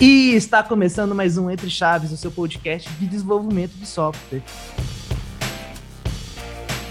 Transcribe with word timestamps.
E 0.00 0.34
está 0.34 0.62
começando 0.62 1.14
mais 1.14 1.36
um 1.36 1.50
Entre 1.50 1.68
Chaves, 1.68 2.10
o 2.10 2.16
seu 2.16 2.30
podcast 2.30 2.88
de 2.94 3.06
desenvolvimento 3.06 3.72
de 3.72 3.84
software. 3.84 4.42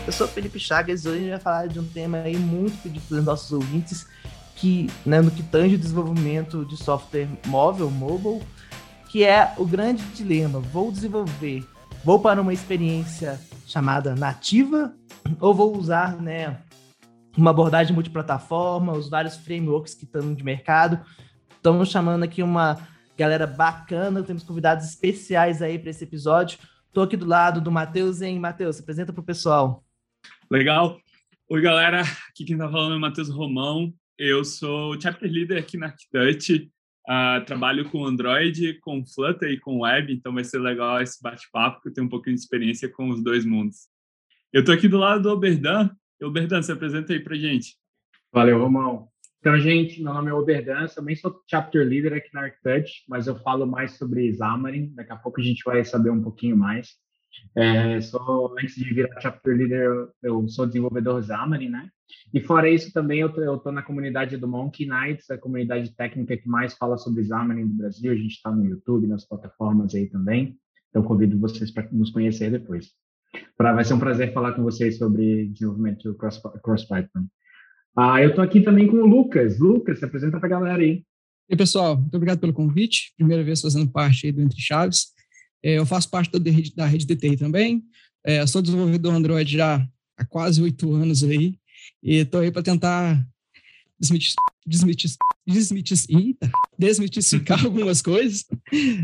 Eu 0.05 0.13
sou 0.13 0.27
Felipe 0.27 0.59
Chagas 0.59 1.03
e 1.03 1.09
hoje 1.09 1.17
a 1.17 1.21
gente 1.21 1.29
vai 1.31 1.39
falar 1.39 1.67
de 1.67 1.79
um 1.79 1.87
tema 1.87 2.19
aí 2.19 2.37
muito 2.37 2.77
pedido 2.83 3.03
pelos 3.09 3.25
nossos 3.25 3.51
ouvintes, 3.51 4.05
que, 4.55 4.91
né, 5.03 5.21
no 5.21 5.31
que 5.31 5.41
tange 5.41 5.73
o 5.73 5.79
desenvolvimento 5.79 6.63
de 6.65 6.77
software 6.77 7.27
móvel, 7.47 7.89
mobile, 7.89 8.43
que 9.09 9.23
é 9.23 9.55
o 9.57 9.65
grande 9.65 10.03
dilema. 10.09 10.59
Vou 10.59 10.91
desenvolver, 10.91 11.67
vou 12.05 12.19
para 12.19 12.39
uma 12.39 12.53
experiência 12.53 13.41
chamada 13.65 14.13
nativa 14.13 14.93
ou 15.39 15.51
vou 15.51 15.75
usar, 15.75 16.15
né, 16.17 16.59
uma 17.35 17.49
abordagem 17.49 17.91
multiplataforma, 17.91 18.93
os 18.93 19.09
vários 19.09 19.35
frameworks 19.35 19.95
que 19.95 20.05
estão 20.05 20.31
de 20.31 20.43
mercado. 20.43 20.99
Estamos 21.57 21.89
chamando 21.89 22.21
aqui 22.21 22.43
uma 22.43 22.77
galera 23.19 23.45
bacana, 23.45 24.23
temos 24.23 24.43
convidados 24.43 24.85
especiais 24.85 25.61
aí 25.61 25.77
para 25.77 25.89
esse 25.89 26.05
episódio. 26.05 26.57
Estou 26.87 27.03
aqui 27.03 27.17
do 27.17 27.25
lado 27.25 27.59
do 27.59 27.69
Matheus, 27.69 28.21
hein? 28.21 28.39
Matheus, 28.39 28.77
se 28.77 28.81
apresenta 28.81 29.11
para 29.11 29.19
o 29.19 29.25
pessoal. 29.25 29.83
Legal. 30.49 30.97
Oi, 31.49 31.61
galera. 31.61 32.01
Aqui 32.29 32.45
quem 32.45 32.55
está 32.55 32.69
falando 32.69 32.93
é 32.93 32.97
o 32.97 33.01
Matheus 33.01 33.29
Romão. 33.29 33.93
Eu 34.17 34.45
sou 34.45 34.99
Chapter 34.99 35.29
Leader 35.29 35.59
aqui 35.59 35.77
na 35.77 35.87
Arquitect. 35.87 36.71
Uh, 37.09 37.43
trabalho 37.45 37.89
com 37.89 38.05
Android, 38.05 38.79
com 38.79 39.05
Flutter 39.05 39.51
e 39.51 39.59
com 39.59 39.79
Web, 39.79 40.13
então 40.13 40.31
vai 40.31 40.43
ser 40.43 40.59
legal 40.59 41.01
esse 41.01 41.21
bate-papo, 41.21 41.77
porque 41.77 41.89
eu 41.89 41.93
tenho 41.93 42.05
um 42.05 42.09
pouquinho 42.09 42.35
de 42.35 42.41
experiência 42.41 42.87
com 42.87 43.09
os 43.09 43.21
dois 43.21 43.43
mundos. 43.43 43.87
Eu 44.53 44.61
estou 44.61 44.73
aqui 44.73 44.87
do 44.87 44.97
lado 44.97 45.23
do 45.23 45.29
Oberdan. 45.29 45.89
Oberdan, 46.21 46.61
se 46.61 46.71
apresenta 46.71 47.11
aí 47.11 47.19
para 47.19 47.35
gente. 47.35 47.75
Valeu, 48.31 48.59
Romão. 48.59 49.09
Então, 49.39 49.57
gente, 49.57 50.03
meu 50.03 50.13
nome 50.13 50.29
é 50.29 50.33
Oberdan, 50.33 50.85
também 50.87 51.15
sou 51.15 51.41
chapter 51.49 51.87
leader 51.87 52.13
aqui 52.13 52.29
na 52.33 52.41
ArcTouch, 52.41 53.05
mas 53.07 53.25
eu 53.25 53.37
falo 53.37 53.65
mais 53.65 53.91
sobre 53.91 54.33
Xamarin, 54.33 54.93
daqui 54.93 55.13
a 55.13 55.15
pouco 55.15 55.39
a 55.39 55.43
gente 55.43 55.63
vai 55.63 55.83
saber 55.85 56.09
um 56.09 56.21
pouquinho 56.21 56.57
mais. 56.57 56.95
É, 57.55 58.01
sou, 58.01 58.53
antes 58.59 58.75
de 58.75 58.93
virar 58.93 59.17
chapter 59.21 59.55
leader, 59.55 60.09
eu 60.21 60.45
sou 60.49 60.65
desenvolvedor 60.65 61.23
Xamarin, 61.23 61.69
né? 61.69 61.89
E 62.33 62.41
fora 62.41 62.69
isso, 62.69 62.91
também 62.91 63.21
eu 63.21 63.29
tô, 63.29 63.71
na 63.71 63.81
comunidade 63.81 64.35
do 64.35 64.45
Monkey 64.45 64.85
Knights, 64.85 65.31
a 65.31 65.37
comunidade 65.37 65.95
técnica 65.95 66.35
que 66.35 66.47
mais 66.47 66.73
fala 66.73 66.97
sobre 66.97 67.23
Xamarin 67.23 67.65
do 67.65 67.75
Brasil. 67.75 68.11
A 68.11 68.15
gente 68.15 68.33
está 68.33 68.51
no 68.51 68.65
YouTube, 68.65 69.07
nas 69.07 69.25
plataformas 69.25 69.95
aí 69.95 70.07
também. 70.07 70.57
Então, 70.89 71.01
convido 71.01 71.39
vocês 71.39 71.71
para 71.71 71.87
nos 71.93 72.11
conhecer 72.11 72.51
depois. 72.51 72.91
Pra, 73.55 73.71
vai 73.71 73.85
ser 73.85 73.93
um 73.93 73.99
prazer 73.99 74.33
falar 74.33 74.51
com 74.51 74.63
vocês 74.63 74.97
sobre 74.97 75.47
desenvolvimento 75.47 76.13
cross-platform. 76.15 76.61
Cross 76.61 76.87
ah, 77.95 78.21
eu 78.21 78.29
estou 78.29 78.43
aqui 78.43 78.61
também 78.61 78.87
com 78.87 78.97
o 78.97 79.05
Lucas. 79.05 79.59
Lucas, 79.59 79.99
se 79.99 80.05
apresenta 80.05 80.37
para 80.39 80.47
a 80.47 80.49
galera 80.49 80.81
aí. 80.81 81.03
E 81.49 81.53
aí, 81.53 81.57
pessoal, 81.57 81.97
muito 81.97 82.15
obrigado 82.15 82.39
pelo 82.39 82.53
convite. 82.53 83.13
Primeira 83.17 83.43
vez 83.43 83.61
fazendo 83.61 83.89
parte 83.89 84.27
aí 84.27 84.31
do 84.31 84.41
Entre 84.41 84.61
Chaves. 84.61 85.07
É, 85.63 85.77
eu 85.77 85.85
faço 85.85 86.09
parte 86.09 86.31
da 86.31 86.51
rede, 86.51 86.75
da 86.75 86.85
rede 86.85 87.05
DTI 87.05 87.35
também. 87.37 87.83
É, 88.23 88.45
sou 88.45 88.61
desenvolvedor 88.61 89.13
Android 89.13 89.57
já 89.57 89.85
há 90.17 90.25
quase 90.25 90.61
oito 90.61 90.93
anos 90.93 91.23
aí. 91.23 91.55
E 92.03 92.17
estou 92.17 92.41
aí 92.41 92.51
para 92.51 92.61
tentar 92.61 93.25
desmitificar 96.77 97.59
algumas 97.65 98.01
coisas 98.01 98.45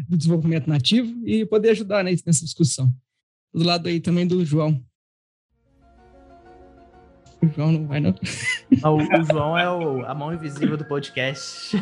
do 0.07 0.17
desenvolvimento 0.17 0.69
nativo 0.69 1.27
e 1.27 1.45
poder 1.45 1.71
ajudar 1.71 2.03
né, 2.03 2.15
nessa 2.25 2.45
discussão. 2.45 2.93
Do 3.53 3.63
lado 3.63 3.87
aí 3.87 3.99
também 3.99 4.27
do 4.27 4.45
João. 4.45 4.81
O 7.41 7.47
João 7.47 7.71
não 7.71 7.87
vai, 7.87 7.99
não. 7.99 8.15
Ah, 8.83 8.91
o, 8.91 8.97
o 8.97 9.23
João 9.25 9.57
é 9.57 9.69
o, 9.69 10.05
a 10.05 10.15
mão 10.15 10.33
invisível 10.33 10.77
do 10.77 10.85
podcast. 10.85 11.75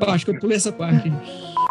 Eu 0.00 0.10
acho 0.10 0.24
que 0.24 0.30
eu 0.30 0.38
pulei 0.38 0.56
essa 0.56 0.72
parte. 0.72 1.10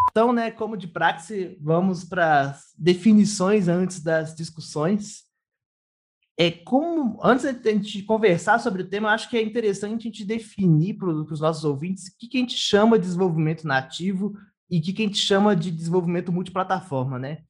Então, 0.10 0.34
né, 0.34 0.52
como 0.52 0.76
de 0.76 0.88
praxe, 0.88 1.58
vamos 1.62 2.04
para 2.04 2.58
definições 2.78 3.68
antes 3.68 4.02
das 4.02 4.36
discussões. 4.36 5.24
É 6.38 6.50
como, 6.50 7.20
antes 7.24 7.44
de 7.44 7.70
a 7.70 7.72
gente 7.72 8.04
conversar 8.04 8.60
sobre 8.60 8.82
o 8.82 8.88
tema, 8.88 9.12
acho 9.12 9.30
que 9.30 9.38
é 9.38 9.42
interessante 9.42 10.02
a 10.02 10.04
gente 10.04 10.26
definir 10.26 10.96
para 10.96 11.10
os 11.10 11.40
nossos 11.40 11.64
ouvintes 11.64 12.08
o 12.08 12.18
que, 12.18 12.28
que 12.28 12.38
a 12.38 12.40
gente 12.42 12.58
chama 12.58 12.98
de 12.98 13.06
desenvolvimento 13.06 13.68
nativo 13.68 14.36
e 14.70 14.80
o 14.80 14.82
que, 14.82 14.94
que 14.94 15.04
a 15.04 15.06
gente 15.06 15.20
chama 15.20 15.56
de 15.56 15.70
desenvolvimento 15.70 16.32
multiplataforma, 16.32 17.20
né? 17.20 17.44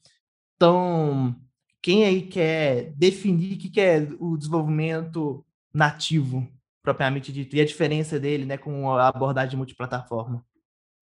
Então, 0.56 1.36
quem 1.82 2.06
aí 2.06 2.24
quer 2.24 2.94
definir 2.96 3.56
o 3.56 3.58
que, 3.58 3.70
que 3.70 3.82
é 3.82 4.08
o 4.20 4.38
desenvolvimento 4.38 5.44
nativo, 5.74 6.48
propriamente 6.84 7.32
dito, 7.32 7.56
e 7.56 7.62
a 7.62 7.66
diferença 7.66 8.20
dele 8.20 8.46
né, 8.46 8.58
com 8.58 8.90
a 8.92 9.08
abordagem 9.08 9.58
multiplataforma? 9.58 10.46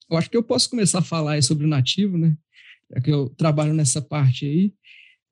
Eu 0.10 0.18
acho 0.18 0.30
que 0.30 0.38
eu 0.38 0.44
posso 0.44 0.70
começar 0.70 1.00
a 1.00 1.04
falar 1.04 1.42
sobre 1.44 1.66
o 1.66 1.70
nativo, 1.70 2.18
né? 2.18 2.36
Já 2.92 3.02
que 3.02 3.12
eu 3.12 3.30
trabalho 3.30 3.74
nessa 3.74 4.02
parte 4.02 4.46
aí. 4.46 4.74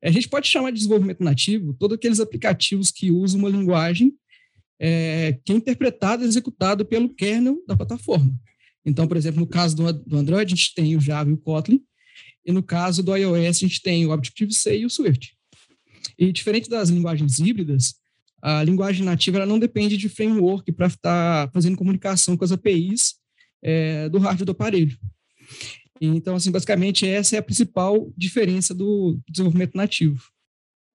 A 0.02 0.10
gente 0.10 0.28
pode 0.28 0.46
chamar 0.46 0.70
de 0.70 0.76
desenvolvimento 0.76 1.24
nativo 1.24 1.74
todos 1.74 1.96
aqueles 1.96 2.20
aplicativos 2.20 2.90
que 2.90 3.10
usam 3.10 3.40
uma 3.40 3.48
linguagem 3.48 4.14
é, 4.78 5.38
que 5.44 5.52
é 5.52 5.56
interpretada 5.56 6.24
e 6.24 6.28
executada 6.28 6.84
pelo 6.84 7.12
kernel 7.12 7.58
da 7.66 7.76
plataforma. 7.76 8.32
Então, 8.84 9.08
por 9.08 9.16
exemplo, 9.16 9.40
no 9.40 9.46
caso 9.46 9.76
do, 9.76 9.92
do 9.92 10.16
Android, 10.16 10.52
a 10.52 10.56
gente 10.56 10.74
tem 10.74 10.96
o 10.96 11.00
Java 11.00 11.28
e 11.30 11.32
o 11.32 11.38
Kotlin, 11.38 11.82
e 12.46 12.52
no 12.52 12.62
caso 12.62 13.02
do 13.02 13.14
iOS, 13.14 13.56
a 13.56 13.66
gente 13.66 13.82
tem 13.82 14.06
o 14.06 14.10
Objective-C 14.10 14.78
e 14.78 14.86
o 14.86 14.90
Swift. 14.90 15.36
E 16.18 16.32
diferente 16.32 16.70
das 16.70 16.88
linguagens 16.88 17.38
híbridas, 17.38 17.94
a 18.42 18.62
linguagem 18.62 19.04
nativa 19.04 19.38
ela 19.38 19.46
não 19.46 19.58
depende 19.58 19.96
de 19.96 20.08
framework 20.08 20.70
para 20.72 20.86
estar 20.86 21.46
tá 21.46 21.52
fazendo 21.52 21.76
comunicação 21.76 22.36
com 22.36 22.44
as 22.44 22.52
APIs 22.52 23.14
é, 23.62 24.08
do 24.08 24.18
hardware 24.18 24.46
do 24.46 24.52
aparelho. 24.52 24.96
Então, 26.00 26.36
assim, 26.36 26.52
basicamente, 26.52 27.06
essa 27.06 27.36
é 27.36 27.38
a 27.38 27.42
principal 27.42 28.12
diferença 28.16 28.74
do 28.74 29.18
desenvolvimento 29.28 29.74
nativo. 29.74 30.22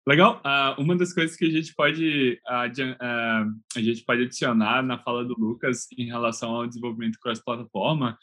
Legal. 0.06 0.43
Uh, 0.45 0.81
uma 0.81 0.97
das 0.97 1.12
coisas 1.12 1.37
que 1.37 1.45
a 1.45 1.51
gente 1.51 1.75
pode 1.75 2.41
uh, 2.49 3.55
a 3.77 3.81
gente 3.81 4.03
pode 4.05 4.22
adicionar 4.22 4.83
na 4.83 4.99
fala 4.99 5.25
do 5.25 5.39
Lucas 5.39 5.87
em 5.97 6.07
relação 6.07 6.51
ao 6.51 6.67
desenvolvimento 6.67 7.19
cross-plataforma 7.21 8.19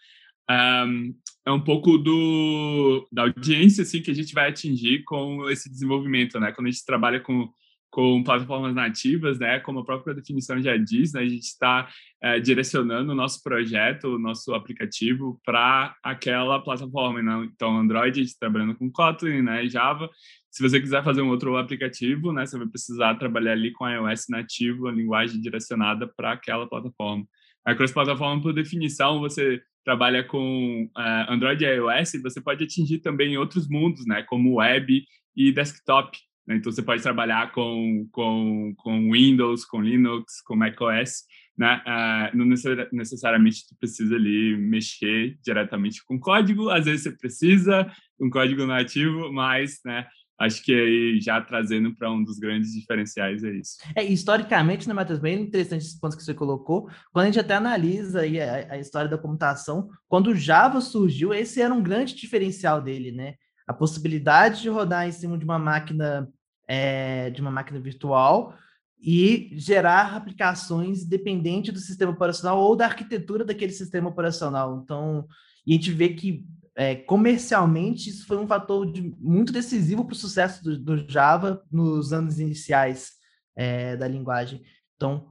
um, 0.49 1.16
é 1.45 1.51
um 1.51 1.61
pouco 1.61 1.97
do 1.97 3.07
da 3.11 3.23
audiência 3.23 3.84
assim 3.84 4.01
que 4.01 4.11
a 4.11 4.13
gente 4.13 4.34
vai 4.34 4.49
atingir 4.49 5.03
com 5.03 5.49
esse 5.49 5.69
desenvolvimento, 5.69 6.39
né? 6.39 6.51
Quando 6.51 6.67
a 6.67 6.72
gente 6.72 6.85
trabalha 6.85 7.19
com 7.19 7.49
com 7.97 8.22
plataformas 8.22 8.75
nativas, 8.75 9.40
né? 9.40 9.59
Como 9.59 9.80
a 9.80 9.84
própria 9.84 10.13
definição 10.13 10.62
já 10.62 10.78
diz, 10.78 11.13
né, 11.13 11.22
a 11.22 11.28
gente 11.28 11.46
está 11.46 11.90
é, 12.22 12.40
direcionando 12.40 13.12
o 13.12 13.16
nosso 13.16 13.41
projeto, 13.41 14.09
o 14.09 14.19
nosso 14.19 14.53
aplicativo 14.53 15.41
para 15.44 15.96
aquela 16.03 16.59
plataforma. 16.59 17.24
Né? 17.24 17.50
Então, 17.52 17.75
Android, 17.75 18.19
a 18.19 18.24
gente 18.24 18.28
está 18.28 18.41
trabalhando 18.41 18.75
com 18.75 18.91
Kotlin, 18.91 19.41
né, 19.41 19.68
Java. 19.68 20.12
Se 20.52 20.62
você 20.62 20.80
quiser 20.80 21.03
fazer 21.03 21.24
um 21.24 21.30
outro 21.30 21.58
aplicativo, 21.58 22.31
né, 22.31 22.46
você 22.46 22.59
vai 22.59 22.68
precisar 22.68 23.16
trabalhar 23.16 23.53
ali 23.53 23.72
com 23.72 23.90
iOS 23.90 24.25
nativo, 24.29 24.88
a 24.88 24.91
linguagem 24.91 25.41
direcionada 25.41 26.08
para 26.16 26.34
aquela 26.34 26.69
plataforma. 26.69 27.25
A 27.66 27.74
cross-plataforma, 27.74 28.44
por 28.44 28.53
definição, 28.53 29.19
você 29.19 29.59
trabalha 29.84 30.24
com 30.24 30.88
uh, 30.96 31.31
Android 31.34 31.66
e 31.66 31.68
iOS, 31.68 32.12
você 32.22 32.40
pode 32.40 32.64
atingir 32.64 33.00
também 33.00 33.40
outros 33.40 33.68
mundos, 33.68 34.06
né, 34.06 34.22
como 34.22 34.58
web 34.58 35.03
e 35.35 35.52
desktop. 35.52 36.16
Né? 36.47 36.56
Então, 36.56 36.72
você 36.72 36.81
pode 36.81 37.03
trabalhar 37.03 37.52
com, 37.52 38.08
com, 38.12 38.74
com 38.78 39.12
Windows, 39.12 39.66
com 39.66 39.81
Linux, 39.81 40.41
com 40.41 40.56
macOS, 40.56 41.25
né? 41.58 41.81
Uh, 41.85 42.38
não 42.38 42.46
necessariamente 42.91 43.68
tu 43.68 43.75
precisa 43.80 44.16
ali 44.16 44.56
mexer 44.56 45.38
diretamente 45.44 46.06
com 46.06 46.19
código, 46.19 46.69
às 46.69 46.85
vezes 46.85 47.03
você 47.03 47.12
precisa 47.12 47.91
um 48.19 48.30
código 48.30 48.66
nativo, 48.66 49.31
mas, 49.34 49.80
né, 49.84 50.06
acho 50.40 50.63
que 50.63 50.72
aí 50.72 51.19
já 51.19 51.41
trazendo 51.41 51.96
para 51.96 52.12
um 52.12 52.24
dos 52.24 52.38
grandes 52.38 52.72
diferenciais 52.74 53.43
é 53.43 53.52
isso. 53.52 53.78
É, 53.96 54.03
historicamente, 54.03 54.88
né, 54.88 54.93
Matheus, 54.93 55.20
bem 55.20 55.41
interessante 55.41 55.82
esses 55.82 56.00
pontos 56.00 56.16
que 56.16 56.23
você 56.23 56.34
colocou. 56.34 56.88
Quando 57.11 57.23
a 57.23 57.26
gente 57.26 57.40
até 57.40 57.55
analisa 57.55 58.22
aí 58.22 58.40
a, 58.40 58.73
a 58.73 58.78
história 58.78 59.09
da 59.09 59.17
computação, 59.17 59.90
quando 60.08 60.28
o 60.28 60.35
Java 60.35 60.79
surgiu, 60.79 61.34
esse 61.34 61.59
era 61.59 61.73
um 61.73 61.82
grande 61.82 62.16
diferencial 62.16 62.82
dele, 62.82 63.11
né? 63.11 63.34
A 63.67 63.73
possibilidade 63.73 64.61
de 64.61 64.70
rodar 64.70 65.08
em 65.08 65.11
cima 65.11 65.38
de 65.38 65.43
uma 65.43 65.59
máquina 65.59 66.29
é, 66.67 67.29
de 67.29 67.41
uma 67.41 67.52
máquina 67.52 67.79
virtual 67.79 68.55
e 68.99 69.52
gerar 69.53 70.16
aplicações 70.16 71.05
dependente 71.05 71.72
do 71.72 71.79
sistema 71.79 72.11
operacional 72.11 72.59
ou 72.59 72.75
da 72.75 72.85
arquitetura 72.85 73.46
daquele 73.46 73.72
sistema 73.72 74.09
operacional. 74.09 74.81
Então, 74.84 75.28
e 75.66 75.72
a 75.72 75.75
gente 75.75 75.91
vê 75.91 76.09
que 76.09 76.46
é, 76.75 76.96
comercialmente 76.96 78.09
isso 78.09 78.25
foi 78.28 78.37
um 78.37 78.47
fator 78.47 78.91
de, 78.91 79.02
muito 79.19 79.52
decisivo 79.52 80.05
para 80.05 80.14
o 80.14 80.17
sucesso 80.17 80.64
do, 80.64 80.78
do, 80.78 81.11
Java 81.11 81.64
nos 81.72 82.14
anos 82.14 82.40
iniciais 82.40 83.14
é, 83.55 83.96
da 83.96 84.08
linguagem. 84.08 84.61
Então, 84.96 85.28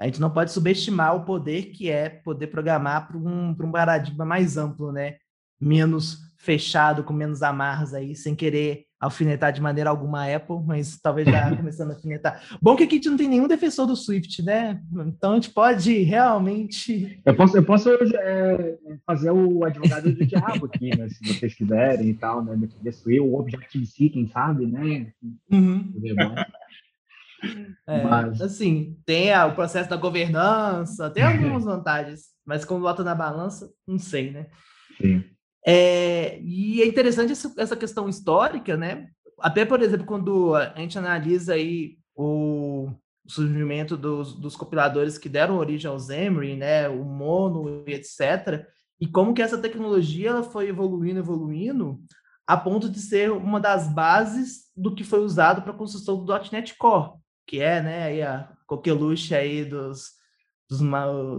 a 0.00 0.06
gente 0.06 0.20
não 0.20 0.30
pode 0.30 0.50
subestimar 0.50 1.14
o 1.14 1.24
poder 1.24 1.72
que 1.72 1.90
é 1.90 2.08
poder 2.08 2.48
programar 2.48 3.06
para 3.06 3.18
um, 3.18 3.50
um 3.50 3.70
paradigma 3.70 4.24
mais 4.24 4.56
amplo, 4.56 4.90
né? 4.90 5.16
Menos 5.60 6.18
fechado, 6.38 7.04
com 7.04 7.12
menos 7.12 7.42
amarras 7.42 7.92
aí, 7.92 8.16
sem 8.16 8.34
querer 8.34 8.86
alfinetar 9.00 9.50
de 9.50 9.62
maneira 9.62 9.88
alguma 9.88 10.24
a 10.24 10.36
Apple, 10.36 10.58
mas 10.64 11.00
talvez 11.00 11.26
já 11.26 11.48
começando 11.56 11.90
a 11.90 11.94
alfinetar. 11.94 12.42
Bom 12.60 12.76
que 12.76 12.84
aqui 12.84 12.96
a 12.96 12.98
gente 12.98 13.08
não 13.08 13.16
tem 13.16 13.28
nenhum 13.28 13.48
defensor 13.48 13.86
do 13.86 13.96
Swift, 13.96 14.42
né? 14.42 14.80
Então 15.06 15.32
a 15.32 15.34
gente 15.36 15.50
pode 15.50 16.02
realmente. 16.02 17.20
Eu 17.24 17.34
posso, 17.34 17.56
eu 17.56 17.64
posso 17.64 17.88
é, 17.90 18.78
fazer 19.06 19.30
o 19.30 19.64
advogado 19.64 20.12
do 20.12 20.26
diabo 20.26 20.66
aqui, 20.66 20.94
né? 20.94 21.08
Se 21.08 21.26
vocês 21.26 21.54
quiserem 21.54 22.10
e 22.10 22.14
tal, 22.14 22.44
né? 22.44 22.54
Defender 22.56 22.92
Swift, 22.92 23.20
o 23.20 23.38
Objective-C, 23.38 24.10
quem 24.10 24.26
sabe, 24.28 24.66
né? 24.66 25.10
Uhum. 25.50 25.92
É, 27.86 28.04
mas... 28.04 28.42
Assim, 28.42 28.98
tem 29.06 29.34
o 29.34 29.54
processo 29.54 29.88
da 29.88 29.96
governança, 29.96 31.08
tem 31.08 31.22
algumas 31.24 31.64
vantagens, 31.64 32.26
mas 32.44 32.66
como 32.66 32.82
bota 32.82 33.02
na 33.02 33.14
balança, 33.14 33.72
não 33.88 33.98
sei, 33.98 34.30
né? 34.30 34.46
Sim. 35.00 35.24
É, 35.66 36.40
e 36.40 36.82
é 36.82 36.86
interessante 36.86 37.32
essa 37.32 37.76
questão 37.76 38.08
histórica, 38.08 38.76
né? 38.76 39.08
Até, 39.38 39.64
por 39.64 39.82
exemplo, 39.82 40.06
quando 40.06 40.54
a 40.54 40.74
gente 40.76 40.98
analisa 40.98 41.54
aí 41.54 41.98
o 42.14 42.90
surgimento 43.26 43.96
dos, 43.96 44.34
dos 44.34 44.56
compiladores 44.56 45.18
que 45.18 45.28
deram 45.28 45.56
origem 45.56 45.90
ao 45.90 45.98
Xamarin, 45.98 46.56
né? 46.56 46.88
O 46.88 47.04
Mono 47.04 47.84
e 47.86 47.92
etc. 47.92 48.66
E 49.00 49.06
como 49.06 49.32
que 49.32 49.42
essa 49.42 49.58
tecnologia 49.58 50.30
ela 50.30 50.42
foi 50.42 50.68
evoluindo, 50.68 51.20
evoluindo, 51.20 52.00
a 52.46 52.56
ponto 52.56 52.88
de 52.88 52.98
ser 52.98 53.30
uma 53.30 53.60
das 53.60 53.92
bases 53.92 54.70
do 54.76 54.94
que 54.94 55.04
foi 55.04 55.20
usado 55.20 55.62
para 55.62 55.72
a 55.72 55.76
construção 55.76 56.22
do 56.22 56.32
.NET 56.52 56.76
Core, 56.76 57.12
que 57.46 57.60
é, 57.60 57.80
né, 57.80 58.04
aí 58.04 58.22
a 58.22 58.52
coqueluche 58.66 59.34
aí 59.34 59.64
dos, 59.64 60.10
dos, 60.68 60.80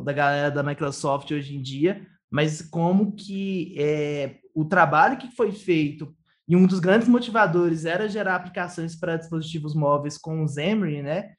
da 0.03 0.13
galera 0.13 0.50
da 0.50 0.63
Microsoft 0.63 1.29
hoje 1.31 1.56
em 1.56 1.62
dia, 1.62 2.07
mas 2.31 2.61
como 2.61 3.11
que 3.11 3.75
é, 3.77 4.37
o 4.55 4.63
trabalho 4.65 5.17
que 5.17 5.35
foi 5.35 5.51
feito 5.51 6.15
e 6.47 6.55
um 6.55 6.65
dos 6.65 6.79
grandes 6.79 7.07
motivadores 7.07 7.85
era 7.85 8.09
gerar 8.09 8.35
aplicações 8.35 8.95
para 8.95 9.17
dispositivos 9.17 9.75
móveis 9.75 10.17
com 10.17 10.43
o 10.43 10.47
Xamarin, 10.47 11.01
né? 11.01 11.33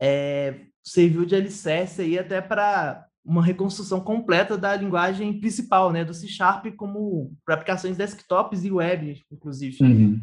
É, 0.00 0.60
serviu 0.82 1.24
de 1.24 1.34
alicerce 1.34 2.02
aí 2.02 2.18
até 2.18 2.40
para 2.40 3.06
uma 3.24 3.42
reconstrução 3.42 4.00
completa 4.00 4.56
da 4.56 4.74
linguagem 4.76 5.40
principal, 5.40 5.92
né, 5.92 6.04
do 6.04 6.14
C 6.14 6.28
Sharp 6.28 6.66
como 6.76 7.32
para 7.44 7.56
aplicações 7.56 7.96
desktops 7.96 8.64
e 8.64 8.70
web, 8.70 9.20
inclusive. 9.32 9.82
Uhum. 9.82 10.20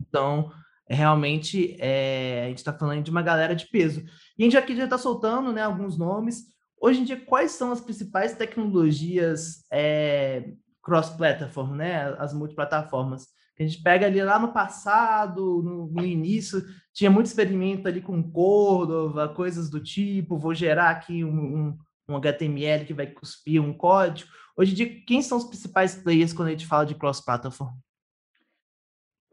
Então, 0.00 0.50
realmente, 0.88 1.76
é, 1.78 2.44
a 2.44 2.48
gente 2.48 2.58
está 2.58 2.72
falando 2.72 3.02
de 3.02 3.10
uma 3.10 3.20
galera 3.20 3.54
de 3.54 3.66
peso. 3.66 4.02
E 4.38 4.42
a 4.42 4.44
gente 4.44 4.56
aqui 4.56 4.74
já 4.74 4.84
está 4.84 4.96
soltando, 4.96 5.52
né, 5.52 5.62
alguns 5.62 5.98
nomes. 5.98 6.44
Hoje 6.80 7.00
em 7.00 7.04
dia, 7.04 7.20
quais 7.20 7.52
são 7.52 7.72
as 7.72 7.80
principais 7.80 8.34
tecnologias 8.34 9.64
é, 9.72 10.52
cross-platform, 10.82 11.74
né? 11.74 12.14
As 12.18 12.32
multiplataformas. 12.32 13.26
A 13.58 13.62
gente 13.62 13.82
pega 13.82 14.06
ali 14.06 14.22
lá 14.22 14.38
no 14.38 14.52
passado, 14.52 15.62
no, 15.62 15.88
no, 15.88 16.04
início, 16.04 16.64
tinha 16.94 17.10
muito 17.10 17.26
experimento 17.26 17.88
ali 17.88 18.00
com 18.00 18.22
Cordova, 18.22 19.28
coisas 19.28 19.68
do 19.68 19.80
tipo, 19.82 20.38
vou 20.38 20.54
gerar 20.54 20.90
aqui 20.90 21.24
um, 21.24 21.28
um, 21.28 21.78
um 22.08 22.16
HTML 22.16 22.84
que 22.84 22.94
vai 22.94 23.08
cuspir 23.08 23.60
um 23.60 23.72
código. 23.72 24.30
Hoje 24.56 24.72
em 24.72 24.74
dia, 24.76 25.00
quem 25.04 25.20
são 25.20 25.38
os 25.38 25.44
principais 25.44 25.96
players 25.96 26.32
quando 26.32 26.48
a 26.48 26.50
gente 26.52 26.66
fala 26.66 26.86
de 26.86 26.94
cross-platform? 26.94 27.72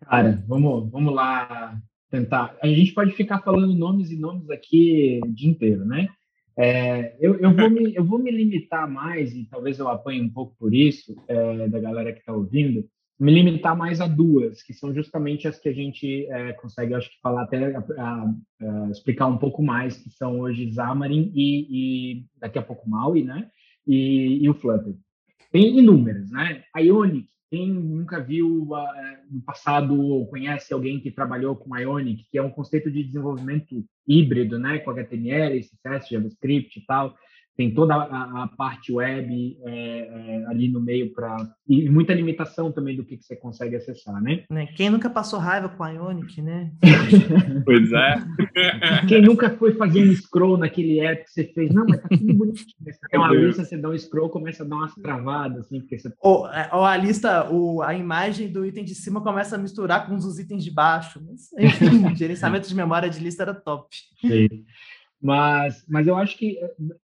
Cara, 0.02 0.44
vamos, 0.48 0.90
vamos 0.92 1.14
lá 1.14 1.80
tentar. 2.10 2.58
A 2.62 2.68
gente 2.68 2.94
pode 2.94 3.12
ficar 3.12 3.42
falando 3.42 3.74
nomes 3.76 4.10
e 4.10 4.18
nomes 4.18 4.50
aqui 4.50 5.20
o 5.24 5.32
dia 5.32 5.50
inteiro, 5.50 5.86
né? 5.86 6.10
É, 6.58 7.18
eu, 7.20 7.36
eu, 7.36 7.54
vou 7.54 7.70
me, 7.70 7.96
eu 7.96 8.04
vou 8.04 8.20
me 8.20 8.32
limitar 8.32 8.90
mais, 8.90 9.36
e 9.36 9.46
talvez 9.46 9.78
eu 9.78 9.90
apanhe 9.90 10.22
um 10.22 10.30
pouco 10.30 10.56
por 10.58 10.74
isso, 10.74 11.16
é, 11.28 11.68
da 11.68 11.80
galera 11.80 12.14
que 12.14 12.20
está 12.20 12.34
ouvindo, 12.34 12.86
me 13.20 13.32
limitar 13.34 13.78
mais 13.78 14.02
a 14.02 14.08
duas, 14.08 14.62
que 14.62 14.74
são 14.74 14.94
justamente 14.94 15.48
as 15.48 15.58
que 15.60 15.70
a 15.70 15.74
gente 15.74 16.26
é, 16.28 16.54
consegue, 16.54 16.94
acho 16.94 17.10
que, 17.10 17.20
falar 17.22 17.44
até 17.44 17.76
a, 17.76 17.80
a, 17.98 18.34
a 18.62 18.90
explicar 18.92 19.28
um 19.28 19.38
pouco 19.38 19.64
mais, 19.64 19.98
que 19.98 20.10
são 20.10 20.40
hoje 20.40 20.74
Xamarin 20.74 21.32
e, 21.34 21.68
e 22.20 22.26
daqui 22.38 22.60
a 22.60 22.62
pouco 22.62 22.90
Maui, 22.90 23.24
né? 23.24 23.50
E, 23.88 24.44
e 24.44 24.50
o 24.50 24.54
Flutter. 24.54 24.96
Tem 25.52 25.78
inúmeras, 25.78 26.30
né? 26.32 26.64
A 26.74 26.82
Ionic, 26.82 27.28
quem 27.50 27.72
nunca 27.72 28.20
viu 28.20 28.64
uh, 28.64 28.78
no 29.30 29.42
passado 29.42 30.00
ou 30.00 30.28
conhece 30.28 30.74
alguém 30.74 31.00
que 31.00 31.12
trabalhou 31.12 31.56
com 31.56 31.78
Ionic, 31.78 32.26
que 32.32 32.38
é 32.38 32.42
um 32.42 32.50
conceito 32.50 32.92
de 32.92 33.04
desenvolvimento 33.04 33.86
híbrido, 34.08 34.58
né, 34.60 34.80
com 34.80 34.92
HTML, 34.92 35.60
CSS, 35.60 36.10
JavaScript 36.10 36.80
e 36.80 36.86
tal, 36.86 37.16
tem 37.58 37.74
toda 37.74 37.96
a, 37.96 38.44
a 38.44 38.48
parte 38.48 38.92
web 38.92 39.58
é, 39.64 39.72
é, 39.72 40.46
ali 40.48 40.68
no 40.68 40.82
meio 40.82 41.14
para 41.14 41.38
e 41.68 41.90
muita 41.90 42.14
limitação 42.14 42.72
também 42.72 42.96
do 42.96 43.04
que, 43.04 43.18
que, 43.18 43.24
você 43.24 43.36
consegue 43.36 43.76
acessar, 43.76 44.22
né? 44.22 44.44
né? 44.50 44.68
Quem 44.68 44.90
nunca 44.90 45.10
passou 45.10 45.40
raiva 45.40 45.70
com 45.70 45.84
a 45.84 45.90
Ionic, 45.90 46.42
né? 46.42 46.72
pois 47.66 47.92
é. 47.92 49.08
Quem 49.08 49.22
nunca 49.22 49.50
foi 49.50 49.74
fazer 49.74 50.08
um 50.08 50.14
scroll 50.14 50.58
naquele 50.58 51.00
app 51.00 51.24
que 51.24 51.32
você 51.32 51.46
fez? 51.46 51.74
Não, 51.74 51.86
mas 51.88 52.02
tá 52.02 52.10
tudo 52.10 52.34
bonitinho. 52.36 52.76
Você 52.84 53.00
tem 53.10 53.20
uma 53.20 53.34
lista, 53.34 53.64
você 53.64 53.78
dá 53.78 53.90
um 53.90 53.98
scroll, 53.98 54.30
começa 54.30 54.64
a 54.64 54.68
dar 54.68 54.76
umas 54.76 54.94
travadas, 54.96 55.66
assim, 55.66 55.80
porque 55.80 55.98
você... 55.98 56.14
Ou, 56.22 56.48
é, 56.50 56.70
ou 56.74 56.84
a 56.84 56.98
lista, 56.98 57.50
ou 57.50 57.82
a 57.82 57.96
imagem 57.96 58.52
do 58.52 58.66
item 58.66 58.84
de 58.84 58.94
cima 58.94 59.22
começa 59.22 59.56
a 59.56 59.60
misturar 59.60 60.08
com 60.08 60.16
os 60.16 60.40
itens 60.40 60.64
de 60.64 60.72
baixo. 60.72 61.22
Mas, 61.26 61.52
enfim, 61.58 62.14
gerenciamento 62.16 62.68
de 62.68 62.76
memória 62.76 63.10
de 63.10 63.20
lista 63.20 63.44
era 63.44 63.54
top. 63.54 63.96
Sim. 64.20 64.66
Mas, 65.22 65.84
mas 65.88 66.06
eu 66.06 66.16
acho 66.16 66.38
que 66.38 66.60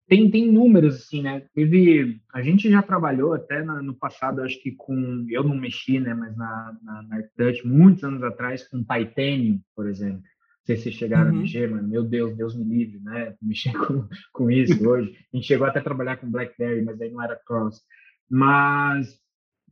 tem, 0.07 0.31
tem 0.31 0.49
números, 0.49 0.95
assim, 0.95 1.21
né? 1.21 1.43
Teve. 1.53 2.21
A 2.33 2.41
gente 2.41 2.69
já 2.69 2.81
trabalhou 2.81 3.33
até 3.33 3.61
na, 3.61 3.81
no 3.81 3.93
passado, 3.93 4.41
acho 4.41 4.61
que 4.61 4.71
com. 4.71 5.25
Eu 5.29 5.43
não 5.43 5.55
mexi, 5.55 5.99
né? 5.99 6.13
Mas 6.13 6.35
na, 6.37 6.77
na, 6.81 7.03
na 7.03 7.23
muitos 7.65 8.03
anos 8.05 8.23
atrás, 8.23 8.65
com 8.67 8.79
Titanium, 8.83 9.59
por 9.75 9.87
exemplo. 9.87 10.21
Não 10.21 10.65
sei 10.65 10.77
se 10.77 10.83
vocês 10.83 10.95
chegaram 10.95 11.31
uhum. 11.31 11.39
a 11.39 11.41
mexer, 11.41 11.69
mas 11.69 11.85
meu 11.85 12.03
Deus, 12.03 12.35
Deus 12.37 12.55
me 12.57 12.63
livre, 12.63 12.99
né? 12.99 13.35
Mexer 13.41 13.73
com, 13.73 14.07
com 14.31 14.49
isso 14.49 14.87
hoje. 14.87 15.13
A 15.33 15.37
gente 15.37 15.47
chegou 15.47 15.67
até 15.67 15.79
a 15.79 15.83
trabalhar 15.83 16.17
com 16.17 16.31
Blackberry, 16.31 16.83
mas 16.83 17.01
aí 17.01 17.11
não 17.11 17.21
era 17.21 17.35
cross. 17.45 17.81
Mas 18.29 19.19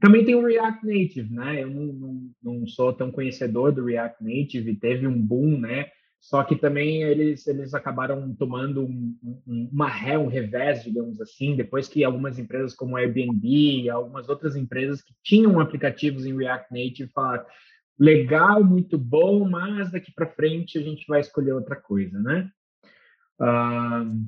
também 0.02 0.26
tem 0.26 0.36
o 0.36 0.46
React 0.46 0.86
Native, 0.86 1.34
né? 1.34 1.64
Eu 1.64 1.70
não, 1.70 1.86
não, 1.94 2.32
não 2.44 2.68
sou 2.68 2.92
tão 2.92 3.10
conhecedor 3.10 3.72
do 3.72 3.86
React 3.86 4.22
Native, 4.22 4.76
teve 4.76 5.08
um 5.08 5.22
boom, 5.22 5.60
né? 5.60 5.88
Só 6.26 6.44
que 6.44 6.56
também 6.56 7.04
eles, 7.04 7.46
eles 7.46 7.76
acabaram 7.76 8.34
tomando 8.34 8.84
um, 8.84 9.16
um, 9.46 9.70
uma 9.72 9.88
ré, 9.88 10.18
um 10.18 10.26
revés, 10.26 10.84
digamos 10.84 11.22
assim, 11.22 11.56
depois 11.56 11.88
que 11.88 12.04
algumas 12.04 12.40
empresas 12.40 12.74
como 12.74 12.98
Airbnb 12.98 13.48
e 13.48 13.90
algumas 13.92 14.28
outras 14.28 14.56
empresas 14.56 15.04
que 15.04 15.14
tinham 15.24 15.60
aplicativos 15.60 16.26
em 16.26 16.36
React 16.36 16.72
Native 16.72 17.12
falaram 17.14 17.46
legal, 18.00 18.64
muito 18.64 18.98
bom, 18.98 19.48
mas 19.48 19.92
daqui 19.92 20.12
para 20.12 20.26
frente 20.26 20.80
a 20.80 20.82
gente 20.82 21.06
vai 21.08 21.20
escolher 21.20 21.54
outra 21.54 21.76
coisa, 21.76 22.20
né? 22.20 22.50
Uh, 23.40 24.26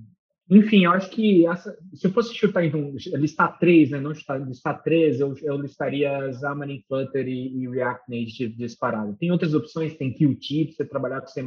enfim, 0.50 0.86
eu 0.86 0.92
acho 0.92 1.10
que 1.10 1.46
essa, 1.46 1.78
se 1.94 2.08
eu 2.08 2.12
fosse 2.12 2.34
chutar, 2.34 2.64
então, 2.64 2.94
listar 3.16 3.60
três, 3.60 3.90
né, 3.90 4.00
não 4.00 4.14
chutar, 4.14 4.40
listar 4.40 4.82
três, 4.82 5.20
eu, 5.20 5.36
eu 5.42 5.58
listaria 5.58 6.32
Xamarin, 6.34 6.82
Flutter 6.88 7.28
e, 7.28 7.64
e, 7.64 7.68
React 7.68 8.10
Native 8.10 8.56
disparado. 8.56 9.18
Tem 9.18 9.30
outras 9.30 9.54
opções, 9.54 9.96
tem 9.96 10.14
Qt, 10.14 10.74
você 10.74 10.86
trabalhar 10.86 11.20
com 11.20 11.28
C++, 11.28 11.44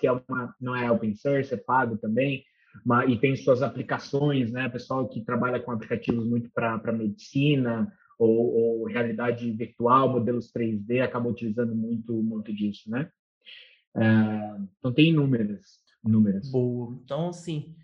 que 0.00 0.06
é 0.06 0.12
uma, 0.12 0.54
não 0.58 0.74
é 0.74 0.90
open 0.90 1.14
source, 1.14 1.52
é 1.52 1.56
pago 1.58 1.98
também, 1.98 2.42
mas, 2.84 3.10
e 3.10 3.18
tem 3.18 3.36
suas 3.36 3.62
aplicações, 3.62 4.50
né, 4.50 4.70
pessoal 4.70 5.06
que 5.06 5.22
trabalha 5.22 5.60
com 5.60 5.70
aplicativos 5.70 6.26
muito 6.26 6.50
para 6.50 6.92
medicina, 6.92 7.92
ou, 8.18 8.80
ou, 8.80 8.86
realidade 8.86 9.50
virtual, 9.52 10.10
modelos 10.10 10.52
3D, 10.52 11.02
acaba 11.02 11.28
utilizando 11.28 11.74
muito, 11.74 12.12
muito 12.22 12.52
disso, 12.52 12.90
né? 12.90 13.10
É, 13.96 14.60
então, 14.78 14.92
tem 14.92 15.08
inúmeras, 15.08 15.78
inúmeras. 16.04 16.50
Boa. 16.50 16.98
Então, 17.02 17.32
sim, 17.32 17.74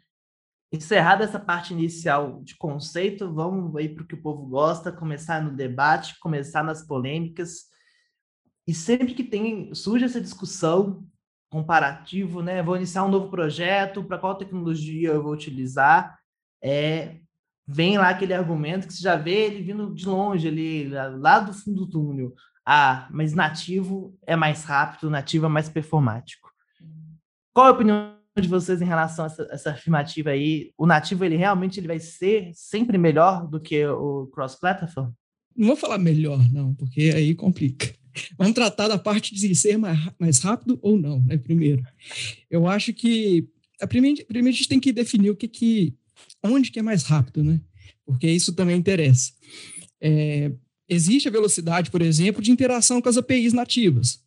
encerrada 0.73 1.25
essa 1.25 1.39
parte 1.39 1.73
inicial 1.73 2.41
de 2.43 2.57
conceito, 2.57 3.33
vamos 3.33 3.75
aí 3.77 3.89
para 3.89 4.03
o 4.03 4.07
que 4.07 4.15
o 4.15 4.23
povo 4.23 4.47
gosta, 4.47 4.93
começar 4.93 5.43
no 5.43 5.55
debate, 5.55 6.19
começar 6.21 6.63
nas 6.63 6.87
polêmicas. 6.87 7.67
E 8.67 8.75
sempre 8.75 9.15
que 9.15 9.23
tem 9.23 9.73
surge 9.75 10.05
essa 10.05 10.21
discussão 10.21 11.07
comparativo, 11.49 12.43
né? 12.43 12.63
Vou 12.63 12.77
iniciar 12.77 13.05
um 13.05 13.11
novo 13.11 13.31
projeto, 13.31 14.03
para 14.03 14.19
qual 14.19 14.35
tecnologia 14.35 15.11
eu 15.11 15.23
vou 15.23 15.33
utilizar? 15.33 16.19
É, 16.63 17.21
vem 17.67 17.97
lá 17.97 18.11
aquele 18.11 18.35
argumento 18.35 18.87
que 18.87 18.93
você 18.93 19.03
já 19.03 19.17
vê 19.17 19.47
ele 19.47 19.63
vindo 19.63 19.95
de 19.95 20.07
longe 20.07 20.49
ali, 20.49 20.89
lá 20.89 21.39
do 21.39 21.53
fundo 21.53 21.87
do 21.87 21.91
túnel. 21.91 22.35
Ah, 22.65 23.07
mas 23.13 23.33
nativo 23.33 24.19
é 24.27 24.35
mais 24.35 24.65
rápido, 24.65 25.09
nativo 25.09 25.47
é 25.47 25.49
mais 25.49 25.69
performático. 25.69 26.51
Qual 27.55 27.69
a 27.69 27.71
opinião 27.71 28.16
de 28.40 28.49
vocês 28.49 28.81
em 28.81 28.87
relação 28.87 29.25
a 29.25 29.28
essa, 29.28 29.49
essa, 29.50 29.71
afirmativa 29.71 30.31
aí? 30.31 30.73
O 30.76 30.87
nativo, 30.87 31.25
ele 31.25 31.37
realmente 31.37 31.81
ele 31.81 31.87
vai 31.87 31.99
ser 31.99 32.50
sempre 32.55 32.99
melhor 32.99 33.47
do 33.49 33.61
que 33.61 33.87
o 33.87 34.26
cross-platform? 34.28 35.11
Não 35.57 35.69
vou 35.69 35.76
falar 35.76 35.99
melhor, 35.99 36.38
não, 36.52 36.75
porque 36.75 37.12
aí 37.14 37.35
complica. 37.35 37.95
Vamos 38.38 38.55
tratar 38.55 38.88
da 38.88 38.99
parte 38.99 39.35
de 39.35 39.55
ser 39.55 39.76
mais, 39.76 39.99
mais 40.19 40.38
rápido 40.40 40.78
ou 40.83 40.99
não, 40.99 41.23
né? 41.23 41.37
Primeiro. 41.37 41.83
Eu 42.50 42.66
acho 42.66 42.93
que, 42.93 43.49
a 43.81 43.87
primeiro, 43.87 44.25
primeiro 44.26 44.55
a 44.55 44.57
gente 44.57 44.69
tem 44.69 44.81
que 44.81 44.93
definir 44.93 45.31
o 45.31 45.37
que 45.37 45.49
que, 45.49 45.95
onde 46.43 46.71
que 46.71 46.78
é 46.78 46.83
mais 46.83 47.02
rápido, 47.02 47.43
né? 47.43 47.61
Porque 48.05 48.28
isso 48.28 48.52
também 48.52 48.76
interessa. 48.76 49.33
É, 50.00 50.52
existe 50.88 51.28
a 51.28 51.33
velocidade, 51.33 51.90
por 51.90 52.02
exemplo, 52.02 52.43
de 52.43 52.50
interação 52.50 53.00
com 53.00 53.09
as 53.09 53.16
APIs 53.16 53.52
nativas. 53.52 54.25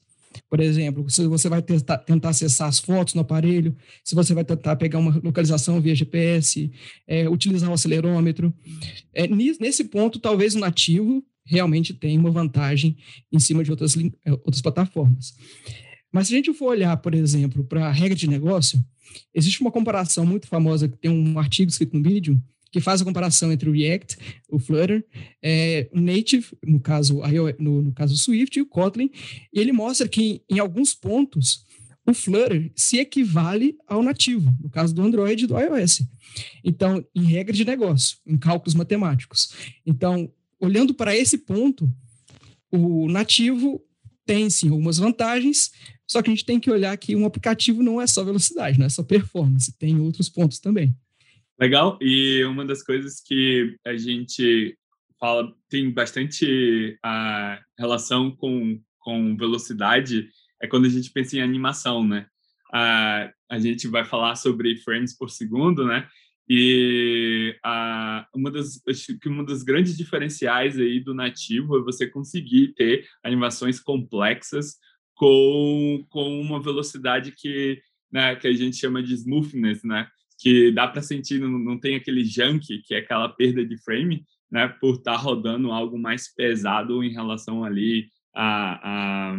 Por 0.50 0.60
exemplo, 0.60 1.08
se 1.10 1.28
você 1.28 1.48
vai 1.48 1.62
tentar, 1.62 2.00
tentar 2.00 2.30
acessar 2.30 2.68
as 2.68 2.80
fotos 2.80 3.14
no 3.14 3.22
aparelho, 3.22 3.76
se 4.04 4.16
você 4.16 4.34
vai 4.34 4.44
tentar 4.44 4.76
pegar 4.78 4.98
uma 4.98 5.20
localização 5.24 5.80
via 5.80 5.94
GPS, 5.94 6.72
é, 7.08 7.30
utilizar 7.30 7.70
o 7.70 7.74
acelerômetro. 7.74 8.52
É, 9.14 9.28
nesse 9.28 9.84
ponto, 9.84 10.20
talvez 10.20 10.56
o 10.56 10.60
nativo 10.60 11.24
realmente 11.46 11.94
tenha 11.94 12.20
uma 12.20 12.32
vantagem 12.32 12.98
em 13.32 13.40
cima 13.40 13.64
de 13.64 13.70
outras, 13.70 13.96
é, 14.26 14.32
outras 14.32 14.62
plataformas. 14.62 15.36
Mas 16.12 16.28
se 16.28 16.34
a 16.34 16.38
gente 16.38 16.54
for 16.54 16.70
olhar, 16.70 16.98
por 16.98 17.14
exemplo, 17.14 17.64
para 17.64 17.88
a 17.88 17.92
regra 17.92 18.16
de 18.16 18.28
negócio, 18.28 18.84
existe 19.34 19.62
uma 19.62 19.72
comparação 19.72 20.26
muito 20.26 20.48
famosa, 20.48 20.90
que 20.90 20.98
tem 20.98 21.12
um 21.12 21.38
artigo 21.38 21.70
escrito 21.70 21.96
no 21.96 22.04
vídeo, 22.04 22.42
que 22.72 22.80
faz 22.80 23.02
a 23.02 23.06
comparação 23.06 23.52
entre 23.52 23.70
o 23.70 23.74
React, 23.74 24.18
o 24.50 24.60
Flutter, 24.60 25.06
é, 25.42 25.90
o 25.92 26.00
Native, 26.00 26.46
no 26.64 26.80
caso, 26.80 27.22
no, 27.58 27.82
no 27.82 27.92
caso 27.92 28.18
Swift, 28.18 28.58
e 28.58 28.62
o 28.62 28.66
Kotlin, 28.66 29.10
e 29.54 29.60
ele 29.60 29.72
mostra 29.72 30.08
que, 30.08 30.44
em 30.50 30.60
alguns 30.60 30.94
pontos, 30.94 31.66
o 32.06 32.14
Flutter 32.14 32.72
se 32.76 32.98
equivale 32.98 33.76
ao 33.88 34.02
nativo, 34.02 34.54
no 34.62 34.70
caso 34.70 34.94
do 34.94 35.02
Android 35.02 35.44
e 35.44 35.48
do 35.48 35.58
iOS. 35.60 36.02
Então, 36.64 37.06
em 37.16 37.24
regra 37.24 37.54
de 37.54 37.66
negócio, 37.66 38.18
em 38.26 38.38
cálculos 38.38 38.74
matemáticos. 38.74 39.52
Então, 39.86 40.32
olhando 40.60 40.94
para 40.94 41.16
esse 41.16 41.38
ponto, 41.38 41.92
o 42.72 43.08
nativo 43.10 43.82
tem 44.26 44.50
sim 44.50 44.70
algumas 44.70 44.98
vantagens, 44.98 45.72
só 46.08 46.22
que 46.22 46.30
a 46.30 46.34
gente 46.34 46.46
tem 46.46 46.60
que 46.60 46.70
olhar 46.70 46.96
que 46.98 47.16
um 47.16 47.26
aplicativo 47.26 47.82
não 47.82 48.02
é 48.02 48.08
só 48.08 48.24
velocidade, 48.24 48.78
não 48.78 48.86
é 48.86 48.90
só 48.90 49.04
performance, 49.04 49.72
tem 49.78 50.00
outros 50.00 50.30
pontos 50.30 50.60
também. 50.60 50.96
Legal. 51.60 51.98
E 52.02 52.44
uma 52.46 52.66
das 52.66 52.82
coisas 52.82 53.20
que 53.20 53.76
a 53.86 53.98
gente 53.98 54.78
fala 55.20 55.54
tem 55.70 55.92
bastante 55.92 56.98
a 57.04 57.60
relação 57.78 58.32
com, 58.32 58.82
com 59.00 59.36
velocidade 59.36 60.30
é 60.62 60.68
quando 60.68 60.86
a 60.86 60.90
gente 60.90 61.12
pensa 61.12 61.36
em 61.36 61.42
animação, 61.42 62.08
né? 62.08 62.28
A, 62.74 63.30
a 63.50 63.60
gente 63.60 63.88
vai 63.88 64.06
falar 64.06 64.36
sobre 64.36 64.78
frames 64.78 65.18
por 65.18 65.30
segundo, 65.30 65.86
né? 65.86 66.08
E 66.48 67.58
a, 67.64 68.26
uma 68.34 68.50
das 68.50 68.82
acho 68.88 69.20
que 69.20 69.28
uma 69.28 69.44
das 69.44 69.62
grandes 69.62 69.98
diferenciais 69.98 70.80
aí 70.80 71.00
do 71.00 71.14
nativo 71.14 71.78
é 71.78 71.82
você 71.82 72.08
conseguir 72.08 72.74
ter 72.74 73.06
animações 73.22 73.80
complexas 73.80 74.78
com, 75.14 76.06
com 76.10 76.40
uma 76.40 76.62
velocidade 76.62 77.34
que 77.34 77.82
né, 78.12 78.36
que 78.36 78.48
a 78.48 78.54
gente 78.54 78.78
chama 78.78 79.04
de 79.04 79.14
smoothness, 79.14 79.84
né? 79.84 80.08
Que 80.40 80.72
dá 80.72 80.88
para 80.88 81.02
sentir, 81.02 81.40
não, 81.40 81.50
não 81.60 81.78
tem 81.78 81.96
aquele 81.96 82.24
junk, 82.24 82.82
que 82.84 82.96
é 82.96 83.00
aquela 83.00 83.28
perda 83.28 83.64
de 83.66 83.78
frame, 83.84 84.26
né, 84.50 84.68
por 84.68 84.96
estar 84.96 85.14
tá 85.14 85.18
rodando 85.18 85.72
algo 85.72 86.00
mais 86.00 86.34
pesado 86.34 87.04
em 87.04 87.12
relação 87.12 87.64
ali 87.64 88.08
à, 88.34 89.36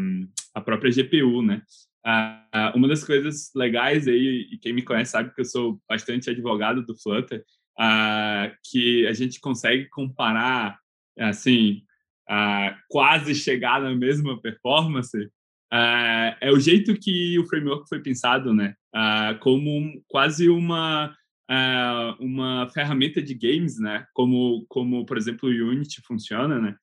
à 0.54 0.60
própria 0.60 0.92
GPU, 0.92 1.42
né. 1.42 1.62
Ah, 2.04 2.72
uma 2.74 2.88
das 2.88 3.04
coisas 3.04 3.50
legais 3.54 4.06
aí, 4.06 4.48
e 4.52 4.58
quem 4.58 4.72
me 4.72 4.82
conhece 4.82 5.12
sabe 5.12 5.34
que 5.34 5.40
eu 5.40 5.44
sou 5.44 5.80
bastante 5.88 6.30
advogado 6.30 6.84
do 6.84 6.96
Flutter, 6.96 7.44
ah, 7.78 8.52
que 8.70 9.06
a 9.06 9.12
gente 9.12 9.40
consegue 9.40 9.88
comparar, 9.88 10.78
assim, 11.18 11.82
ah, 12.28 12.76
quase 12.88 13.34
chegar 13.34 13.80
na 13.80 13.94
mesma 13.94 14.40
performance, 14.40 15.30
Uh, 15.72 16.34
é 16.40 16.50
o 16.52 16.58
jeito 16.58 16.98
que 16.98 17.38
o 17.38 17.46
framework 17.46 17.88
foi 17.88 18.00
pensado, 18.00 18.52
né? 18.52 18.74
Uh, 18.94 19.38
como 19.38 19.70
um, 19.70 20.02
quase 20.08 20.48
uma 20.48 21.14
uh, 21.48 22.24
uma 22.24 22.68
ferramenta 22.70 23.22
de 23.22 23.34
games, 23.34 23.78
né? 23.78 24.04
Como 24.12 24.66
como 24.68 25.06
por 25.06 25.16
exemplo 25.16 25.48
o 25.48 25.52
Unity 25.52 26.02
funciona, 26.02 26.60
né? 26.60 26.74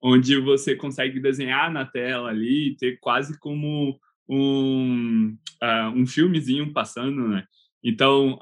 Onde 0.00 0.38
você 0.38 0.76
consegue 0.76 1.18
desenhar 1.18 1.72
na 1.72 1.84
tela 1.84 2.28
ali, 2.28 2.76
ter 2.78 2.98
quase 3.00 3.36
como 3.38 3.98
um 4.28 5.36
um 5.94 6.06
filmezinho 6.06 6.72
passando, 6.72 7.26
né? 7.26 7.44
Então 7.82 8.38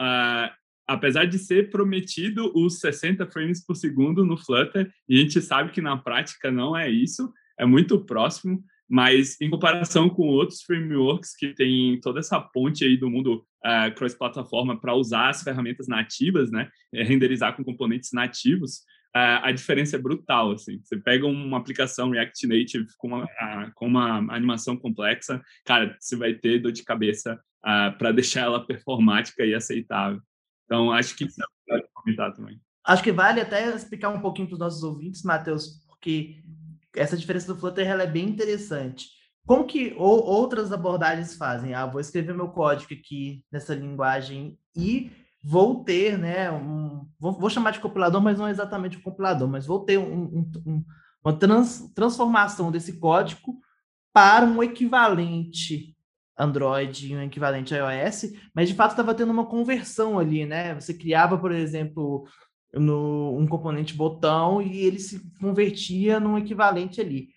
apesar 0.87 1.25
de 1.25 1.39
ser 1.39 1.71
prometido 1.71 2.53
os 2.55 2.79
60 2.81 3.27
frames 3.31 3.65
por 3.65 3.75
segundo 3.75 4.25
no 4.25 4.37
Flutter, 4.37 4.91
a 5.11 5.15
gente 5.15 5.41
sabe 5.41 5.73
que 5.73 5.81
na 5.81 5.97
prática 5.97 6.51
não 6.51 6.77
é 6.77 6.91
isso, 6.91 7.33
é 7.59 7.65
muito 7.65 8.05
próximo. 8.05 8.63
Mas 8.89 9.41
em 9.41 9.49
comparação 9.49 10.11
com 10.11 10.29
outros 10.29 10.63
frameworks 10.63 11.35
que 11.35 11.55
têm 11.55 11.99
toda 12.01 12.21
essa 12.21 12.41
ponte 12.41 12.85
aí 12.85 12.97
do 12.97 13.11
mundo 13.11 13.45
uh, 13.65 13.95
cross-plataforma 13.95 14.79
para 14.79 14.95
usar 14.95 15.31
as 15.31 15.43
ferramentas 15.43 15.89
nativas, 15.89 16.51
né, 16.51 16.69
é, 16.93 17.03
renderizar 17.03 17.57
com 17.57 17.65
componentes 17.65 18.11
nativos, 18.13 18.79
uh, 19.17 19.41
a 19.43 19.53
diferença 19.53 19.97
é 19.97 19.99
brutal. 19.99 20.53
Assim. 20.53 20.81
Você 20.83 20.99
pega 20.99 21.27
uma 21.27 21.57
aplicação 21.57 22.11
React 22.11 22.47
Native 22.47 22.87
com 22.99 23.09
uma, 23.09 23.25
uh, 23.25 23.73
com 23.75 23.87
uma 23.87 24.19
animação 24.35 24.77
complexa, 24.77 25.43
cara, 25.65 25.97
você 25.99 26.15
vai 26.15 26.35
ter 26.35 26.61
dor 26.61 26.73
de 26.73 26.85
cabeça 26.85 27.41
para 27.99 28.13
deixar 28.13 28.43
ela 28.43 28.67
performática 28.67 29.43
e 29.43 29.55
aceitável. 29.55 30.21
Então, 30.67 30.93
acho 30.93 31.17
que 31.17 31.25
isso 31.25 31.41
é 31.71 31.81
comentar 31.95 32.31
também. 32.35 32.61
Acho 32.87 33.03
que 33.03 33.11
vale 33.11 33.41
até 33.41 33.75
explicar 33.75 34.11
um 34.11 34.21
pouquinho 34.21 34.47
para 34.47 34.55
os 34.55 34.61
nossos 34.61 34.83
ouvintes, 34.83 35.23
Matheus, 35.23 35.83
porque 35.89 36.43
essa 36.97 37.17
diferença 37.17 37.53
do 37.53 37.59
Flutter 37.59 37.87
ela 37.87 38.03
é 38.03 38.07
bem 38.07 38.29
interessante. 38.29 39.09
Como 39.47 39.67
que 39.67 39.95
ou, 39.99 40.25
outras 40.25 40.73
abordagens 40.73 41.37
fazem? 41.37 41.75
Ah, 41.75 41.87
vou 41.87 42.01
escrever 42.01 42.35
meu 42.35 42.49
código 42.49 42.95
aqui 42.95 43.45
nessa 43.53 43.75
linguagem 43.75 44.59
e 44.75 45.11
vou 45.43 45.85
ter, 45.85 46.17
né, 46.19 46.51
um, 46.51 47.07
vou, 47.19 47.39
vou, 47.39 47.51
chamar 47.51 47.73
de 47.73 47.81
compilador, 47.81 48.23
mas 48.23 48.39
não 48.39 48.47
é 48.47 48.51
exatamente 48.51 48.97
um 48.97 49.03
compilador, 49.03 49.47
mas 49.47 49.67
vou 49.67 49.85
ter 49.85 49.99
um, 49.99 50.25
um, 50.25 50.53
um, 50.67 50.85
uma 51.23 51.35
trans, 51.35 51.93
transformação 51.95 52.73
desse 52.73 52.99
código 52.99 53.61
para 54.11 54.47
um 54.47 54.63
equivalente 54.63 55.95
Android 56.39 57.13
e 57.13 57.17
um 57.17 57.23
equivalente 57.23 57.75
iOS, 57.75 58.33
mas 58.55 58.69
de 58.69 58.75
fato 58.75 58.91
estava 58.91 59.15
tendo 59.15 59.33
uma 59.33 59.47
conversão 59.47 60.19
ali, 60.19 60.45
né? 60.45 60.75
Você 60.75 60.95
criava, 60.95 61.39
por 61.39 61.53
exemplo, 61.53 62.27
no 62.75 63.37
um 63.39 63.47
componente 63.47 63.95
botão 63.95 64.61
e 64.61 64.85
ele 64.85 64.99
se 64.99 65.21
convertia 65.41 66.19
num 66.19 66.39
equivalente 66.39 67.01
ali. 67.01 67.29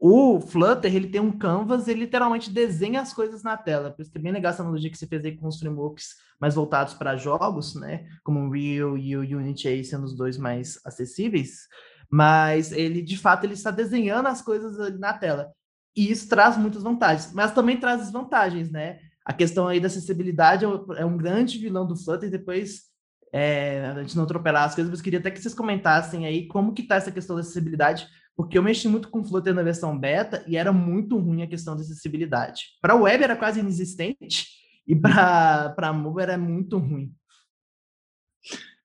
O 0.00 0.40
Flutter, 0.40 0.94
ele 0.94 1.08
tem 1.08 1.20
um 1.20 1.36
canvas, 1.36 1.88
ele 1.88 2.00
literalmente 2.00 2.50
desenha 2.50 3.00
as 3.00 3.12
coisas 3.12 3.42
na 3.42 3.56
tela. 3.56 3.90
Por 3.90 4.02
isso 4.02 4.12
que 4.12 4.18
é 4.18 4.20
bem 4.20 4.30
legal 4.30 4.50
essa 4.50 4.62
analogia 4.62 4.90
que 4.90 4.96
você 4.96 5.08
fez 5.08 5.24
aí 5.24 5.36
com 5.36 5.48
os 5.48 5.58
frameworks 5.58 6.14
mais 6.40 6.54
voltados 6.54 6.94
para 6.94 7.16
jogos, 7.16 7.74
né? 7.74 8.06
Como 8.22 8.38
o 8.40 8.50
Real 8.50 8.96
e 8.96 9.16
o 9.16 9.38
Unity 9.38 9.66
aí 9.66 9.84
sendo 9.84 10.04
os 10.04 10.14
dois 10.14 10.38
mais 10.38 10.80
acessíveis. 10.84 11.66
Mas 12.08 12.70
ele, 12.70 13.02
de 13.02 13.18
fato, 13.18 13.44
ele 13.44 13.54
está 13.54 13.72
desenhando 13.72 14.28
as 14.28 14.40
coisas 14.40 14.98
na 15.00 15.12
tela. 15.12 15.52
E 15.96 16.12
isso 16.12 16.28
traz 16.28 16.56
muitas 16.56 16.84
vantagens, 16.84 17.32
mas 17.32 17.52
também 17.52 17.76
traz 17.76 18.00
desvantagens, 18.02 18.70
né? 18.70 19.00
A 19.24 19.32
questão 19.32 19.66
aí 19.66 19.80
da 19.80 19.88
acessibilidade 19.88 20.64
é 20.96 21.04
um 21.04 21.16
grande 21.16 21.58
vilão 21.58 21.84
do 21.84 21.96
Flutter, 21.96 22.30
depois 22.30 22.87
é, 23.32 23.92
a 23.96 24.02
gente 24.02 24.16
não 24.16 24.24
atropelar 24.24 24.64
as 24.64 24.74
coisas, 24.74 24.90
mas 24.90 25.02
queria 25.02 25.18
até 25.18 25.30
que 25.30 25.40
vocês 25.40 25.54
comentassem 25.54 26.26
aí 26.26 26.46
como 26.46 26.72
que 26.72 26.82
tá 26.82 26.96
essa 26.96 27.12
questão 27.12 27.36
da 27.36 27.42
acessibilidade, 27.42 28.08
porque 28.36 28.56
eu 28.56 28.62
mexi 28.62 28.88
muito 28.88 29.08
com 29.08 29.20
o 29.20 29.24
Flutter 29.24 29.54
na 29.54 29.62
versão 29.62 29.98
beta 29.98 30.44
e 30.46 30.56
era 30.56 30.72
muito 30.72 31.18
ruim 31.18 31.42
a 31.42 31.46
questão 31.46 31.74
da 31.74 31.82
acessibilidade. 31.82 32.62
Para 32.80 32.94
web 32.94 33.22
era 33.22 33.36
quase 33.36 33.60
inexistente 33.60 34.46
e 34.86 34.96
para 34.96 35.92
mobile 35.92 36.22
era 36.22 36.38
muito 36.38 36.78
ruim. 36.78 37.12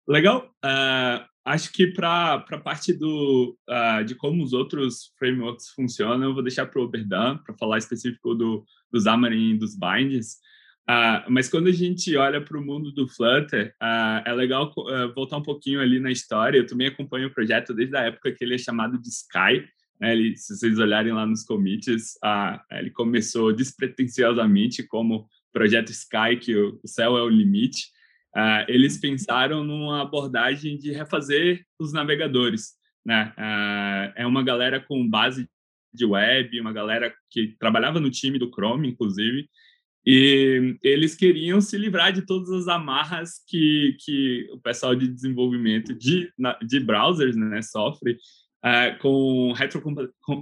Legal. 0.07 0.49
Uh, 0.65 1.23
acho 1.45 1.71
que 1.71 1.87
para 1.87 2.45
a 2.49 2.57
parte 2.57 2.91
do, 2.93 3.57
uh, 3.69 4.03
de 4.03 4.15
como 4.15 4.43
os 4.43 4.53
outros 4.53 5.13
frameworks 5.17 5.69
funcionam, 5.69 6.29
eu 6.29 6.33
vou 6.33 6.43
deixar 6.43 6.65
para 6.65 6.81
o 6.81 6.85
Oberdan, 6.85 7.37
para 7.37 7.55
falar 7.55 7.77
específico 7.77 8.35
do, 8.35 8.65
do 8.91 9.01
Xamarin 9.01 9.51
e 9.51 9.57
dos 9.57 9.77
bindings. 9.77 10.39
Uh, 10.89 11.23
mas 11.29 11.47
quando 11.47 11.67
a 11.67 11.71
gente 11.71 12.15
olha 12.17 12.41
para 12.41 12.57
o 12.57 12.65
mundo 12.65 12.91
do 12.91 13.07
Flutter, 13.07 13.73
uh, 13.81 14.21
é 14.25 14.33
legal 14.33 14.73
uh, 14.77 15.13
voltar 15.13 15.37
um 15.37 15.41
pouquinho 15.41 15.79
ali 15.79 15.97
na 15.97 16.11
história. 16.11 16.57
Eu 16.57 16.65
também 16.65 16.87
acompanho 16.87 17.27
o 17.27 17.33
projeto 17.33 17.73
desde 17.73 17.95
a 17.95 18.01
época 18.01 18.33
que 18.33 18.43
ele 18.43 18.55
é 18.55 18.57
chamado 18.57 19.01
de 19.01 19.07
Sky. 19.07 19.65
Né? 19.99 20.11
Ele, 20.11 20.35
se 20.35 20.55
vocês 20.55 20.77
olharem 20.77 21.13
lá 21.13 21.25
nos 21.25 21.43
commits, 21.43 22.15
ele 22.71 22.89
começou 22.91 23.53
despretensiosamente 23.53 24.83
como 24.83 25.25
projeto 25.53 25.89
Sky, 25.91 26.37
que 26.39 26.55
o, 26.55 26.79
o 26.83 26.87
céu 26.87 27.17
é 27.17 27.21
o 27.21 27.29
limite. 27.29 27.87
eles 28.67 28.97
pensaram 28.97 29.63
numa 29.63 30.01
abordagem 30.01 30.77
de 30.77 30.91
refazer 30.91 31.65
os 31.79 31.93
navegadores. 31.93 32.73
Né? 33.05 33.33
é 34.15 34.25
uma 34.25 34.41
galera 34.43 34.79
com 34.79 35.07
base 35.07 35.47
de 35.93 36.05
web, 36.05 36.59
uma 36.59 36.73
galera 36.73 37.13
que 37.29 37.55
trabalhava 37.59 37.99
no 37.99 38.09
time 38.09 38.39
do 38.39 38.49
Chrome, 38.49 38.89
inclusive, 38.89 39.47
e 40.05 40.77
eles 40.83 41.15
queriam 41.15 41.61
se 41.61 41.77
livrar 41.77 42.11
de 42.11 42.25
todas 42.25 42.49
as 42.49 42.67
amarras 42.67 43.41
que, 43.47 43.95
que 44.03 44.47
o 44.51 44.59
pessoal 44.59 44.93
de 44.95 45.07
desenvolvimento 45.07 45.93
de, 45.93 46.29
de 46.67 46.79
browsers 46.81 47.35
né, 47.37 47.61
sofre 47.61 48.17
uh, 48.63 48.99
com, 48.99 49.53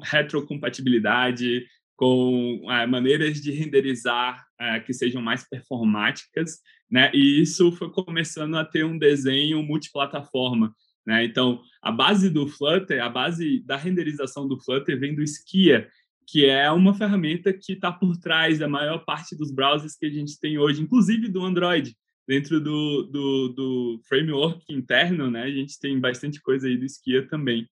retrocompatibilidade, 0.04 1.66
com 1.96 2.62
uh, 2.64 2.88
maneiras 2.88 3.40
de 3.40 3.52
renderizar 3.52 4.44
uh, 4.60 4.84
que 4.84 4.94
sejam 4.94 5.22
mais 5.22 5.48
performáticas, 5.48 6.60
né? 6.90 7.12
E 7.14 7.42
isso 7.42 7.72
foi 7.72 7.92
começando 7.92 8.58
a 8.58 8.66
ter 8.66 8.84
um 8.84 8.98
desenho 8.98 9.62
multiplataforma, 9.62 10.74
né? 11.06 11.24
Então, 11.24 11.62
a 11.82 11.92
base 11.92 12.30
do 12.30 12.48
Flutter, 12.48 13.04
a 13.04 13.10
base 13.10 13.64
da 13.64 13.78
renderização 13.78 14.48
do 14.48 14.60
Flutter 14.60 15.00
vem 15.00 15.14
do 15.14 15.22
Skia, 15.22 15.88
que 16.32 16.46
é 16.46 16.72
uma 16.72 16.94
ferramenta 16.94 17.52
que 17.52 17.74
está 17.74 17.92
por 17.92 18.16
trás 18.16 18.58
da 18.58 18.68
maior 18.68 19.00
parte 19.00 19.36
dos 19.36 19.52
browsers 19.52 19.98
que 19.98 20.06
a 20.06 20.10
gente 20.10 20.40
tem 20.40 20.58
hoje, 20.58 20.82
inclusive 20.82 21.28
do 21.28 21.44
Android. 21.44 21.94
Dentro 22.26 22.62
do, 22.62 23.04
do, 23.04 23.48
do 23.50 24.02
framework 24.08 24.64
interno, 24.70 25.30
né, 25.30 25.44
a 25.44 25.52
gente 25.52 25.78
tem 25.78 26.00
bastante 26.00 26.42
coisa 26.42 26.70
aí 26.70 26.78
do 26.78 26.86
Skia 26.86 27.28
também. 27.28 27.68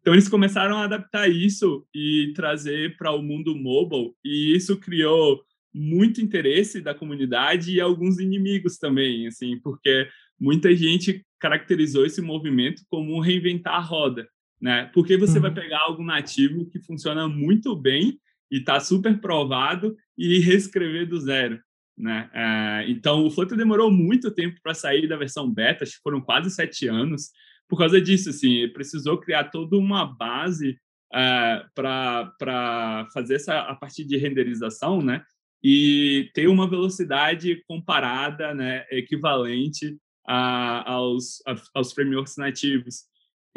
Então, 0.00 0.14
eles 0.14 0.26
começaram 0.26 0.78
a 0.78 0.84
adaptar 0.84 1.28
isso 1.28 1.86
e 1.94 2.32
trazer 2.34 2.96
para 2.96 3.12
o 3.12 3.22
mundo 3.22 3.54
mobile, 3.54 4.14
e 4.24 4.56
isso 4.56 4.78
criou 4.78 5.42
muito 5.74 6.22
interesse 6.22 6.80
da 6.80 6.94
comunidade 6.94 7.74
e 7.74 7.78
alguns 7.78 8.18
inimigos 8.18 8.78
também, 8.78 9.26
assim, 9.26 9.60
porque 9.60 10.08
muita 10.40 10.74
gente 10.74 11.22
caracterizou 11.38 12.06
esse 12.06 12.22
movimento 12.22 12.80
como 12.88 13.20
reinventar 13.20 13.74
a 13.74 13.80
roda, 13.80 14.26
né? 14.60 14.90
Porque 14.92 15.16
você 15.16 15.36
uhum. 15.36 15.42
vai 15.42 15.54
pegar 15.54 15.80
algo 15.80 16.02
nativo 16.02 16.66
que 16.66 16.80
funciona 16.80 17.28
muito 17.28 17.76
bem 17.76 18.18
e 18.50 18.58
está 18.58 18.80
super 18.80 19.20
provado 19.20 19.96
e 20.16 20.38
reescrever 20.40 21.08
do 21.08 21.20
zero, 21.20 21.60
né? 21.96 22.30
É, 22.32 22.90
então, 22.90 23.24
o 23.24 23.30
Flutter 23.30 23.56
demorou 23.56 23.90
muito 23.90 24.30
tempo 24.30 24.58
para 24.62 24.74
sair 24.74 25.06
da 25.06 25.16
versão 25.16 25.50
beta, 25.52 25.84
acho 25.84 25.96
que 25.96 26.02
foram 26.02 26.20
quase 26.20 26.50
sete 26.50 26.88
anos, 26.88 27.30
por 27.68 27.78
causa 27.78 28.00
disso, 28.00 28.30
assim, 28.30 28.68
precisou 28.68 29.18
criar 29.18 29.44
toda 29.44 29.76
uma 29.76 30.06
base 30.06 30.78
é, 31.12 31.64
para 31.74 33.06
fazer 33.12 33.34
essa 33.34 33.60
a 33.60 33.74
partir 33.74 34.04
de 34.04 34.16
renderização, 34.16 35.02
né? 35.02 35.22
E 35.62 36.30
ter 36.34 36.48
uma 36.48 36.68
velocidade 36.68 37.62
comparada, 37.66 38.54
né, 38.54 38.86
equivalente 38.90 39.98
a, 40.26 40.92
aos, 40.92 41.42
a, 41.46 41.56
aos 41.74 41.92
frameworks 41.92 42.36
nativos. 42.36 43.04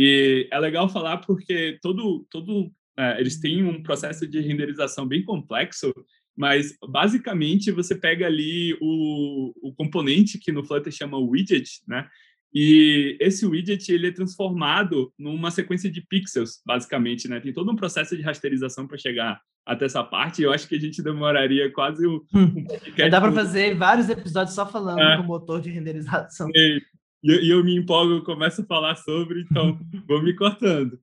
E 0.04 0.48
é 0.52 0.58
legal 0.58 0.90
falar 0.90 1.18
porque 1.18 1.78
todo, 1.80 2.26
todo 2.32 2.72
é, 2.98 3.20
eles 3.20 3.40
têm 3.40 3.64
um 3.64 3.84
processo 3.84 4.28
de 4.28 4.40
renderização 4.40 5.08
bem 5.08 5.24
complexo, 5.24 5.94
mas 6.36 6.76
basicamente 6.90 7.70
você 7.70 7.94
pega 7.94 8.26
ali 8.26 8.76
o, 8.82 9.54
o 9.62 9.72
componente 9.76 10.40
que 10.40 10.52
no 10.52 10.64
Flutter 10.64 10.92
chama 10.92 11.20
widget, 11.20 11.84
né? 11.88 12.08
E 12.52 13.16
esse 13.20 13.46
widget 13.46 13.92
ele 13.92 14.08
é 14.08 14.12
transformado 14.12 15.14
numa 15.20 15.52
sequência 15.52 15.90
de 15.90 16.02
pixels, 16.02 16.64
basicamente, 16.66 17.28
né? 17.28 17.40
Tem 17.40 17.54
todo 17.54 17.72
um 17.72 17.76
processo 17.76 18.18
de 18.18 18.24
rasterização 18.24 18.88
para 18.88 18.98
chegar 18.98 19.40
até 19.64 19.86
essa 19.86 20.04
parte. 20.04 20.42
Eu 20.42 20.52
acho 20.52 20.68
que 20.68 20.78
a 20.78 20.80
gente 20.80 21.04
demoraria 21.04 21.72
quase 21.72 22.08
um, 22.08 22.20
um 22.34 22.66
podcast. 22.66 23.12
Dá 23.12 23.22
para 23.22 23.32
fazer 23.32 23.76
vários 23.76 24.10
episódios 24.10 24.56
só 24.56 24.66
falando 24.66 25.00
é. 25.00 25.18
do 25.18 25.24
motor 25.26 25.62
de 25.62 25.70
renderização. 25.70 26.50
E, 26.56 26.82
e, 27.24 27.50
eu 27.52 27.64
me 27.64 27.76
empolgo, 27.76 28.14
eu 28.14 28.24
começo 28.24 28.62
a 28.62 28.66
falar 28.66 28.96
sobre, 28.96 29.42
então 29.42 29.80
vou 30.08 30.22
me 30.22 30.36
cortando. 30.36 30.94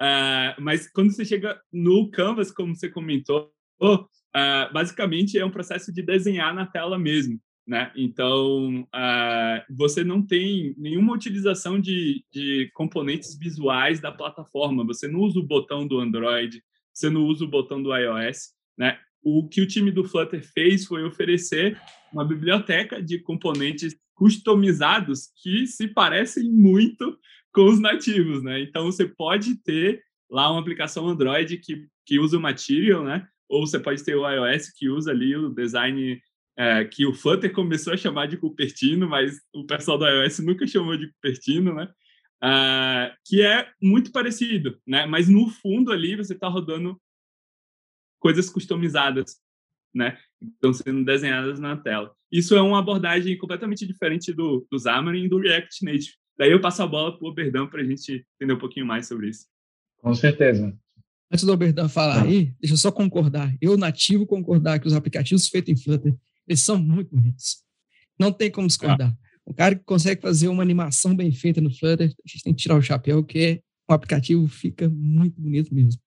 Uh, 0.00 0.60
mas 0.60 0.90
quando 0.90 1.10
você 1.10 1.24
chega 1.24 1.60
no 1.72 2.10
Canvas, 2.10 2.50
como 2.50 2.74
você 2.74 2.88
comentou, 2.88 3.50
uh, 3.82 4.72
basicamente 4.72 5.38
é 5.38 5.44
um 5.44 5.50
processo 5.50 5.92
de 5.92 6.02
desenhar 6.02 6.54
na 6.54 6.66
tela 6.66 6.98
mesmo. 6.98 7.40
Né? 7.66 7.90
Então, 7.96 8.82
uh, 8.82 9.74
você 9.74 10.04
não 10.04 10.22
tem 10.24 10.74
nenhuma 10.78 11.14
utilização 11.14 11.80
de, 11.80 12.24
de 12.32 12.70
componentes 12.74 13.36
visuais 13.36 13.98
da 13.98 14.12
plataforma. 14.12 14.84
Você 14.84 15.08
não 15.08 15.20
usa 15.20 15.40
o 15.40 15.46
botão 15.46 15.86
do 15.86 15.98
Android, 15.98 16.62
você 16.92 17.10
não 17.10 17.24
usa 17.24 17.44
o 17.44 17.48
botão 17.48 17.82
do 17.82 17.94
iOS. 17.96 18.54
Né? 18.78 18.98
O 19.28 19.48
que 19.48 19.60
o 19.60 19.66
time 19.66 19.90
do 19.90 20.04
Flutter 20.04 20.40
fez 20.40 20.84
foi 20.84 21.02
oferecer 21.02 21.76
uma 22.12 22.24
biblioteca 22.24 23.02
de 23.02 23.18
componentes 23.18 23.96
customizados 24.14 25.32
que 25.42 25.66
se 25.66 25.88
parecem 25.88 26.48
muito 26.48 27.18
com 27.52 27.64
os 27.64 27.80
nativos. 27.80 28.44
Né? 28.44 28.60
Então, 28.60 28.84
você 28.84 29.04
pode 29.04 29.56
ter 29.64 30.00
lá 30.30 30.48
uma 30.48 30.60
aplicação 30.60 31.08
Android 31.08 31.56
que, 31.56 31.88
que 32.06 32.20
usa 32.20 32.38
o 32.38 32.40
Material, 32.40 33.02
né? 33.02 33.26
ou 33.48 33.66
você 33.66 33.80
pode 33.80 34.04
ter 34.04 34.14
o 34.14 34.30
iOS 34.30 34.70
que 34.70 34.88
usa 34.88 35.10
ali 35.10 35.34
o 35.34 35.50
design 35.50 36.22
é, 36.56 36.84
que 36.84 37.04
o 37.04 37.12
Flutter 37.12 37.52
começou 37.52 37.94
a 37.94 37.96
chamar 37.96 38.26
de 38.26 38.36
Cupertino, 38.36 39.08
mas 39.08 39.40
o 39.52 39.66
pessoal 39.66 39.98
do 39.98 40.06
iOS 40.06 40.38
nunca 40.38 40.68
chamou 40.68 40.96
de 40.96 41.10
Cupertino, 41.14 41.74
né? 41.74 41.88
Uh, 42.44 43.10
que 43.24 43.42
é 43.42 43.68
muito 43.82 44.12
parecido, 44.12 44.78
né? 44.86 45.04
Mas 45.04 45.28
no 45.28 45.48
fundo 45.48 45.90
ali 45.90 46.14
você 46.14 46.32
está 46.32 46.46
rodando 46.46 46.96
coisas 48.26 48.50
customizadas, 48.50 49.36
né? 49.94 50.18
Estão 50.42 50.72
sendo 50.72 51.04
desenhadas 51.04 51.60
na 51.60 51.76
tela. 51.76 52.12
Isso 52.28 52.56
é 52.56 52.60
uma 52.60 52.80
abordagem 52.80 53.38
completamente 53.38 53.86
diferente 53.86 54.32
do, 54.32 54.66
do 54.68 54.80
Xamarin 54.80 55.26
e 55.26 55.28
do 55.28 55.38
React 55.38 55.84
Native. 55.84 56.14
Daí 56.36 56.50
eu 56.50 56.60
passo 56.60 56.82
a 56.82 56.88
bola 56.88 57.16
para 57.16 57.24
o 57.24 57.30
Oberdan 57.30 57.68
para 57.68 57.82
a 57.82 57.84
gente 57.84 58.26
entender 58.34 58.54
um 58.54 58.58
pouquinho 58.58 58.84
mais 58.84 59.06
sobre 59.06 59.28
isso. 59.28 59.46
Com 59.98 60.12
certeza. 60.12 60.76
Antes 61.30 61.44
do 61.44 61.52
Oberdan 61.52 61.88
falar 61.88 62.24
aí, 62.24 62.52
deixa 62.58 62.74
eu 62.74 62.78
só 62.78 62.90
concordar. 62.90 63.56
Eu, 63.60 63.76
nativo, 63.76 64.26
concordar 64.26 64.80
que 64.80 64.88
os 64.88 64.92
aplicativos 64.92 65.46
feitos 65.46 65.70
em 65.70 65.80
Flutter 65.80 66.12
eles 66.48 66.60
são 66.60 66.76
muito 66.76 67.14
bonitos. 67.14 67.58
Não 68.18 68.32
tem 68.32 68.50
como 68.50 68.66
discordar. 68.66 69.16
Ah. 69.16 69.40
O 69.44 69.54
cara 69.54 69.76
que 69.76 69.84
consegue 69.84 70.20
fazer 70.20 70.48
uma 70.48 70.64
animação 70.64 71.14
bem 71.14 71.30
feita 71.30 71.60
no 71.60 71.72
Flutter, 71.72 72.08
a 72.08 72.28
gente 72.28 72.42
tem 72.42 72.52
que 72.52 72.60
tirar 72.60 72.74
o 72.74 72.82
chapéu, 72.82 73.22
que 73.22 73.38
é, 73.38 73.60
o 73.88 73.94
aplicativo 73.94 74.48
fica 74.48 74.88
muito 74.88 75.40
bonito 75.40 75.72
mesmo. 75.72 76.00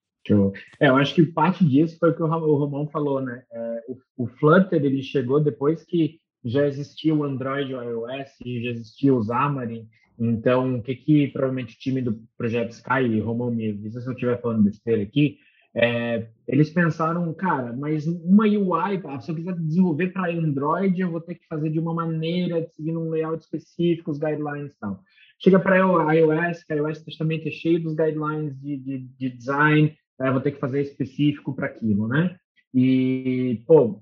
É, 0.78 0.88
eu 0.88 0.96
acho 0.96 1.14
que 1.14 1.24
parte 1.24 1.64
disso 1.64 1.96
foi 1.98 2.10
o 2.10 2.14
que 2.14 2.22
o 2.22 2.26
Romão 2.26 2.86
falou, 2.88 3.20
né? 3.20 3.42
É, 3.50 3.84
o, 3.88 4.24
o, 4.24 4.26
Flutter 4.26 4.84
ele 4.84 5.02
chegou 5.02 5.40
depois 5.40 5.82
que 5.84 6.18
já 6.44 6.66
existia 6.66 7.14
o 7.14 7.24
Android, 7.24 7.74
o 7.74 7.82
iOS, 7.82 8.30
já 8.62 8.70
existia 8.70 9.14
o 9.14 9.22
Xamarin. 9.22 9.88
Então, 10.18 10.76
o 10.76 10.82
que 10.82 10.94
que 10.94 11.28
provavelmente 11.28 11.74
o 11.74 11.78
time 11.78 12.02
do 12.02 12.20
projeto 12.36 12.72
Sky, 12.72 13.20
Romão 13.20 13.50
me 13.50 13.70
avisa 13.70 14.00
se 14.00 14.06
eu 14.06 14.12
estiver 14.12 14.40
falando 14.40 14.64
besteira 14.64 15.02
aqui, 15.02 15.38
é, 15.74 16.26
eles 16.48 16.68
pensaram, 16.70 17.32
cara, 17.32 17.72
mas 17.72 18.06
uma 18.06 18.44
UI, 18.44 19.00
se 19.20 19.30
eu 19.30 19.36
quiser 19.36 19.54
desenvolver 19.54 20.08
para 20.08 20.30
Android, 20.30 21.00
eu 21.00 21.10
vou 21.10 21.20
ter 21.20 21.36
que 21.36 21.46
fazer 21.46 21.70
de 21.70 21.78
uma 21.78 21.94
maneira, 21.94 22.66
seguindo 22.74 23.00
um 23.00 23.10
layout 23.10 23.42
específico, 23.42 24.10
os 24.10 24.18
guidelines 24.18 24.72
e 24.72 24.78
tal. 24.78 25.00
Chega 25.38 25.58
para 25.58 25.76
iOS, 25.76 26.64
que 26.64 26.74
iOS 26.74 27.02
também 27.16 27.40
é 27.46 27.50
cheio 27.50 27.82
dos 27.82 27.94
guidelines 27.94 28.60
de, 28.60 28.76
de, 28.76 28.98
de 29.16 29.30
design, 29.30 29.96
é, 30.20 30.30
vou 30.30 30.40
ter 30.40 30.52
que 30.52 30.60
fazer 30.60 30.82
específico 30.82 31.54
para 31.54 31.66
aquilo, 31.66 32.06
né? 32.06 32.36
E, 32.72 33.62
pô, 33.66 34.00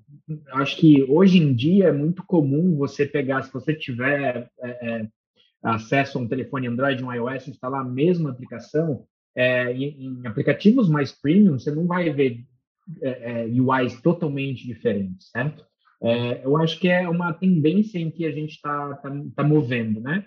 acho 0.53 0.77
que 0.77 1.03
hoje 1.03 1.39
em 1.39 1.53
dia 1.55 1.87
é 1.87 1.91
muito 1.91 2.23
comum 2.25 2.75
você 2.75 3.05
pegar, 3.05 3.41
se 3.41 3.51
você 3.51 3.73
tiver 3.73 4.49
é, 4.61 4.69
é, 4.69 5.07
acesso 5.63 6.17
a 6.17 6.21
um 6.21 6.27
telefone 6.27 6.67
Android, 6.67 7.03
um 7.03 7.11
iOS, 7.11 7.47
instalar 7.47 7.81
a 7.81 7.89
mesma 7.89 8.29
aplicação, 8.29 9.05
é, 9.35 9.71
em, 9.71 10.05
em, 10.05 10.27
aplicativos 10.27 10.89
mais 10.89 11.11
premium, 11.11 11.57
você 11.57 11.71
não 11.71 11.87
vai 11.87 12.11
ver 12.11 12.43
é, 13.01 13.43
é 13.43 13.45
UIs 13.45 14.01
totalmente 14.01 14.67
diferentes, 14.67 15.29
certo? 15.29 15.65
Eu 16.43 16.55
acho 16.55 16.79
que 16.79 16.87
é 16.87 17.09
uma 17.09 17.33
tendência 17.33 17.99
em 17.99 18.09
que 18.09 18.25
a 18.25 18.31
gente 18.31 18.51
está 18.51 18.95
tá, 18.95 19.11
tá 19.35 19.43
movendo, 19.43 19.99
né? 19.99 20.25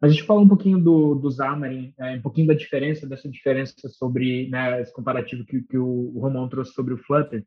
Mas 0.00 0.10
a 0.10 0.14
gente 0.14 0.26
fala 0.26 0.40
um 0.40 0.48
pouquinho 0.48 0.78
do, 0.78 1.14
do 1.14 1.30
Xamarin, 1.30 1.92
é, 1.98 2.16
um 2.16 2.22
pouquinho 2.22 2.46
da 2.46 2.54
diferença, 2.54 3.06
dessa 3.06 3.28
diferença 3.28 3.74
sobre 3.88 4.48
né, 4.48 4.80
esse 4.80 4.92
comparativo 4.92 5.44
que, 5.44 5.60
que 5.62 5.76
o, 5.76 6.12
o 6.14 6.20
Romão 6.20 6.48
trouxe 6.48 6.72
sobre 6.72 6.94
o 6.94 6.98
Flutter. 6.98 7.44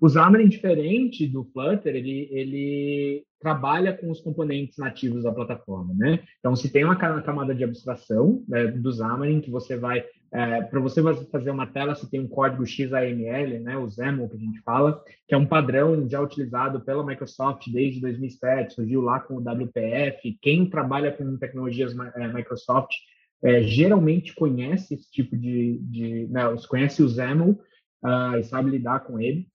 O 0.00 0.08
Xamarin, 0.08 0.48
diferente 0.48 1.26
do 1.26 1.44
Flutter, 1.44 1.96
ele, 1.96 2.28
ele 2.30 3.24
trabalha 3.40 3.92
com 3.92 4.10
os 4.10 4.20
componentes 4.20 4.78
nativos 4.78 5.24
da 5.24 5.32
plataforma, 5.32 5.94
né? 5.94 6.22
Então, 6.38 6.54
se 6.54 6.70
tem 6.70 6.84
uma 6.84 6.96
camada 6.96 7.54
de 7.54 7.64
abstração 7.64 8.44
né, 8.46 8.66
do 8.66 8.92
Xamarin, 8.92 9.40
que 9.40 9.50
você 9.50 9.76
vai 9.76 10.04
é, 10.32 10.62
para 10.62 10.80
você 10.80 11.00
fazer 11.30 11.50
uma 11.50 11.66
tela, 11.66 11.94
você 11.94 12.08
tem 12.08 12.20
um 12.20 12.28
código 12.28 12.66
XAML, 12.66 13.60
né, 13.60 13.76
o 13.76 13.88
XAML 13.88 14.28
que 14.28 14.36
a 14.36 14.40
gente 14.40 14.60
fala, 14.60 15.02
que 15.26 15.34
é 15.34 15.38
um 15.38 15.46
padrão 15.46 16.08
já 16.08 16.20
utilizado 16.20 16.80
pela 16.80 17.06
Microsoft 17.06 17.70
desde 17.70 18.00
2007, 18.00 18.74
surgiu 18.74 19.00
lá 19.00 19.20
com 19.20 19.34
o 19.34 19.40
WPF. 19.40 20.36
Quem 20.42 20.68
trabalha 20.68 21.12
com 21.12 21.36
tecnologias 21.36 21.94
é, 22.16 22.28
Microsoft 22.28 22.92
é, 23.42 23.62
geralmente 23.62 24.34
conhece 24.34 24.94
esse 24.94 25.10
tipo 25.10 25.36
de, 25.36 25.78
de 25.82 26.26
né, 26.28 26.42
conhece 26.68 27.02
o 27.02 27.08
XAML 27.08 27.50
uh, 28.04 28.36
e 28.38 28.44
sabe 28.44 28.70
lidar 28.70 29.00
com 29.00 29.20
ele. 29.20 29.46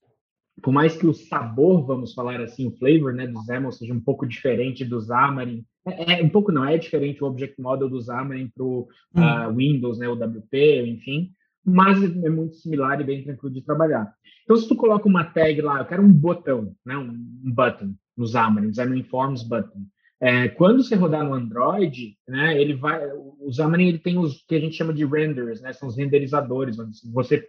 Por 0.61 0.71
mais 0.71 0.95
que 0.95 1.07
o 1.07 1.13
sabor, 1.13 1.85
vamos 1.85 2.13
falar 2.13 2.39
assim, 2.41 2.67
o 2.67 2.77
flavor 2.77 3.13
né, 3.13 3.27
do 3.27 3.41
XAML 3.43 3.71
seja 3.71 3.93
um 3.93 3.99
pouco 3.99 4.27
diferente 4.27 4.85
do 4.85 5.01
Xamarin, 5.01 5.65
é, 5.85 6.19
é, 6.19 6.23
um 6.23 6.29
pouco 6.29 6.51
não, 6.51 6.65
é 6.65 6.77
diferente 6.77 7.23
o 7.23 7.27
Object 7.27 7.59
Model 7.59 7.89
do 7.89 8.01
Xamarin 8.01 8.51
para 8.53 8.63
o 8.63 8.87
hum. 9.15 9.21
uh, 9.21 9.55
Windows, 9.55 9.97
né, 9.97 10.07
o 10.07 10.13
WP, 10.13 10.85
enfim, 10.87 11.31
mas 11.65 12.03
é 12.03 12.29
muito 12.29 12.55
similar 12.55 12.99
e 13.01 13.03
bem 13.03 13.23
tranquilo 13.23 13.53
de 13.53 13.61
trabalhar. 13.61 14.13
Então, 14.43 14.55
se 14.55 14.67
tu 14.67 14.75
coloca 14.75 15.07
uma 15.07 15.23
tag 15.23 15.61
lá, 15.61 15.79
eu 15.79 15.85
quero 15.85 16.03
um 16.03 16.11
botão, 16.11 16.75
né, 16.85 16.97
um, 16.97 17.11
um 17.11 17.51
button 17.51 17.93
no 18.15 18.27
Xamarin, 18.27 18.73
Xamarin 18.73 19.03
Forms 19.03 19.43
Button. 19.43 19.85
É, 20.19 20.49
quando 20.49 20.83
você 20.83 20.95
rodar 20.95 21.23
no 21.23 21.33
Android, 21.33 22.15
né, 22.27 22.59
ele 22.61 22.75
vai, 22.75 23.01
o 23.13 23.51
Xamarin 23.51 23.87
ele 23.87 23.99
tem 23.99 24.19
os 24.19 24.43
que 24.43 24.55
a 24.55 24.59
gente 24.59 24.75
chama 24.75 24.93
de 24.93 25.03
renders, 25.03 25.61
né, 25.61 25.73
são 25.73 25.87
os 25.87 25.97
renderizadores, 25.97 26.77
onde 26.77 26.97
você, 27.11 27.47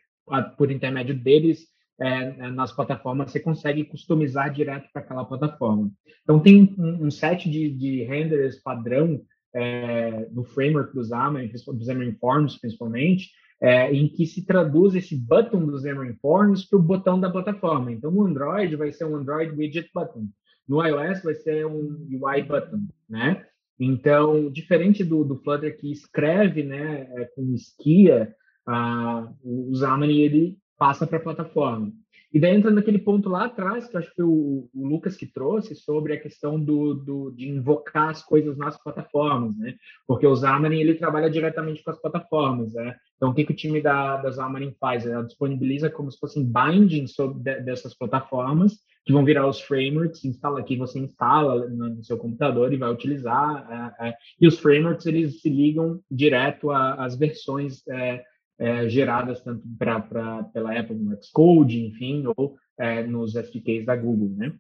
por 0.57 0.71
intermédio 0.71 1.15
deles, 1.15 1.67
é, 2.03 2.47
é, 2.47 2.51
nas 2.51 2.73
plataformas, 2.73 3.31
você 3.31 3.39
consegue 3.39 3.85
customizar 3.85 4.53
direto 4.53 4.89
para 4.93 5.03
aquela 5.03 5.25
plataforma. 5.25 5.91
Então, 6.23 6.41
tem 6.41 6.75
um, 6.77 7.07
um 7.07 7.11
set 7.11 7.49
de, 7.49 7.71
de, 7.71 8.03
renders 8.03 8.61
padrão 8.61 9.23
é, 9.55 10.27
no 10.33 10.43
framework 10.43 10.93
do 10.93 11.05
Xamarin, 11.05 11.49
do 11.49 11.85
Xamarin 11.85 12.15
Forms, 12.15 12.59
principalmente, 12.59 13.31
é, 13.61 13.93
em 13.93 14.09
que 14.09 14.27
se 14.27 14.45
traduz 14.45 14.97
esse 14.97 15.17
button 15.17 15.65
dos 15.65 15.83
Xamarin 15.83 16.17
Forms 16.21 16.69
para 16.69 16.79
o 16.79 16.83
botão 16.83 17.21
da 17.21 17.31
plataforma. 17.31 17.93
Então, 17.93 18.11
no 18.11 18.27
Android 18.27 18.75
vai 18.75 18.91
ser 18.91 19.05
um 19.05 19.17
Android 19.17 19.53
Widget 19.53 19.89
Button. 19.95 20.27
No 20.69 20.85
iOS 20.85 21.23
vai 21.23 21.35
ser 21.35 21.67
um 21.67 22.07
UI 22.11 22.43
Button, 22.43 22.87
né? 23.09 23.47
Então, 23.79 24.51
diferente 24.51 25.05
do, 25.05 25.25
do 25.25 25.37
Flutter 25.37 25.79
que 25.79 25.91
escreve, 25.91 26.63
né, 26.63 27.09
é, 27.17 27.25
com 27.35 27.53
esquia, 27.55 28.35
uh, 28.69 29.29
o 29.43 29.75
Xamarin 29.75 30.21
ele 30.21 30.62
passa 30.83 31.07
para 31.07 31.19
a 31.19 31.23
plataforma. 31.23 31.93
E 32.35 32.41
daí 32.41 32.57
entra 32.57 32.73
naquele 32.73 32.99
ponto 32.99 33.29
lá 33.29 33.45
atrás, 33.45 33.87
que 33.87 33.97
acho 33.97 34.09
que 34.09 34.17
foi 34.17 34.25
o, 34.25 34.69
o 34.75 34.89
Lucas 34.89 35.17
que 35.17 35.27
trouxe, 35.27 35.77
sobre 35.77 36.13
a 36.15 36.21
questão 36.21 36.59
do, 36.59 36.93
do, 36.93 37.31
de 37.31 37.49
invocar 37.49 38.09
as 38.09 38.21
coisas 38.21 38.59
nas 38.59 38.83
plataformas, 38.83 39.57
né? 39.57 39.77
Porque 40.09 40.27
o 40.27 40.35
Xamarin, 40.35 40.81
ele 40.81 40.97
trabalha 40.97 41.31
diretamente 41.31 41.85
com 41.85 41.91
as 41.93 42.01
plataformas, 42.01 42.73
né? 42.73 42.97
Então, 43.17 43.31
o 43.31 43.35
que, 43.35 43.45
que 43.45 43.53
o 43.53 43.57
time 43.57 43.81
da, 43.81 44.17
da 44.17 44.33
Xamarin 44.33 44.75
faz? 44.81 45.07
Ela 45.07 45.23
disponibiliza 45.23 45.89
como 45.89 46.11
se 46.11 46.19
fossem 46.19 46.45
bindings 46.45 47.15
sobre, 47.15 47.41
de, 47.41 47.61
dessas 47.61 47.97
plataformas, 47.97 48.79
que 49.05 49.13
vão 49.13 49.25
virar 49.25 49.47
os 49.47 49.61
frameworks, 49.61 50.25
instala, 50.25 50.65
que 50.65 50.77
você 50.77 50.99
instala 50.99 51.69
no, 51.69 52.03
seu 52.03 52.19
computador 52.19 52.73
e 52.73 52.77
vai 52.77 52.91
utilizar. 52.91 53.95
É, 54.01 54.09
é, 54.09 54.15
e 54.41 54.49
os 54.49 54.59
frameworks, 54.59 55.07
eles 55.07 55.41
se 55.41 55.49
ligam 55.49 56.01
direto 56.11 56.73
às 56.73 57.17
versões 57.17 57.87
é, 57.87 58.25
é, 58.59 58.89
geradas 58.89 59.43
tanto 59.43 59.63
pra, 59.79 60.01
pra, 60.01 60.45
pela 60.45 60.79
Apple 60.79 60.97
no 60.97 61.17
Xcode, 61.23 61.85
enfim, 61.85 62.25
ou 62.37 62.57
é, 62.79 63.03
nos 63.07 63.35
SDKs 63.35 63.85
da 63.85 63.97
Google, 63.97 64.31
né? 64.37 64.55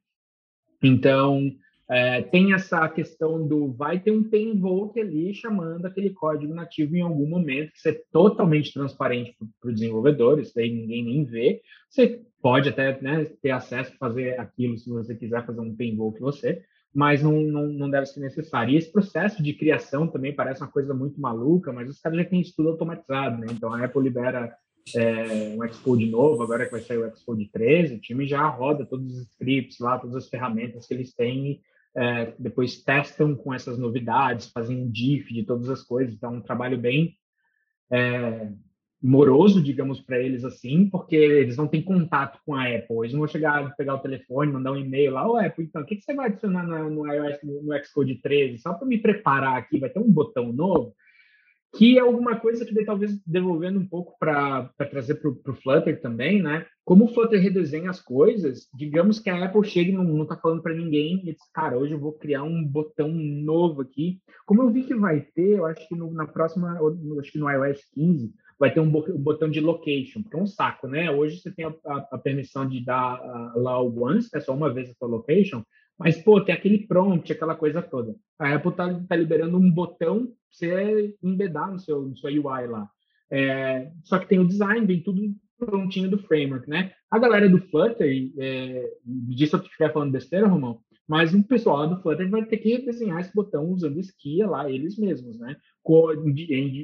Então, 0.83 1.53
é, 1.89 2.23
tem 2.23 2.55
essa 2.55 2.89
questão 2.89 3.47
do 3.47 3.71
vai 3.73 4.01
ter 4.01 4.11
um 4.11 4.27
invoke 4.33 4.99
ali 4.99 5.35
chamando 5.35 5.85
aquele 5.85 6.11
código 6.11 6.55
nativo 6.55 6.97
em 6.97 7.03
algum 7.03 7.29
momento, 7.29 7.73
que 7.73 7.89
é 7.89 8.03
totalmente 8.11 8.73
transparente 8.73 9.37
para 9.61 9.71
o 9.71 9.75
desenvolvedor, 9.75 10.41
isso 10.41 10.55
daí 10.55 10.73
ninguém 10.73 11.05
nem 11.05 11.25
vê. 11.25 11.61
Você 11.91 12.23
pode 12.41 12.69
até 12.69 13.01
né, 13.01 13.25
ter 13.43 13.51
acesso 13.51 13.93
a 13.93 13.99
fazer 13.99 14.41
aquilo 14.41 14.79
se 14.79 14.89
você 14.89 15.15
quiser 15.15 15.45
fazer 15.45 15.61
um 15.61 15.77
invoke 15.79 16.21
você, 16.21 16.63
mas 16.95 17.23
não, 17.23 17.41
não, 17.41 17.67
não 17.69 17.91
deve 17.91 18.07
ser 18.07 18.21
necessário. 18.21 18.75
E 18.75 18.77
esse 18.77 18.93
processo 18.93 19.43
de 19.43 19.55
criação 19.55 20.07
também 20.07 20.35
parece 20.35 20.61
uma 20.61 20.71
coisa 20.71 20.93
muito 20.93 21.21
maluca, 21.21 21.73
mas 21.73 21.89
os 21.89 22.01
caras 22.01 22.19
já 22.19 22.25
têm 22.25 22.41
isso 22.41 22.55
tudo 22.57 22.71
automatizado, 22.71 23.39
né? 23.39 23.47
Então 23.51 23.73
a 23.73 23.85
Apple 23.85 24.03
libera 24.03 24.55
é, 24.95 25.57
um 25.57 25.73
Xcode 25.73 26.07
novo, 26.07 26.43
agora 26.43 26.67
que 26.67 26.73
vai 26.73 26.81
sair 26.81 26.99
o 26.99 27.17
Xcode 27.17 27.49
13, 27.51 27.95
o 27.95 28.01
time 28.01 28.27
já 28.27 28.47
roda 28.47 28.85
todos 28.85 29.13
os 29.13 29.23
scripts 29.31 29.79
lá, 29.79 29.99
todas 29.99 30.17
as 30.17 30.29
ferramentas 30.29 30.87
que 30.87 30.95
eles 30.95 31.15
têm, 31.15 31.61
é, 31.97 32.35
depois 32.39 32.83
testam 32.83 33.35
com 33.35 33.55
essas 33.55 33.79
novidades, 33.79 34.51
fazem 34.51 34.83
um 34.83 34.91
diff 34.91 35.33
de 35.33 35.45
todas 35.45 35.69
as 35.69 35.83
coisas, 35.83 36.15
então 36.15 36.35
é 36.35 36.39
um 36.39 36.43
trabalho 36.43 36.79
bem 36.79 37.17
é, 37.91 38.51
moroso, 39.03 39.61
digamos, 39.61 40.01
para 40.01 40.21
eles 40.21 40.45
assim, 40.45 40.89
porque 40.89 41.17
eles 41.17 41.57
não 41.57 41.67
têm 41.67 41.83
contato 41.83 42.39
com 42.47 42.55
a 42.55 42.63
Apple. 42.63 42.99
Eles 43.01 43.13
não 43.13 43.21
vão 43.21 43.29
chegar, 43.29 43.75
pegar 43.75 43.97
o 43.97 44.01
telefone, 44.01 44.53
mandar 44.53 44.73
um 44.73 44.77
e-mail 44.77 45.13
lá, 45.13 45.29
ô 45.29 45.37
Apple, 45.37 45.65
então, 45.65 45.83
o 45.83 45.85
que, 45.85 45.97
que 45.97 46.03
você 46.03 46.15
vai 46.15 46.27
adicionar 46.27 46.65
no, 46.65 46.89
no 46.89 47.13
iOS, 47.13 47.39
no, 47.43 47.85
Xcode 47.85 48.21
13? 48.23 48.59
Só 48.59 48.75
para 48.75 48.87
me 48.87 48.99
preparar 48.99 49.57
aqui, 49.57 49.81
vai 49.81 49.91
ter 49.91 49.99
um 49.99 50.11
botão 50.11 50.53
novo, 50.53 50.95
que 51.75 51.99
é 51.99 52.01
alguma 52.01 52.39
coisa 52.39 52.65
que 52.65 52.85
talvez 52.85 53.19
devolvendo 53.27 53.81
um 53.81 53.87
pouco 53.87 54.15
para 54.21 54.71
trazer 54.91 55.15
para 55.17 55.31
o 55.31 55.57
Flutter 55.57 56.01
também, 56.01 56.41
né? 56.41 56.67
Como 56.85 57.07
o 57.07 57.09
Flutter 57.09 57.41
redesenha 57.41 57.91
as 57.91 58.01
coisas, 58.01 58.69
digamos 58.75 59.19
que 59.19 59.31
a 59.31 59.45
Apple 59.45 59.65
chega 59.65 59.91
e 59.91 59.95
não 59.95 60.23
está 60.23 60.37
falando 60.37 60.63
para 60.63 60.75
ninguém 60.75 61.21
e 61.21 61.33
diz, 61.33 61.39
cara, 61.53 61.79
hoje 61.79 61.95
eu 61.95 61.99
vou 61.99 62.13
criar 62.13 62.43
um 62.43 62.63
botão 62.63 63.09
novo 63.09 63.81
aqui. 63.81 64.21
Como 64.45 64.63
eu 64.63 64.71
vi 64.71 64.83
que 64.83 64.95
vai 64.95 65.23
ter, 65.35 65.59
eu 65.59 65.67
acho 65.67 65.89
que 65.89 65.97
no, 65.97 66.13
na 66.13 66.27
próxima, 66.27 66.79
acho 67.19 67.33
que 67.33 67.39
no 67.39 67.51
iOS 67.51 67.81
15, 67.95 68.33
vai 68.63 68.73
ter 68.73 68.79
um 68.79 68.89
botão 68.89 69.51
de 69.51 69.59
location, 69.61 70.23
que 70.23 70.37
é 70.37 70.39
um 70.39 70.47
saco, 70.47 70.87
né? 70.87 71.11
Hoje 71.11 71.41
você 71.41 71.51
tem 71.51 71.65
a, 71.65 71.75
a, 71.85 72.09
a 72.13 72.19
permissão 72.19 72.65
de 72.65 72.81
dar 72.85 73.21
uh, 73.21 73.59
lá 73.59 73.83
o 73.83 74.05
once, 74.05 74.31
é 74.33 74.39
só 74.39 74.55
uma 74.55 74.73
vez 74.73 74.89
a 74.89 74.95
sua 74.95 75.09
location, 75.09 75.65
mas, 75.99 76.17
pô, 76.23 76.41
tem 76.41 76.55
aquele 76.55 76.87
prompt, 76.87 77.33
aquela 77.33 77.57
coisa 77.57 77.83
toda. 77.83 78.15
A 78.39 78.55
Apple 78.55 78.73
tá, 78.73 79.03
tá 79.09 79.17
liberando 79.17 79.59
um 79.59 79.69
botão 79.69 80.27
pra 80.27 80.35
você 80.49 81.13
embedar 81.21 81.73
no 81.73 81.81
seu, 81.81 82.03
no 82.03 82.17
seu 82.17 82.31
UI 82.31 82.69
lá. 82.69 82.89
É, 83.29 83.91
só 84.05 84.17
que 84.21 84.29
tem 84.29 84.39
o 84.39 84.47
design, 84.47 84.87
vem 84.87 85.03
tudo 85.03 85.35
prontinho 85.59 86.09
do 86.09 86.19
framework, 86.19 86.71
né? 86.71 86.93
A 87.11 87.19
galera 87.19 87.49
do 87.49 87.59
Flutter, 87.59 88.33
é, 88.39 88.91
disso 89.05 89.57
eu 89.57 89.61
estiver 89.61 89.93
falando 89.93 90.13
besteira, 90.13 90.47
Romão, 90.47 90.79
mas 91.13 91.35
o 91.35 91.43
pessoal 91.45 91.87
do 91.87 92.01
Flutter 92.01 92.31
vai 92.31 92.43
ter 92.47 92.57
que 92.57 92.71
redesenhar 92.71 93.21
esse 93.21 93.35
botão 93.35 93.67
usando 93.67 94.01
Skia 94.01 94.49
lá, 94.49 94.71
eles 94.71 94.97
mesmos, 94.97 95.39
né? 95.39 95.59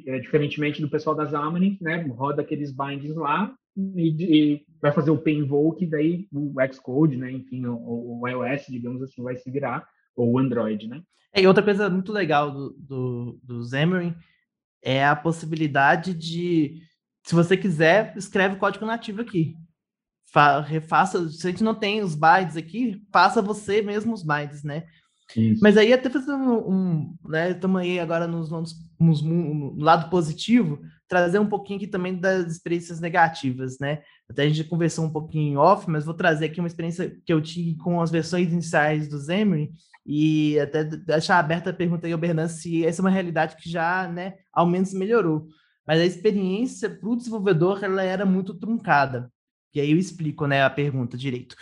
É, 0.06 0.18
diferentemente 0.18 0.82
do 0.82 0.90
pessoal 0.90 1.16
da 1.16 1.24
Xamarin, 1.24 1.78
né? 1.80 2.02
Roda 2.02 2.42
aqueles 2.42 2.70
bindings 2.70 3.16
lá 3.16 3.50
e, 3.74 4.08
e 4.18 4.66
vai 4.82 4.92
fazer 4.92 5.10
o 5.10 5.16
Painvoke, 5.16 5.86
daí 5.86 6.28
o 6.30 6.52
Xcode, 6.70 7.16
né? 7.16 7.32
Enfim, 7.32 7.64
o, 7.64 8.20
o, 8.20 8.28
iOS, 8.28 8.66
digamos 8.68 9.02
assim, 9.02 9.22
vai 9.22 9.34
se 9.34 9.50
virar, 9.50 9.88
ou 10.14 10.32
o 10.32 10.38
Android, 10.38 10.86
né? 10.86 11.02
É, 11.32 11.40
e 11.40 11.46
outra 11.46 11.62
coisa 11.62 11.88
muito 11.88 12.12
legal 12.12 12.50
do, 12.50 12.76
do, 12.78 13.40
do 13.42 13.64
Xamarin 13.64 14.14
é 14.82 15.06
a 15.06 15.16
possibilidade 15.16 16.12
de, 16.12 16.82
se 17.24 17.34
você 17.34 17.56
quiser, 17.56 18.12
escreve 18.14 18.56
código 18.56 18.84
nativo 18.84 19.22
aqui 19.22 19.56
refaça, 20.66 21.28
se 21.28 21.46
a 21.46 21.50
gente 21.50 21.64
não 21.64 21.74
tem 21.74 22.02
os 22.02 22.14
bytes 22.14 22.56
aqui, 22.56 23.02
faça 23.12 23.42
você 23.42 23.82
mesmo 23.82 24.12
os 24.12 24.22
bytes, 24.22 24.62
né? 24.62 24.84
Isso. 25.36 25.60
Mas 25.62 25.76
aí 25.76 25.92
até 25.92 26.08
fazendo 26.08 26.36
um, 26.36 26.72
um 26.72 27.14
né, 27.28 27.50
estamos 27.50 27.80
aí 27.80 28.00
agora 28.00 28.26
nos, 28.26 28.50
nos, 28.50 28.74
nos, 28.98 29.22
no 29.22 29.74
lado 29.76 30.08
positivo, 30.08 30.80
trazer 31.06 31.38
um 31.38 31.48
pouquinho 31.48 31.78
aqui 31.78 31.86
também 31.86 32.14
das 32.14 32.52
experiências 32.52 33.00
negativas, 33.00 33.78
né? 33.78 34.02
Até 34.28 34.42
a 34.42 34.48
gente 34.48 34.64
conversou 34.64 35.04
um 35.04 35.10
pouquinho 35.10 35.52
em 35.52 35.56
off, 35.56 35.88
mas 35.90 36.04
vou 36.04 36.14
trazer 36.14 36.46
aqui 36.46 36.60
uma 36.60 36.68
experiência 36.68 37.14
que 37.24 37.32
eu 37.32 37.40
tive 37.40 37.76
com 37.76 38.00
as 38.00 38.10
versões 38.10 38.52
iniciais 38.52 39.08
do 39.08 39.18
Xamarin 39.20 39.70
e 40.06 40.58
até 40.58 40.84
deixar 40.84 41.38
aberta 41.38 41.70
a 41.70 41.74
pergunta 41.74 42.06
aí 42.06 42.12
ao 42.12 42.18
Bernan 42.18 42.48
se 42.48 42.84
essa 42.84 43.00
é 43.00 43.04
uma 43.04 43.10
realidade 43.10 43.56
que 43.56 43.68
já, 43.68 44.08
né, 44.08 44.34
ao 44.52 44.66
menos 44.66 44.92
melhorou. 44.94 45.46
Mas 45.86 46.00
a 46.00 46.06
experiência 46.06 46.88
para 46.88 47.08
o 47.08 47.16
desenvolvedor 47.16 47.82
ela 47.82 48.02
era 48.02 48.24
muito 48.24 48.54
truncada. 48.54 49.30
E 49.74 49.81
aí 49.81 49.90
eu 49.90 49.98
explico, 49.98 50.46
né, 50.46 50.64
a 50.64 50.70
pergunta 50.70 51.16
direito. 51.16 51.57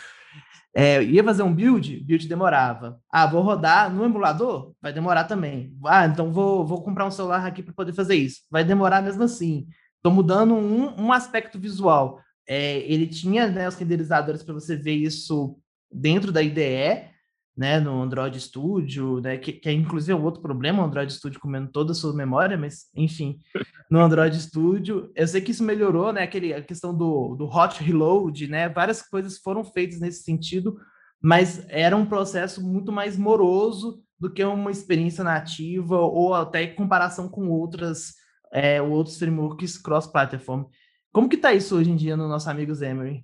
É, 0.75 1.01
ia 1.03 1.23
fazer 1.23 1.41
um 1.41 1.53
build, 1.53 2.01
build 2.01 2.27
demorava. 2.27 3.01
Ah, 3.11 3.25
vou 3.25 3.41
rodar 3.41 3.91
no 3.91 4.05
emulador? 4.05 4.73
Vai 4.79 4.93
demorar 4.93 5.23
também. 5.23 5.75
Ah, 5.83 6.05
então 6.05 6.31
vou, 6.31 6.65
vou 6.65 6.83
comprar 6.83 7.07
um 7.07 7.11
celular 7.11 7.45
aqui 7.45 7.63
para 7.63 7.73
poder 7.73 7.93
fazer 7.93 8.15
isso. 8.15 8.41
Vai 8.51 8.63
demorar 8.63 9.01
mesmo 9.01 9.23
assim. 9.23 9.67
Estou 9.95 10.11
mudando 10.11 10.53
um, 10.53 11.05
um 11.05 11.11
aspecto 11.11 11.59
visual. 11.59 12.21
É, 12.47 12.79
ele 12.79 13.07
tinha 13.07 13.47
né, 13.47 13.67
os 13.67 13.75
renderizadores 13.75 14.43
para 14.43 14.53
você 14.53 14.75
ver 14.75 14.93
isso 14.93 15.57
dentro 15.91 16.31
da 16.31 16.43
IDE, 16.43 17.09
né, 17.57 17.79
no 17.79 18.01
Android 18.01 18.39
Studio, 18.39 19.19
né, 19.19 19.37
que, 19.37 19.51
que 19.51 19.67
é 19.67 19.73
inclusive 19.73 20.13
um 20.13 20.23
outro 20.23 20.41
problema, 20.41 20.83
o 20.83 20.85
Android 20.85 21.11
Studio 21.11 21.39
comendo 21.39 21.71
toda 21.71 21.91
a 21.91 21.95
sua 21.95 22.13
memória, 22.13 22.55
mas 22.55 22.85
enfim, 22.95 23.39
no 23.89 23.99
Android 23.99 24.39
Studio, 24.39 25.11
eu 25.15 25.27
sei 25.27 25.41
que 25.41 25.51
isso 25.51 25.63
melhorou, 25.63 26.13
né, 26.13 26.21
aquele, 26.21 26.53
a 26.53 26.61
questão 26.61 26.95
do, 26.95 27.35
do 27.35 27.45
hot 27.45 27.83
reload, 27.83 28.47
né, 28.47 28.69
várias 28.69 29.01
coisas 29.01 29.39
foram 29.39 29.63
feitas 29.63 29.99
nesse 29.99 30.23
sentido, 30.23 30.77
mas 31.19 31.65
era 31.69 31.97
um 31.97 32.05
processo 32.05 32.63
muito 32.63 32.91
mais 32.91 33.17
moroso 33.17 34.03
do 34.19 34.31
que 34.31 34.43
uma 34.43 34.69
experiência 34.69 35.23
nativa 35.23 35.97
ou 35.99 36.35
até 36.35 36.63
em 36.63 36.75
comparação 36.75 37.27
com 37.27 37.49
outras 37.49 38.13
é, 38.51 38.81
outros 38.81 39.17
frameworks 39.17 39.77
cross-platform. 39.77 40.65
Como 41.11 41.29
que 41.29 41.37
tá 41.37 41.53
isso 41.53 41.75
hoje 41.75 41.91
em 41.91 41.95
dia 41.95 42.15
no 42.15 42.27
nosso 42.27 42.49
amigo 42.49 42.73
Xamarin? 42.75 43.23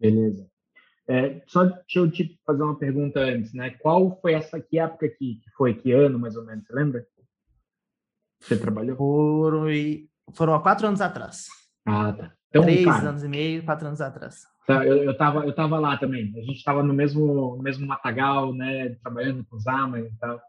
Beleza. 0.00 0.48
É, 1.08 1.42
só 1.46 1.64
deixa 1.64 1.98
eu 1.98 2.10
te 2.10 2.40
fazer 2.46 2.62
uma 2.62 2.78
pergunta 2.78 3.20
antes, 3.20 3.52
né? 3.52 3.70
Qual 3.70 4.20
foi 4.20 4.34
essa 4.34 4.60
que 4.60 4.78
época 4.78 5.08
que, 5.08 5.36
que 5.36 5.50
foi? 5.56 5.74
Que 5.74 5.92
ano, 5.92 6.18
mais 6.18 6.36
ou 6.36 6.44
menos? 6.44 6.64
Você 6.66 6.72
lembra? 6.74 7.06
Você 8.40 8.56
trabalhou? 8.56 8.96
Foram, 8.96 9.66
foram 10.34 10.54
há 10.54 10.60
quatro 10.60 10.86
anos 10.86 11.00
atrás. 11.00 11.46
Ah, 11.86 12.12
tá. 12.12 12.32
Então, 12.48 12.62
Três 12.62 12.84
cara, 12.84 13.08
anos 13.08 13.24
e 13.24 13.28
meio, 13.28 13.64
quatro 13.64 13.86
anos 13.86 14.00
atrás. 14.00 14.42
Tá, 14.66 14.86
eu, 14.86 15.02
eu, 15.02 15.16
tava, 15.16 15.44
eu 15.44 15.54
tava 15.54 15.78
lá 15.78 15.96
também. 15.96 16.32
A 16.36 16.40
gente 16.40 16.58
estava 16.58 16.82
no 16.82 16.94
mesmo, 16.94 17.58
mesmo 17.62 17.86
matagal, 17.86 18.54
né? 18.54 18.90
Trabalhando 19.02 19.44
com 19.44 19.58
Zama 19.58 20.00
e 20.00 20.10
tal. 20.20 20.40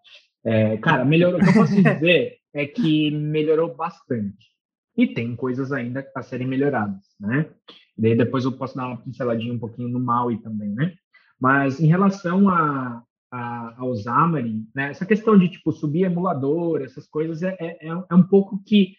É, 0.46 0.78
cara, 0.78 1.06
melhorou. 1.06 1.40
O 1.40 1.44
que 1.44 1.50
eu 1.50 1.54
posso 1.54 1.76
dizer 1.76 2.38
é 2.54 2.66
que 2.66 3.10
melhorou 3.12 3.74
bastante. 3.74 4.54
E 4.96 5.08
tem 5.08 5.36
coisas 5.36 5.72
ainda 5.72 6.08
a 6.16 6.22
serem 6.22 6.46
melhoradas, 6.46 7.04
né? 7.20 7.50
Daí 7.98 8.16
depois 8.16 8.44
eu 8.46 8.52
posso 8.52 8.76
dar 8.76 8.88
uma 8.88 8.98
pinceladinha 8.98 9.54
um 9.54 9.60
pouquinho 9.60 9.90
no 9.90 10.00
Maui 10.00 10.38
também, 10.38 10.70
né? 10.70 10.94
Mas 11.40 11.80
em 11.80 11.88
relação 11.88 12.50
a, 12.50 13.04
a, 13.32 13.76
ao 13.78 13.96
Xamarin, 13.96 14.68
né? 14.74 14.90
Essa 14.90 15.06
questão 15.06 15.38
de, 15.38 15.50
tipo, 15.50 15.72
subir 15.72 16.04
emulador, 16.04 16.82
essas 16.82 17.08
coisas, 17.08 17.44
é, 17.44 17.56
é, 17.60 17.78
é 17.82 18.16
um 18.16 18.24
pouco 18.24 18.62
que 18.64 18.96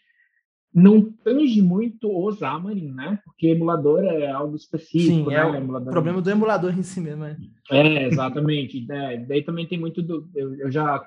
não 0.72 1.02
tange 1.02 1.62
muito 1.62 2.10
o 2.10 2.32
Xamarin, 2.32 2.92
né? 2.92 3.18
Porque 3.24 3.48
emulador 3.48 4.04
é 4.04 4.30
algo 4.30 4.56
específico, 4.56 5.14
Sim, 5.14 5.26
né? 5.26 5.36
é 5.36 5.46
o 5.46 5.54
emulador... 5.54 5.92
problema 5.92 6.20
do 6.20 6.30
emulador 6.30 6.76
em 6.76 6.82
si 6.82 7.00
mesmo, 7.00 7.22
né? 7.22 7.36
É, 7.70 8.08
exatamente. 8.08 8.84
é, 8.90 9.18
daí 9.18 9.42
também 9.42 9.66
tem 9.66 9.78
muito 9.78 10.02
do... 10.02 10.28
Eu, 10.34 10.54
eu 10.56 10.70
já... 10.70 11.06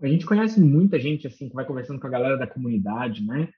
A 0.00 0.06
gente 0.06 0.26
conhece 0.26 0.60
muita 0.60 1.00
gente, 1.00 1.26
assim, 1.26 1.48
que 1.48 1.54
vai 1.54 1.64
conversando 1.64 1.98
com 1.98 2.06
a 2.06 2.10
galera 2.10 2.36
da 2.36 2.46
comunidade, 2.46 3.24
né? 3.24 3.48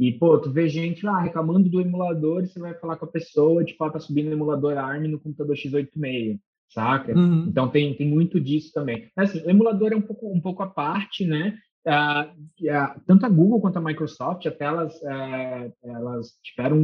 E, 0.00 0.12
pô, 0.12 0.38
tu 0.38 0.50
vê 0.50 0.66
gente 0.66 1.04
lá 1.04 1.20
reclamando 1.20 1.68
do 1.68 1.78
emulador 1.78 2.42
e 2.42 2.46
você 2.46 2.58
vai 2.58 2.72
falar 2.72 2.96
com 2.96 3.04
a 3.04 3.10
pessoa, 3.10 3.62
tipo, 3.62 3.84
ela 3.84 3.92
tá 3.92 4.00
subindo 4.00 4.30
o 4.30 4.32
emulador 4.32 4.78
ARM 4.78 5.06
no 5.06 5.20
computador 5.20 5.54
x86, 5.54 6.40
saca? 6.70 7.12
Uhum. 7.14 7.44
Então 7.46 7.68
tem, 7.68 7.94
tem 7.94 8.08
muito 8.08 8.40
disso 8.40 8.72
também. 8.72 9.10
Mas, 9.14 9.28
assim, 9.28 9.46
o 9.46 9.50
emulador 9.50 9.92
é 9.92 9.96
um 9.96 10.00
pouco, 10.00 10.32
um 10.32 10.40
pouco 10.40 10.62
à 10.62 10.66
parte, 10.66 11.26
né? 11.26 11.58
Uh, 11.86 13.00
tanto 13.06 13.26
a 13.26 13.28
Google 13.28 13.60
quanto 13.60 13.76
a 13.76 13.82
Microsoft, 13.82 14.46
até 14.46 14.64
elas, 14.64 14.94
uh, 15.02 15.72
elas 15.84 16.28
tiveram, 16.42 16.82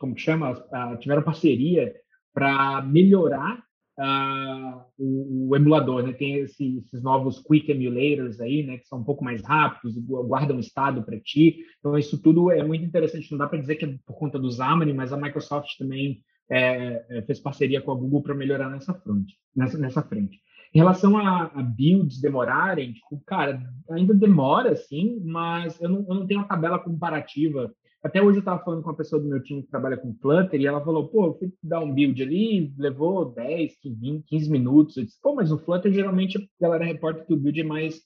como 0.00 0.16
que 0.16 0.20
chama? 0.20 0.50
Uh, 0.50 0.98
tiveram 0.98 1.22
parceria 1.22 1.94
para 2.34 2.82
melhorar 2.82 3.62
uh, 4.02 4.82
o, 4.98 5.50
o, 5.50 5.56
emulador, 5.56 6.02
né? 6.02 6.12
Tem 6.12 6.34
esse, 6.36 6.78
esses 6.78 7.02
novos 7.02 7.38
quick 7.38 7.70
emulators 7.70 8.40
aí, 8.40 8.64
né? 8.64 8.78
Que 8.78 8.86
são 8.86 8.98
um 8.98 9.04
pouco 9.04 9.24
mais 9.24 9.42
rápidos, 9.42 9.96
guardam 9.98 10.58
estado 10.58 11.02
para 11.02 11.20
ti. 11.20 11.58
Então 11.78 11.96
isso 11.96 12.20
tudo 12.20 12.50
é 12.50 12.62
muito 12.64 12.84
interessante. 12.84 13.30
Não 13.30 13.38
dá 13.38 13.46
para 13.46 13.60
dizer 13.60 13.76
que 13.76 13.84
é 13.84 13.94
por 14.04 14.16
conta 14.16 14.38
do 14.38 14.50
Xamarin, 14.50 14.92
mas 14.92 15.12
a 15.12 15.16
Microsoft 15.16 15.76
também 15.78 16.20
é, 16.50 17.04
é, 17.08 17.22
fez 17.22 17.38
parceria 17.38 17.80
com 17.80 17.92
a 17.92 17.94
Google 17.96 18.22
para 18.22 18.34
melhorar 18.34 18.68
nessa 18.68 18.92
frente, 18.92 19.36
nessa, 19.54 19.78
nessa 19.78 20.02
frente. 20.02 20.40
Em 20.74 20.78
relação 20.78 21.18
a, 21.18 21.44
a, 21.44 21.62
builds 21.62 22.20
demorarem, 22.20 22.94
tipo, 22.94 23.22
cara, 23.26 23.62
ainda 23.90 24.14
demora, 24.14 24.74
sim, 24.74 25.20
mas 25.22 25.78
eu 25.80 25.88
não, 25.88 25.98
eu 26.08 26.14
não 26.14 26.26
tenho 26.26 26.40
uma 26.40 26.48
tabela 26.48 26.78
comparativa 26.78 27.70
até 28.02 28.20
hoje 28.20 28.38
eu 28.38 28.40
estava 28.40 28.62
falando 28.62 28.82
com 28.82 28.90
uma 28.90 28.96
pessoa 28.96 29.22
do 29.22 29.28
meu 29.28 29.40
time 29.40 29.62
que 29.62 29.70
trabalha 29.70 29.96
com 29.96 30.14
Flutter 30.14 30.60
e 30.60 30.66
ela 30.66 30.84
falou, 30.84 31.08
pô, 31.08 31.26
eu 31.26 31.34
fui 31.34 31.52
dar 31.62 31.80
um 31.80 31.92
build 31.92 32.20
ali, 32.20 32.74
levou 32.76 33.26
10, 33.26 33.72
20, 33.84 34.24
15 34.26 34.50
minutos. 34.50 34.96
Eu 34.96 35.04
disse, 35.04 35.20
pô, 35.22 35.34
mas 35.34 35.50
no 35.50 35.58
Flutter 35.58 35.92
geralmente 35.92 36.36
a 36.36 36.42
galera 36.60 36.84
reporta 36.84 37.24
que 37.24 37.32
o 37.32 37.36
build 37.36 37.60
é 37.60 37.64
mais, 37.64 38.00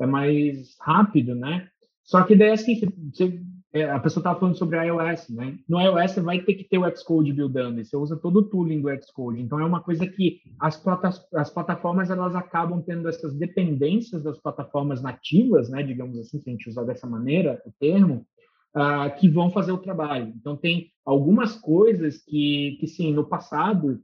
é 0.00 0.06
mais 0.06 0.76
rápido, 0.80 1.34
né? 1.34 1.68
Só 2.02 2.22
que 2.22 2.34
daí 2.34 2.52
assim, 2.52 2.80
você, 3.12 3.38
é, 3.74 3.90
a 3.90 4.00
pessoa 4.00 4.22
estava 4.22 4.40
falando 4.40 4.56
sobre 4.56 4.82
iOS, 4.82 5.28
né? 5.28 5.58
No 5.68 5.78
iOS 5.78 6.12
você 6.12 6.20
vai 6.22 6.40
ter 6.40 6.54
que 6.54 6.64
ter 6.64 6.78
o 6.78 6.96
Xcode 6.96 7.32
buildando, 7.34 7.78
e 7.78 7.84
você 7.84 7.94
usa 7.94 8.16
todo 8.16 8.38
o 8.38 8.42
tooling 8.42 8.80
do 8.80 8.88
Xcode. 9.02 9.42
Então 9.42 9.60
é 9.60 9.66
uma 9.66 9.82
coisa 9.82 10.06
que 10.06 10.40
as, 10.58 10.82
as 11.34 11.50
plataformas 11.50 12.08
elas 12.08 12.34
acabam 12.34 12.80
tendo 12.80 13.06
essas 13.06 13.34
dependências 13.34 14.22
das 14.22 14.38
plataformas 14.38 15.02
nativas, 15.02 15.68
né? 15.68 15.82
Digamos 15.82 16.18
assim, 16.18 16.40
se 16.40 16.48
a 16.48 16.52
gente 16.52 16.70
usar 16.70 16.84
dessa 16.84 17.06
maneira 17.06 17.60
o 17.66 17.72
termo, 17.78 18.26
uh, 18.76 19.18
que 19.18 19.28
vão 19.28 19.50
fazer 19.50 19.72
o 19.72 19.78
trabalho. 19.78 20.32
Então, 20.36 20.56
tem 20.56 20.90
algumas 21.04 21.56
coisas 21.56 22.22
que, 22.22 22.76
que 22.78 22.86
sim, 22.86 23.12
no 23.12 23.26
passado, 23.26 24.00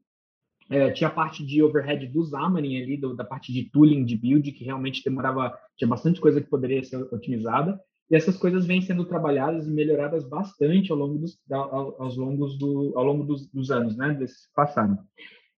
é, 0.70 0.90
tinha 0.90 1.08
a 1.08 1.12
parte 1.12 1.44
de 1.44 1.62
overhead 1.62 2.06
do 2.06 2.24
Xamarin 2.24 2.82
ali, 2.82 2.96
do, 2.96 3.14
da 3.14 3.24
parte 3.24 3.52
de 3.52 3.64
tooling, 3.70 4.04
de 4.04 4.16
build, 4.16 4.50
que 4.52 4.64
realmente 4.64 5.04
demorava, 5.04 5.56
tinha 5.76 5.88
bastante 5.88 6.20
coisa 6.20 6.40
que 6.40 6.48
poderia 6.48 6.82
ser 6.82 6.96
otimizada, 7.12 7.78
e 8.10 8.16
essas 8.16 8.36
coisas 8.36 8.66
vêm 8.66 8.80
sendo 8.80 9.04
trabalhadas 9.04 9.66
e 9.66 9.70
melhoradas 9.70 10.28
bastante 10.28 10.90
ao 10.90 10.98
longo 10.98 11.18
dos, 11.18 11.38
ao, 11.50 12.02
aos 12.02 12.16
longos 12.16 12.58
do, 12.58 12.92
ao 12.96 13.04
longo 13.04 13.24
dos, 13.24 13.46
dos 13.50 13.70
anos, 13.70 13.96
né, 13.96 14.14
desses 14.14 14.46
que 14.46 14.54
passaram. 14.54 14.98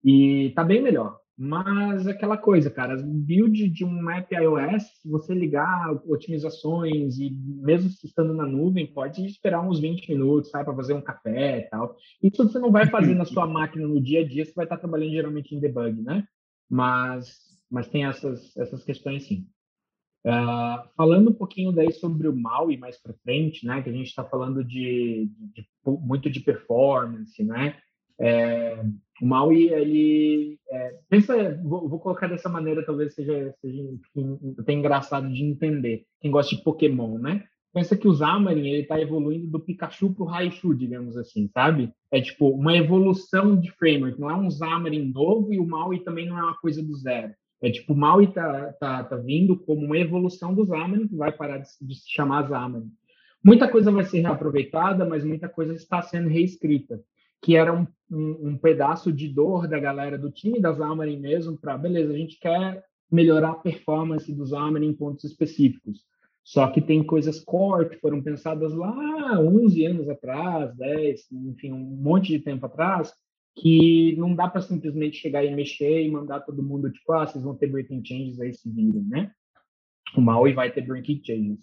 E 0.04 0.52
tá 0.56 0.64
bem 0.64 0.82
melhor. 0.82 1.18
Mas 1.36 2.06
aquela 2.08 2.38
coisa, 2.38 2.70
cara, 2.70 2.96
build 2.96 3.68
de 3.70 3.84
um 3.84 4.10
app 4.10 4.36
iOS, 4.36 4.84
se 5.02 5.10
você 5.10 5.34
ligar 5.34 5.92
otimizações 6.08 7.18
e 7.18 7.32
mesmo 7.32 7.90
estando 8.04 8.36
na 8.36 8.46
nuvem, 8.46 8.86
pode 8.86 9.26
esperar 9.26 9.62
uns 9.62 9.80
20 9.80 10.10
minutos, 10.10 10.52
sabe, 10.52 10.66
para 10.66 10.76
fazer 10.76 10.94
um 10.94 11.02
café 11.02 11.60
e 11.60 11.62
tal. 11.64 11.98
Isso 12.22 12.48
você 12.48 12.60
não 12.60 12.72
vai 12.72 12.88
fazer 12.88 13.16
na 13.16 13.26
sua 13.26 13.48
máquina 13.48 13.88
no 13.88 14.00
dia 14.00 14.22
a 14.22 14.28
dia, 14.28 14.46
você 14.46 14.54
vai 14.54 14.66
estar 14.66 14.78
trabalhando 14.78 15.12
geralmente 15.12 15.56
em 15.56 15.60
debug, 15.60 16.04
né? 16.04 16.24
Mas, 16.70 17.40
mas 17.70 17.88
tem 17.88 18.06
essas, 18.06 18.56
essas 18.56 18.84
questões 18.84 19.24
sim. 19.24 19.48
Uh, 20.26 20.88
falando 20.96 21.32
um 21.32 21.34
pouquinho 21.34 21.72
daí 21.72 21.92
sobre 21.92 22.28
o 22.30 22.36
MAUI 22.36 22.78
mais 22.78 22.98
para 22.98 23.14
frente, 23.24 23.66
né, 23.66 23.82
que 23.82 23.90
a 23.90 23.94
gente 23.94 24.08
está 24.08 24.24
falando 24.24 24.64
de, 24.64 25.30
de, 25.54 25.68
muito 25.86 26.30
de 26.30 26.40
performance, 26.40 27.44
né, 27.44 27.78
é, 28.20 28.84
o 29.22 29.26
Maui, 29.26 29.70
ele 29.70 30.60
é, 30.70 31.00
pensa, 31.10 31.60
vou, 31.64 31.88
vou, 31.88 32.00
colocar 32.00 32.28
dessa 32.28 32.50
maneira, 32.50 32.86
talvez 32.86 33.14
seja, 33.14 33.54
seja 33.62 33.84
até 34.60 34.74
engraçado 34.74 35.32
de 35.32 35.44
entender. 35.44 36.06
Quem 36.20 36.32
gosta 36.32 36.56
de 36.56 36.64
Pokémon, 36.64 37.18
né? 37.18 37.44
Pensa 37.74 37.98
que 37.98 38.08
o 38.08 38.14
Zamarin 38.14 38.68
ele 38.68 38.82
está 38.84 39.02
evoluindo 39.02 39.48
do 39.48 39.60
Pikachu 39.60 40.14
para 40.14 40.24
o 40.24 40.28
Raichu, 40.28 40.76
digamos 40.76 41.18
assim, 41.18 41.48
sabe? 41.48 41.92
É 42.12 42.22
tipo 42.22 42.50
uma 42.50 42.76
evolução 42.76 43.60
de 43.60 43.72
framework. 43.72 44.20
Não 44.20 44.30
é 44.30 44.36
um 44.36 44.50
Zamarin 44.50 45.12
novo 45.12 45.52
e 45.52 45.60
o 45.60 45.66
Maui 45.66 46.00
também 46.02 46.28
não 46.28 46.38
é 46.38 46.44
uma 46.44 46.58
coisa 46.58 46.84
do 46.84 46.96
zero. 46.96 47.34
É 47.62 47.72
tipo 47.72 47.94
o 47.94 47.98
Maui 47.98 48.28
tá, 48.28 48.74
tá, 48.80 49.04
tá 49.04 49.16
vindo 49.16 49.58
como 49.58 49.86
uma 49.86 49.98
evolução 49.98 50.54
do 50.54 50.66
Xamarin 50.68 51.08
que 51.08 51.16
vai 51.16 51.32
parar 51.32 51.58
de, 51.58 51.68
de 51.82 51.96
se 51.96 52.12
chamar 52.12 52.48
Xamarin. 52.48 52.92
Muita 53.44 53.68
coisa 53.68 53.92
vai 53.92 54.04
ser 54.04 54.22
reaproveitada, 54.22 55.04
mas 55.04 55.24
muita 55.24 55.50
coisa 55.50 55.74
está 55.74 56.02
sendo 56.02 56.30
reescrita 56.30 57.02
que 57.44 57.58
era 57.58 57.74
um, 57.74 57.86
um, 58.10 58.48
um, 58.48 58.58
pedaço 58.58 59.12
de 59.12 59.28
dor 59.28 59.68
da 59.68 59.78
galera 59.78 60.18
do 60.18 60.32
time 60.32 60.62
da 60.62 60.74
Xamarin 60.74 61.20
mesmo, 61.20 61.58
para, 61.58 61.78
beleza, 61.78 62.14
a 62.14 62.18
gente 62.18 62.40
quer 62.40 62.82
melhorar 63.12 63.52
a 63.52 63.56
performance 63.56 64.34
do 64.34 64.48
Xamarin 64.48 64.88
em 64.88 64.94
pontos 64.94 65.26
específicos. 65.26 66.06
Só 66.42 66.68
que 66.68 66.82
tem 66.82 67.04
coisas 67.04 67.42
core 67.42 67.90
que 67.90 68.00
foram 68.00 68.22
pensadas 68.22 68.74
lá 68.74 69.40
11 69.40 69.86
anos 69.86 70.10
atrás, 70.10 70.74
10, 70.76 71.32
enfim, 71.32 71.74
um 71.74 71.80
monte 71.80 72.30
de 72.30 72.40
tempo 72.40 72.66
atrás, 72.66 73.14
que 73.56 74.16
não 74.18 74.34
dá 74.34 74.48
para 74.48 74.62
simplesmente 74.62 75.18
chegar 75.18 75.44
e 75.44 75.54
mexer 75.54 76.02
e 76.02 76.12
mandar 76.12 76.40
todo 76.42 76.64
mundo, 76.64 76.92
tipo, 76.92 77.12
ah, 77.12 77.28
vocês 77.28 77.44
vão 77.44 77.56
ter 77.56 77.68
breaking 77.68 78.04
changes 78.04 78.40
aí 78.40 78.54
se 78.54 78.70
virem, 78.70 79.04
né? 79.04 79.32
O 80.16 80.22
Maui 80.22 80.54
vai 80.54 80.72
ter 80.72 80.82
breaking 80.82 81.22
changes. 81.24 81.60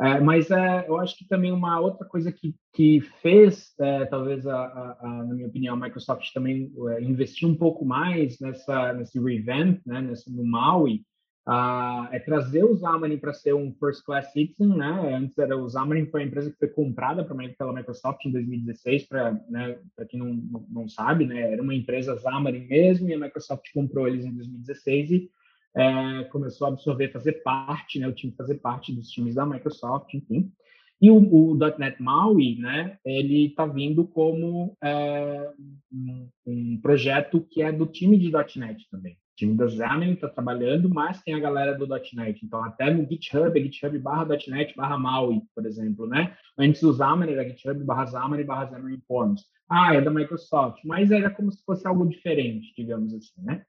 É, 0.00 0.20
mas 0.20 0.50
é, 0.50 0.88
eu 0.88 0.98
acho 0.98 1.16
que 1.16 1.26
também 1.26 1.52
uma 1.52 1.78
outra 1.78 2.06
coisa 2.06 2.32
que, 2.32 2.54
que 2.72 3.00
fez, 3.20 3.74
é, 3.78 4.04
talvez, 4.06 4.46
a, 4.46 4.56
a, 4.56 4.98
a, 5.00 5.24
na 5.24 5.34
minha 5.34 5.48
opinião, 5.48 5.74
a 5.74 5.80
Microsoft 5.80 6.32
também 6.32 6.72
é, 6.90 7.02
investir 7.02 7.48
um 7.48 7.54
pouco 7.54 7.84
mais 7.84 8.38
nessa, 8.40 8.92
nesse 8.92 9.20
revamp, 9.20 9.80
né, 9.86 10.00
no 10.28 10.44
MAUI, 10.44 11.04
uh, 11.46 12.08
é 12.10 12.18
trazer 12.18 12.64
o 12.64 12.76
Xamarin 12.76 13.18
para 13.18 13.32
ser 13.32 13.54
um 13.54 13.72
first 13.74 14.04
class 14.04 14.32
citizen, 14.32 14.76
né? 14.76 15.14
Antes 15.16 15.36
era 15.38 15.56
o 15.56 15.68
Xamarin 15.68 16.06
foi 16.06 16.22
a 16.22 16.26
empresa 16.26 16.50
que 16.50 16.58
foi 16.58 16.68
comprada 16.68 17.24
pela 17.24 17.72
Microsoft 17.72 18.24
em 18.24 18.32
2016, 18.32 19.08
para 19.08 19.32
né, 19.48 19.78
quem 20.08 20.20
não, 20.20 20.64
não 20.68 20.88
sabe, 20.88 21.26
né? 21.26 21.52
Era 21.52 21.62
uma 21.62 21.74
empresa 21.74 22.18
Xamarin 22.18 22.66
mesmo 22.66 23.08
e 23.08 23.14
a 23.14 23.18
Microsoft 23.18 23.66
comprou 23.74 24.06
eles 24.06 24.24
em 24.24 24.34
2016 24.34 25.10
e 25.10 25.30
é, 25.74 26.24
começou 26.24 26.66
a 26.66 26.70
absorver, 26.70 27.10
fazer 27.10 27.42
parte, 27.42 27.98
né, 27.98 28.06
o 28.06 28.12
time 28.12 28.34
fazer 28.36 28.56
parte 28.56 28.92
dos 28.92 29.08
times 29.08 29.34
da 29.34 29.46
Microsoft, 29.46 30.12
enfim. 30.14 30.52
E 31.00 31.10
o, 31.10 31.16
o 31.16 31.56
.NET 31.56 32.00
MAUI, 32.00 32.58
né, 32.60 32.96
ele 33.04 33.46
está 33.46 33.66
vindo 33.66 34.06
como 34.06 34.76
é, 34.80 35.50
um, 35.92 36.28
um, 36.46 36.80
projeto 36.80 37.40
que 37.50 37.60
é 37.60 37.72
do 37.72 37.86
time 37.86 38.16
de 38.16 38.30
.NET 38.30 38.88
também. 38.88 39.14
O 39.14 39.34
time 39.34 39.56
da 39.56 39.66
Xamarin 39.66 40.12
está 40.12 40.28
trabalhando, 40.28 40.88
mas 40.88 41.20
tem 41.22 41.34
a 41.34 41.40
galera 41.40 41.76
do 41.76 41.88
.NET. 41.88 42.44
Então, 42.44 42.62
até 42.62 42.92
no 42.92 43.04
GitHub, 43.08 43.58
é 43.58 43.62
GitHub 43.64 43.98
barra 43.98 44.28
.NET 44.46 44.76
barra 44.76 44.96
MAUI, 44.96 45.42
por 45.54 45.66
exemplo, 45.66 46.06
né? 46.06 46.36
Antes 46.56 46.82
do 46.82 46.94
Xamarin 46.94 47.32
era 47.32 47.48
GitHub 47.48 47.82
barra 47.82 48.06
Xamarin 48.06 48.44
barra 48.44 48.68
Xamarin 48.68 49.02
Forms. 49.08 49.42
Ah, 49.68 49.94
é 49.94 50.00
da 50.00 50.10
Microsoft, 50.10 50.84
mas 50.84 51.10
era 51.10 51.30
como 51.30 51.50
se 51.50 51.64
fosse 51.64 51.84
algo 51.88 52.06
diferente, 52.06 52.72
digamos 52.76 53.12
assim, 53.12 53.42
né? 53.42 53.64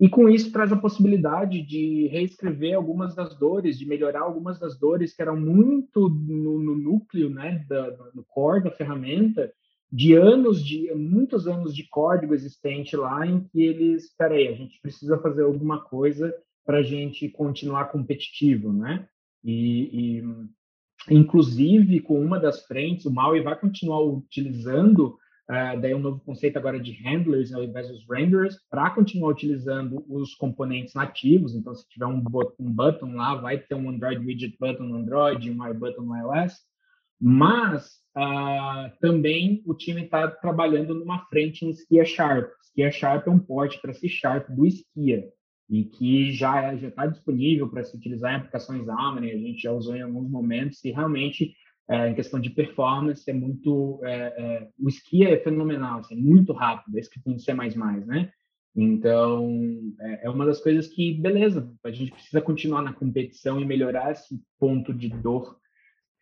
E 0.00 0.08
com 0.08 0.28
isso 0.28 0.52
traz 0.52 0.72
a 0.72 0.76
possibilidade 0.76 1.60
de 1.60 2.06
reescrever 2.08 2.76
algumas 2.76 3.16
das 3.16 3.36
dores, 3.36 3.76
de 3.76 3.84
melhorar 3.86 4.20
algumas 4.20 4.58
das 4.58 4.78
dores 4.78 5.14
que 5.14 5.20
eram 5.20 5.38
muito 5.38 6.08
no, 6.08 6.58
no 6.58 6.76
núcleo, 6.76 7.28
né, 7.28 7.64
da, 7.68 7.90
no 8.14 8.24
core 8.24 8.62
da 8.62 8.70
ferramenta, 8.70 9.52
de 9.90 10.14
anos 10.14 10.64
de 10.64 10.92
muitos 10.94 11.48
anos 11.48 11.74
de 11.74 11.88
código 11.88 12.34
existente 12.34 12.96
lá 12.96 13.26
em 13.26 13.40
que 13.40 13.62
eles, 13.62 14.04
espera 14.04 14.34
aí, 14.34 14.46
a 14.48 14.52
gente 14.52 14.80
precisa 14.80 15.18
fazer 15.18 15.42
alguma 15.42 15.80
coisa 15.80 16.32
para 16.64 16.78
a 16.78 16.82
gente 16.82 17.28
continuar 17.30 17.86
competitivo, 17.86 18.72
né? 18.72 19.08
E, 19.42 20.20
e, 20.20 21.14
inclusive 21.14 22.00
com 22.00 22.20
uma 22.20 22.38
das 22.38 22.66
frentes, 22.66 23.06
o 23.06 23.10
Maui 23.10 23.40
vai 23.40 23.58
continuar 23.58 24.02
utilizando 24.02 25.18
Uh, 25.50 25.80
daí 25.80 25.94
um 25.94 25.98
novo 25.98 26.20
conceito 26.20 26.58
agora 26.58 26.78
de 26.78 26.92
handlers 26.92 27.54
ao 27.54 27.64
invés 27.64 27.88
dos 27.88 28.04
renderers, 28.06 28.58
para 28.70 28.90
continuar 28.90 29.30
utilizando 29.30 30.04
os 30.06 30.34
componentes 30.34 30.92
nativos. 30.92 31.54
Então, 31.54 31.74
se 31.74 31.88
tiver 31.88 32.04
um, 32.06 32.22
um 32.58 32.70
button 32.70 33.14
lá, 33.14 33.34
vai 33.34 33.58
ter 33.58 33.74
um 33.74 33.88
Android 33.88 34.24
Widget 34.24 34.56
Button 34.60 34.84
no 34.84 34.96
Android, 34.96 35.50
um 35.50 35.66
iButton 35.66 36.02
no 36.02 36.16
iOS. 36.16 36.54
Mas 37.20 37.86
uh, 38.16 38.92
também 39.00 39.62
o 39.64 39.74
time 39.74 40.04
está 40.04 40.28
trabalhando 40.28 40.94
numa 40.94 41.24
frente 41.26 41.64
em 41.64 41.70
Skia 41.70 42.04
Sharp. 42.04 42.50
Skia 42.62 42.90
Sharp 42.90 43.26
é 43.26 43.30
um 43.30 43.38
port 43.38 43.80
para 43.80 43.94
C 43.94 44.08
Sharp 44.08 44.50
do 44.50 44.66
Skia 44.66 45.24
e 45.68 45.84
que 45.84 46.32
já 46.32 46.74
está 46.74 47.06
disponível 47.06 47.68
para 47.68 47.84
se 47.84 47.96
utilizar 47.96 48.32
em 48.32 48.36
aplicações 48.36 48.84
Xamarin. 48.84 49.30
A 49.30 49.36
gente 49.36 49.62
já 49.62 49.72
usou 49.72 49.96
em 49.96 50.02
alguns 50.02 50.30
momentos 50.30 50.82
e 50.84 50.90
realmente 50.90 51.54
é, 51.90 52.08
em 52.08 52.14
questão 52.14 52.38
de 52.38 52.50
performance, 52.50 53.28
é 53.30 53.32
muito. 53.32 54.00
É, 54.04 54.12
é, 54.12 54.68
o 54.78 54.88
esqui 54.88 55.24
é 55.24 55.38
fenomenal, 55.38 56.00
assim, 56.00 56.16
muito 56.16 56.52
rápido, 56.52 56.98
esse 56.98 57.10
tem 57.22 57.36
que 57.36 57.54
mais 57.54 57.74
mais, 57.74 58.06
né? 58.06 58.30
Então, 58.76 59.94
é, 60.00 60.26
é 60.26 60.30
uma 60.30 60.46
das 60.46 60.60
coisas 60.60 60.86
que, 60.86 61.14
beleza, 61.14 61.72
a 61.82 61.90
gente 61.90 62.12
precisa 62.12 62.40
continuar 62.40 62.82
na 62.82 62.92
competição 62.92 63.60
e 63.60 63.64
melhorar 63.64 64.12
esse 64.12 64.40
ponto 64.58 64.92
de 64.92 65.08
dor 65.08 65.58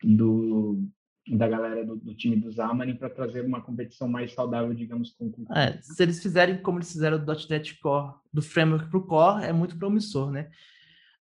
do, 0.01 0.83
da 1.29 1.47
galera 1.47 1.85
do, 1.85 1.97
do 1.97 2.15
time 2.15 2.37
do 2.37 2.51
Xamarin 2.51 2.95
para 2.95 3.09
trazer 3.09 3.41
uma 3.41 3.61
competição 3.61 4.07
mais 4.07 4.33
saudável, 4.33 4.73
digamos, 4.73 5.11
com, 5.11 5.29
com... 5.29 5.53
É, 5.53 5.79
se 5.81 6.01
eles 6.01 6.21
fizerem 6.21 6.61
como 6.61 6.79
eles 6.79 6.91
fizeram 6.91 7.23
do 7.23 7.33
.NET 7.49 7.77
Core, 7.79 8.13
do 8.31 8.41
framework 8.41 8.89
para 8.89 8.99
o 8.99 9.05
Core, 9.05 9.43
é 9.43 9.53
muito 9.53 9.77
promissor, 9.77 10.31
né? 10.31 10.49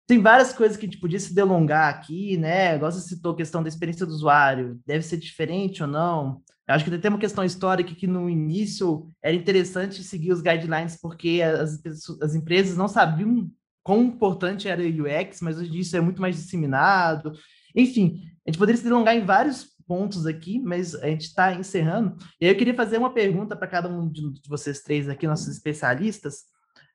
Tem 0.06 0.20
várias 0.20 0.52
coisas 0.52 0.76
que 0.76 0.86
a 0.86 0.88
gente 0.88 1.00
podia 1.00 1.18
se 1.18 1.34
delongar 1.34 1.92
aqui, 1.92 2.36
né? 2.36 2.76
Igual 2.76 2.92
você 2.92 3.00
citou 3.00 3.32
a 3.32 3.36
questão 3.36 3.62
da 3.62 3.68
experiência 3.68 4.06
do 4.06 4.12
usuário, 4.12 4.80
deve 4.86 5.02
ser 5.02 5.16
diferente 5.16 5.82
ou 5.82 5.88
não? 5.88 6.40
Eu 6.68 6.74
acho 6.74 6.84
que 6.84 6.98
tem 6.98 7.08
uma 7.08 7.18
questão 7.18 7.44
histórica 7.44 7.94
que 7.94 8.06
no 8.06 8.30
início 8.30 9.10
era 9.22 9.34
interessante 9.34 10.02
seguir 10.02 10.32
os 10.32 10.40
guidelines 10.40 10.98
porque 11.00 11.40
as, 11.42 11.80
as 12.22 12.34
empresas 12.34 12.76
não 12.76 12.88
sabiam 12.88 13.50
quão 13.82 14.02
importante 14.02 14.68
era 14.68 14.82
o 14.82 14.84
UX, 14.84 15.40
mas 15.40 15.58
hoje 15.58 15.78
isso 15.78 15.96
é 15.96 16.00
muito 16.00 16.20
mais 16.20 16.36
disseminado. 16.36 17.32
Enfim, 17.74 18.20
a 18.44 18.50
gente 18.50 18.58
poderia 18.58 18.78
se 18.78 18.84
delongar 18.84 19.16
em 19.16 19.24
vários 19.24 19.76
pontos 19.86 20.26
aqui, 20.26 20.58
mas 20.58 20.94
a 20.96 21.06
gente 21.06 21.22
está 21.22 21.54
encerrando. 21.54 22.16
E 22.40 22.46
aí 22.46 22.52
eu 22.52 22.56
queria 22.56 22.74
fazer 22.74 22.98
uma 22.98 23.12
pergunta 23.12 23.56
para 23.56 23.68
cada 23.68 23.88
um 23.88 24.08
de 24.08 24.40
vocês 24.48 24.80
três 24.82 25.08
aqui, 25.08 25.26
nossos 25.26 25.48
especialistas. 25.48 26.44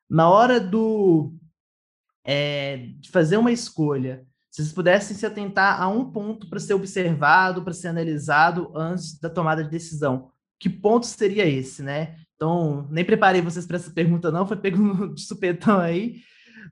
Na 0.10 0.30
hora 0.30 0.60
do 0.60 1.34
é, 2.24 2.78
de 3.00 3.10
fazer 3.10 3.38
uma 3.38 3.52
escolha, 3.52 4.26
se 4.50 4.62
vocês 4.62 4.74
pudessem 4.74 5.16
se 5.16 5.26
atentar 5.26 5.82
a 5.82 5.88
um 5.88 6.12
ponto 6.12 6.50
para 6.50 6.60
ser 6.60 6.74
observado, 6.74 7.64
para 7.64 7.74
ser 7.74 7.88
analisado 7.88 8.72
antes 8.76 9.20
da 9.20 9.30
tomada 9.30 9.64
de 9.64 9.70
decisão, 9.70 10.30
que 10.60 10.70
ponto 10.70 11.06
seria 11.06 11.46
esse, 11.48 11.82
né? 11.82 12.16
Então, 12.36 12.88
nem 12.92 13.06
preparei 13.06 13.42
vocês 13.42 13.66
para 13.66 13.78
essa 13.78 13.92
pergunta, 13.92 14.32
não, 14.32 14.46
foi 14.46 14.58
pego 14.58 15.08
de 15.14 15.22
supetão 15.22 15.80
aí. 15.80 16.22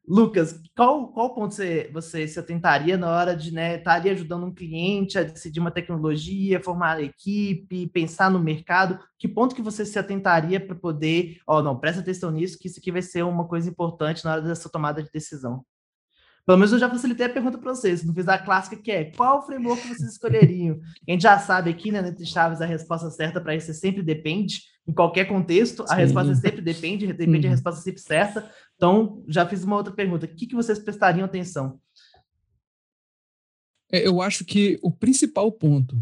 Lucas, 0.07 0.59
qual, 0.75 1.11
qual 1.11 1.33
ponto 1.33 1.53
você, 1.53 1.89
você 1.93 2.27
se 2.27 2.39
atentaria 2.39 2.97
na 2.97 3.09
hora 3.09 3.35
de 3.35 3.49
estar 3.49 3.61
né, 3.61 3.77
tá 3.77 3.93
ali 3.93 4.09
ajudando 4.09 4.45
um 4.45 4.53
cliente 4.53 5.17
a 5.17 5.23
decidir 5.23 5.59
uma 5.59 5.71
tecnologia, 5.71 6.59
formar 6.59 6.97
a 6.97 7.03
equipe, 7.03 7.87
pensar 7.87 8.29
no 8.29 8.39
mercado? 8.39 8.99
Que 9.17 9.27
ponto 9.27 9.55
que 9.55 9.61
você 9.61 9.85
se 9.85 9.99
atentaria 9.99 10.59
para 10.59 10.75
poder, 10.75 11.39
ó, 11.45 11.59
oh, 11.59 11.63
não, 11.63 11.77
presta 11.77 12.01
atenção 12.01 12.31
nisso, 12.31 12.57
que 12.59 12.67
isso 12.67 12.79
aqui 12.79 12.91
vai 12.91 13.01
ser 13.01 13.23
uma 13.23 13.47
coisa 13.47 13.69
importante 13.69 14.23
na 14.25 14.33
hora 14.33 14.41
dessa 14.41 14.69
tomada 14.69 15.03
de 15.03 15.11
decisão? 15.11 15.63
Pelo 16.49 16.57
menos 16.57 16.71
eu 16.71 16.79
já 16.79 16.89
facilitei 16.89 17.27
a 17.27 17.29
pergunta 17.29 17.59
para 17.59 17.75
vocês, 17.75 18.03
não 18.03 18.11
fiz 18.11 18.27
a 18.27 18.35
clássica 18.35 18.75
que 18.75 18.91
é 18.91 19.11
qual 19.11 19.45
framework 19.45 19.87
vocês 19.87 20.13
escolheriam? 20.13 20.79
A 21.07 21.11
gente 21.11 21.21
já 21.21 21.37
sabe 21.37 21.69
aqui, 21.69 21.91
né, 21.91 21.99
Entre 21.99 22.25
Chaves, 22.25 22.59
a 22.59 22.65
resposta 22.65 23.11
certa 23.11 23.39
para 23.39 23.55
isso 23.55 23.69
é 23.69 23.73
sempre 23.75 24.01
depende, 24.01 24.63
em 24.89 24.93
qualquer 24.93 25.25
contexto, 25.25 25.83
a 25.83 25.89
Sim. 25.89 25.95
resposta 25.97 26.35
sempre 26.35 26.61
depende, 26.61 27.13
depende 27.13 27.45
a 27.45 27.51
resposta 27.51 27.79
sempre 27.81 28.01
certa. 28.01 28.51
Então, 28.75 29.23
já 29.27 29.45
fiz 29.45 29.63
uma 29.63 29.75
outra 29.75 29.93
pergunta. 29.93 30.25
O 30.25 30.29
que, 30.29 30.47
que 30.47 30.55
vocês 30.55 30.79
prestariam 30.79 31.25
atenção? 31.25 31.79
É, 33.91 34.05
eu 34.07 34.19
acho 34.19 34.43
que 34.43 34.79
o 34.81 34.89
principal 34.89 35.51
ponto 35.51 35.95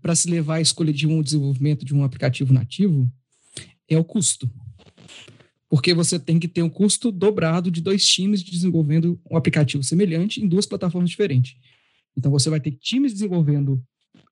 para 0.00 0.14
se 0.14 0.30
levar 0.30 0.56
à 0.56 0.60
escolha 0.62 0.92
de 0.92 1.06
um 1.06 1.22
desenvolvimento 1.22 1.84
de 1.84 1.94
um 1.94 2.04
aplicativo 2.04 2.54
nativo 2.54 3.10
é 3.86 3.98
o 3.98 4.04
custo. 4.04 4.50
Porque 5.68 5.92
você 5.92 6.18
tem 6.18 6.38
que 6.38 6.48
ter 6.48 6.62
um 6.62 6.70
custo 6.70 7.12
dobrado 7.12 7.70
de 7.70 7.82
dois 7.82 8.06
times 8.06 8.42
desenvolvendo 8.42 9.20
um 9.30 9.36
aplicativo 9.36 9.82
semelhante 9.82 10.42
em 10.42 10.48
duas 10.48 10.64
plataformas 10.64 11.10
diferentes. 11.10 11.54
Então, 12.16 12.32
você 12.32 12.48
vai 12.48 12.60
ter 12.60 12.70
times 12.70 13.12
desenvolvendo 13.12 13.82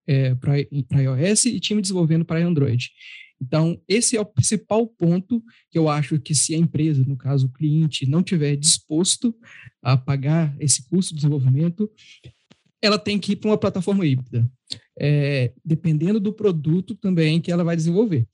é, 0.06 0.34
para 0.34 1.02
iOS 1.02 1.44
e 1.46 1.60
time 1.60 1.82
desenvolvendo 1.82 2.24
para 2.24 2.44
Android. 2.44 2.90
Então, 3.44 3.78
esse 3.86 4.16
é 4.16 4.20
o 4.20 4.24
principal 4.24 4.86
ponto 4.86 5.42
que 5.70 5.78
eu 5.78 5.88
acho 5.88 6.18
que 6.18 6.34
se 6.34 6.54
a 6.54 6.58
empresa, 6.58 7.04
no 7.04 7.16
caso 7.16 7.46
o 7.46 7.52
cliente, 7.52 8.08
não 8.08 8.22
tiver 8.22 8.56
disposto 8.56 9.36
a 9.82 9.96
pagar 9.98 10.56
esse 10.58 10.88
custo 10.88 11.10
de 11.10 11.16
desenvolvimento, 11.16 11.90
ela 12.80 12.98
tem 12.98 13.18
que 13.18 13.32
ir 13.32 13.36
para 13.36 13.50
uma 13.50 13.58
plataforma 13.58 14.06
híbrida, 14.06 14.50
é, 14.98 15.52
dependendo 15.62 16.18
do 16.18 16.32
produto 16.32 16.94
também 16.94 17.40
que 17.40 17.52
ela 17.52 17.64
vai 17.64 17.76
desenvolver. 17.76 18.26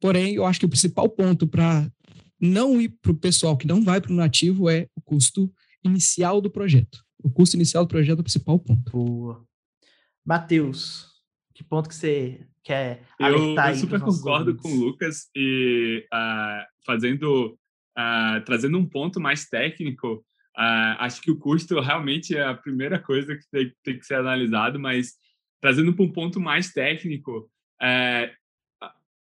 Porém, 0.00 0.34
eu 0.34 0.44
acho 0.44 0.60
que 0.60 0.66
o 0.66 0.70
principal 0.70 1.08
ponto 1.08 1.46
para 1.46 1.90
não 2.38 2.80
ir 2.80 2.90
para 3.00 3.12
o 3.12 3.18
pessoal 3.18 3.56
que 3.56 3.66
não 3.66 3.82
vai 3.82 4.00
para 4.00 4.12
o 4.12 4.16
nativo 4.16 4.68
é 4.68 4.86
o 4.94 5.00
custo 5.00 5.50
inicial 5.82 6.40
do 6.40 6.50
projeto. 6.50 7.02
O 7.22 7.30
custo 7.30 7.56
inicial 7.56 7.84
do 7.84 7.88
projeto 7.88 8.18
é 8.18 8.20
o 8.20 8.24
principal 8.24 8.58
ponto. 8.58 8.92
Boa. 8.92 9.44
Matheus, 10.24 11.06
que 11.54 11.64
ponto 11.64 11.88
que 11.88 11.94
você 11.94 12.46
quer 12.68 13.00
eu, 13.18 13.54
eu 13.56 13.74
super 13.76 13.98
concordo 13.98 14.50
ouvintes. 14.50 14.62
com 14.62 14.68
o 14.68 14.84
Lucas 14.84 15.30
e 15.34 16.06
uh, 16.12 16.66
fazendo 16.84 17.58
uh, 17.98 18.44
trazendo 18.44 18.76
um 18.76 18.84
ponto 18.84 19.18
mais 19.18 19.48
técnico 19.48 20.16
uh, 20.56 20.94
acho 20.98 21.22
que 21.22 21.30
o 21.30 21.38
custo 21.38 21.80
realmente 21.80 22.36
é 22.36 22.44
a 22.44 22.52
primeira 22.52 22.98
coisa 22.98 23.34
que 23.34 23.44
tem, 23.50 23.72
tem 23.82 23.98
que 23.98 24.04
ser 24.04 24.16
analisado 24.16 24.78
mas 24.78 25.14
trazendo 25.62 25.94
para 25.94 26.04
um 26.04 26.12
ponto 26.12 26.38
mais 26.38 26.70
técnico 26.70 27.50
é, 27.80 28.32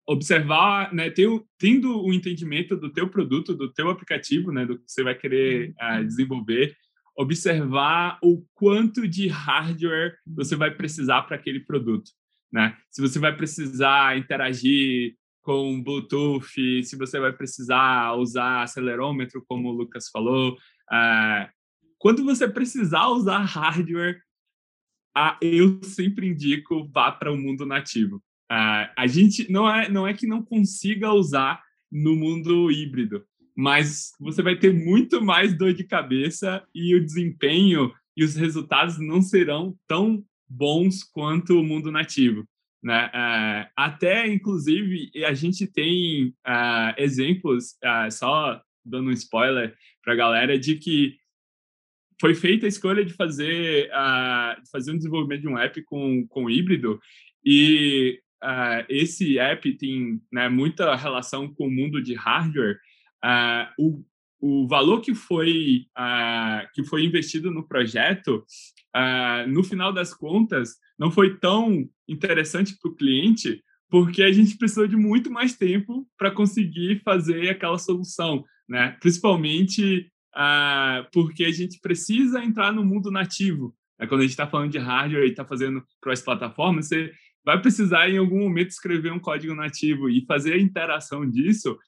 observar 0.08 0.92
né 0.92 1.08
ter, 1.08 1.28
tendo 1.56 2.00
o 2.00 2.08
um 2.08 2.12
entendimento 2.12 2.76
do 2.76 2.92
teu 2.92 3.08
produto 3.08 3.54
do 3.54 3.72
teu 3.72 3.88
aplicativo 3.88 4.50
né 4.50 4.66
do 4.66 4.76
que 4.76 4.90
você 4.90 5.04
vai 5.04 5.14
querer 5.14 5.72
uhum. 5.80 6.04
desenvolver 6.04 6.76
observar 7.16 8.18
o 8.22 8.44
quanto 8.54 9.06
de 9.06 9.28
hardware 9.28 10.16
você 10.26 10.56
vai 10.56 10.70
precisar 10.72 11.22
para 11.22 11.36
aquele 11.36 11.60
produto 11.60 12.10
né? 12.52 12.76
Se 12.90 13.00
você 13.00 13.18
vai 13.18 13.36
precisar 13.36 14.16
interagir 14.18 15.14
com 15.42 15.82
Bluetooth, 15.82 16.82
se 16.84 16.96
você 16.96 17.20
vai 17.20 17.32
precisar 17.32 18.14
usar 18.14 18.62
acelerômetro, 18.62 19.44
como 19.46 19.68
o 19.68 19.72
Lucas 19.72 20.08
falou, 20.08 20.54
uh, 20.54 21.48
quando 21.98 22.24
você 22.24 22.48
precisar 22.48 23.08
usar 23.08 23.38
hardware, 23.38 24.20
eu 25.40 25.82
sempre 25.82 26.28
indico 26.28 26.88
vá 26.92 27.10
para 27.10 27.32
o 27.32 27.38
mundo 27.38 27.64
nativo. 27.64 28.16
Uh, 28.50 28.86
a 28.96 29.06
gente 29.06 29.50
não 29.50 29.68
é 29.68 29.88
não 29.88 30.06
é 30.06 30.14
que 30.14 30.26
não 30.26 30.42
consiga 30.42 31.12
usar 31.12 31.60
no 31.90 32.14
mundo 32.14 32.70
híbrido, 32.70 33.24
mas 33.56 34.12
você 34.20 34.42
vai 34.42 34.56
ter 34.56 34.72
muito 34.72 35.22
mais 35.22 35.56
dor 35.56 35.72
de 35.72 35.84
cabeça 35.84 36.62
e 36.74 36.94
o 36.94 37.04
desempenho 37.04 37.92
e 38.16 38.24
os 38.24 38.34
resultados 38.34 38.98
não 38.98 39.22
serão 39.22 39.76
tão 39.86 40.24
bons 40.48 41.02
quanto 41.02 41.58
o 41.58 41.64
mundo 41.64 41.90
nativo. 41.90 42.46
Né? 42.82 43.06
Uh, 43.06 43.70
até, 43.76 44.28
inclusive, 44.28 45.10
a 45.24 45.34
gente 45.34 45.66
tem 45.66 46.28
uh, 46.46 46.94
exemplos, 46.96 47.76
uh, 47.84 48.10
só 48.12 48.60
dando 48.84 49.08
um 49.10 49.12
spoiler 49.12 49.76
para 50.04 50.12
a 50.12 50.16
galera, 50.16 50.56
de 50.56 50.76
que 50.76 51.16
foi 52.20 52.34
feita 52.34 52.64
a 52.64 52.68
escolha 52.68 53.04
de 53.04 53.12
fazer, 53.12 53.90
de 54.62 54.70
fazer 54.70 54.92
um 54.92 54.96
desenvolvimento 54.96 55.42
de 55.42 55.48
um 55.48 55.58
app 55.58 55.82
com, 55.82 56.26
com 56.28 56.48
híbrido 56.48 56.98
e 57.44 58.18
esse 58.88 59.38
app 59.38 59.70
tem 59.74 60.22
né, 60.32 60.48
muita 60.48 60.94
relação 60.94 61.52
com 61.52 61.66
o 61.66 61.70
mundo 61.70 62.00
de 62.00 62.14
hardware. 62.14 62.78
o, 63.78 64.02
o 64.40 64.66
valor 64.68 65.00
que 65.00 65.14
foi, 65.14 65.86
que 66.74 66.84
foi 66.84 67.04
investido 67.04 67.50
no 67.50 67.66
projeto 67.66 68.44
uh, 68.96 69.48
no 69.48 69.62
final 69.62 69.92
das 69.92 70.14
contas, 70.14 70.76
não 70.98 71.10
foi 71.10 71.38
tão 71.38 71.88
interessante 72.08 72.76
para 72.80 72.90
o 72.90 72.94
cliente, 72.94 73.62
porque 73.88 74.22
a 74.22 74.32
gente 74.32 74.56
precisou 74.56 74.86
de 74.86 74.96
muito 74.96 75.30
mais 75.30 75.56
tempo 75.56 76.06
para 76.18 76.30
conseguir 76.30 77.00
fazer 77.04 77.50
aquela 77.50 77.78
solução, 77.78 78.44
né? 78.68 78.96
Principalmente 79.00 80.10
uh, 80.34 81.06
porque 81.12 81.44
a 81.44 81.52
gente 81.52 81.78
precisa 81.80 82.42
entrar 82.42 82.72
no 82.72 82.84
mundo 82.84 83.10
nativo. 83.10 83.74
Né? 83.98 84.06
Quando 84.06 84.20
a 84.20 84.24
gente 84.24 84.32
está 84.32 84.46
falando 84.46 84.72
de 84.72 84.78
hardware 84.78 85.26
e 85.26 85.30
está 85.30 85.44
fazendo 85.44 85.84
cross-plataforma, 86.00 86.82
você 86.82 87.12
vai 87.44 87.60
precisar 87.60 88.10
em 88.10 88.18
algum 88.18 88.40
momento 88.40 88.70
escrever 88.70 89.12
um 89.12 89.20
código 89.20 89.54
nativo 89.54 90.10
e 90.10 90.24
fazer 90.26 90.54
a 90.54 90.60
interação 90.60 91.28
disso 91.28 91.78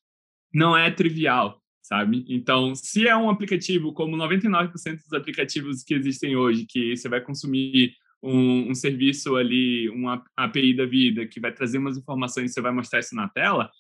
não 0.55 0.77
é 0.77 0.91
trivial 0.91 1.61
sabe? 1.88 2.22
Então, 2.29 2.74
se 2.74 3.09
é 3.09 3.16
um 3.16 3.31
aplicativo 3.31 3.94
como 3.94 4.14
99% 4.14 4.96
dos 4.96 5.12
aplicativos 5.14 5.83
que 5.83 5.94
existem 5.94 6.37
hoje, 6.37 6.66
que 6.66 6.94
você 6.94 7.09
vai 7.09 7.22
consumir 7.22 7.94
um, 8.22 8.70
um, 8.70 8.74
serviço 8.74 9.37
ali, 9.37 9.88
uma 9.88 10.22
API 10.37 10.74
da 10.74 10.85
vida, 10.85 11.27
que 11.27 11.40
vai 11.40 11.51
trazer 11.51 11.79
umas 11.79 11.96
informações 11.96 12.51
e 12.51 12.55
você 12.55 12.61
vai 12.61 12.72
mostrar 12.72 12.99
isso 12.99 13.14
na 13.14 13.26
tela, 13.26 13.70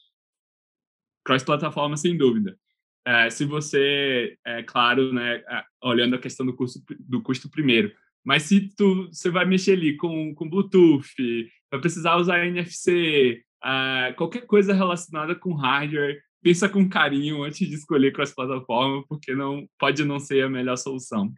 cross-plataforma, 1.22 1.98
sem 1.98 2.16
dúvida. 2.16 2.58
É, 3.06 3.28
se 3.28 3.44
você, 3.44 4.38
é 4.42 4.62
claro, 4.62 5.12
né, 5.12 5.42
olhando 5.82 6.16
a 6.16 6.18
questão 6.18 6.46
do, 6.46 6.54
custo, 6.54 6.80
do 7.00 7.22
custo 7.22 7.50
primeiro, 7.50 7.92
mas 8.24 8.44
se 8.44 8.74
tu, 8.74 9.08
você 9.08 9.28
vai 9.28 9.44
mexer 9.44 9.72
ali 9.72 9.96
com, 9.96 10.34
com 10.34 10.48
Bluetooth, 10.48 11.06
vai 11.70 11.80
precisar 11.80 12.16
usar 12.16 12.46
NFC, 12.46 13.44
uh, 13.62 14.14
qualquer 14.16 14.46
coisa 14.46 14.72
relacionada 14.72 15.34
com 15.34 15.52
hardware, 15.52 16.22
pensa 16.42 16.68
com 16.68 16.88
carinho 16.88 17.42
antes 17.42 17.68
de 17.68 17.74
escolher 17.74 18.12
cross-plataforma, 18.12 19.04
porque 19.08 19.34
não 19.34 19.66
pode 19.78 20.04
não 20.04 20.18
ser 20.18 20.44
a 20.44 20.48
melhor 20.48 20.76
solução. 20.76 21.32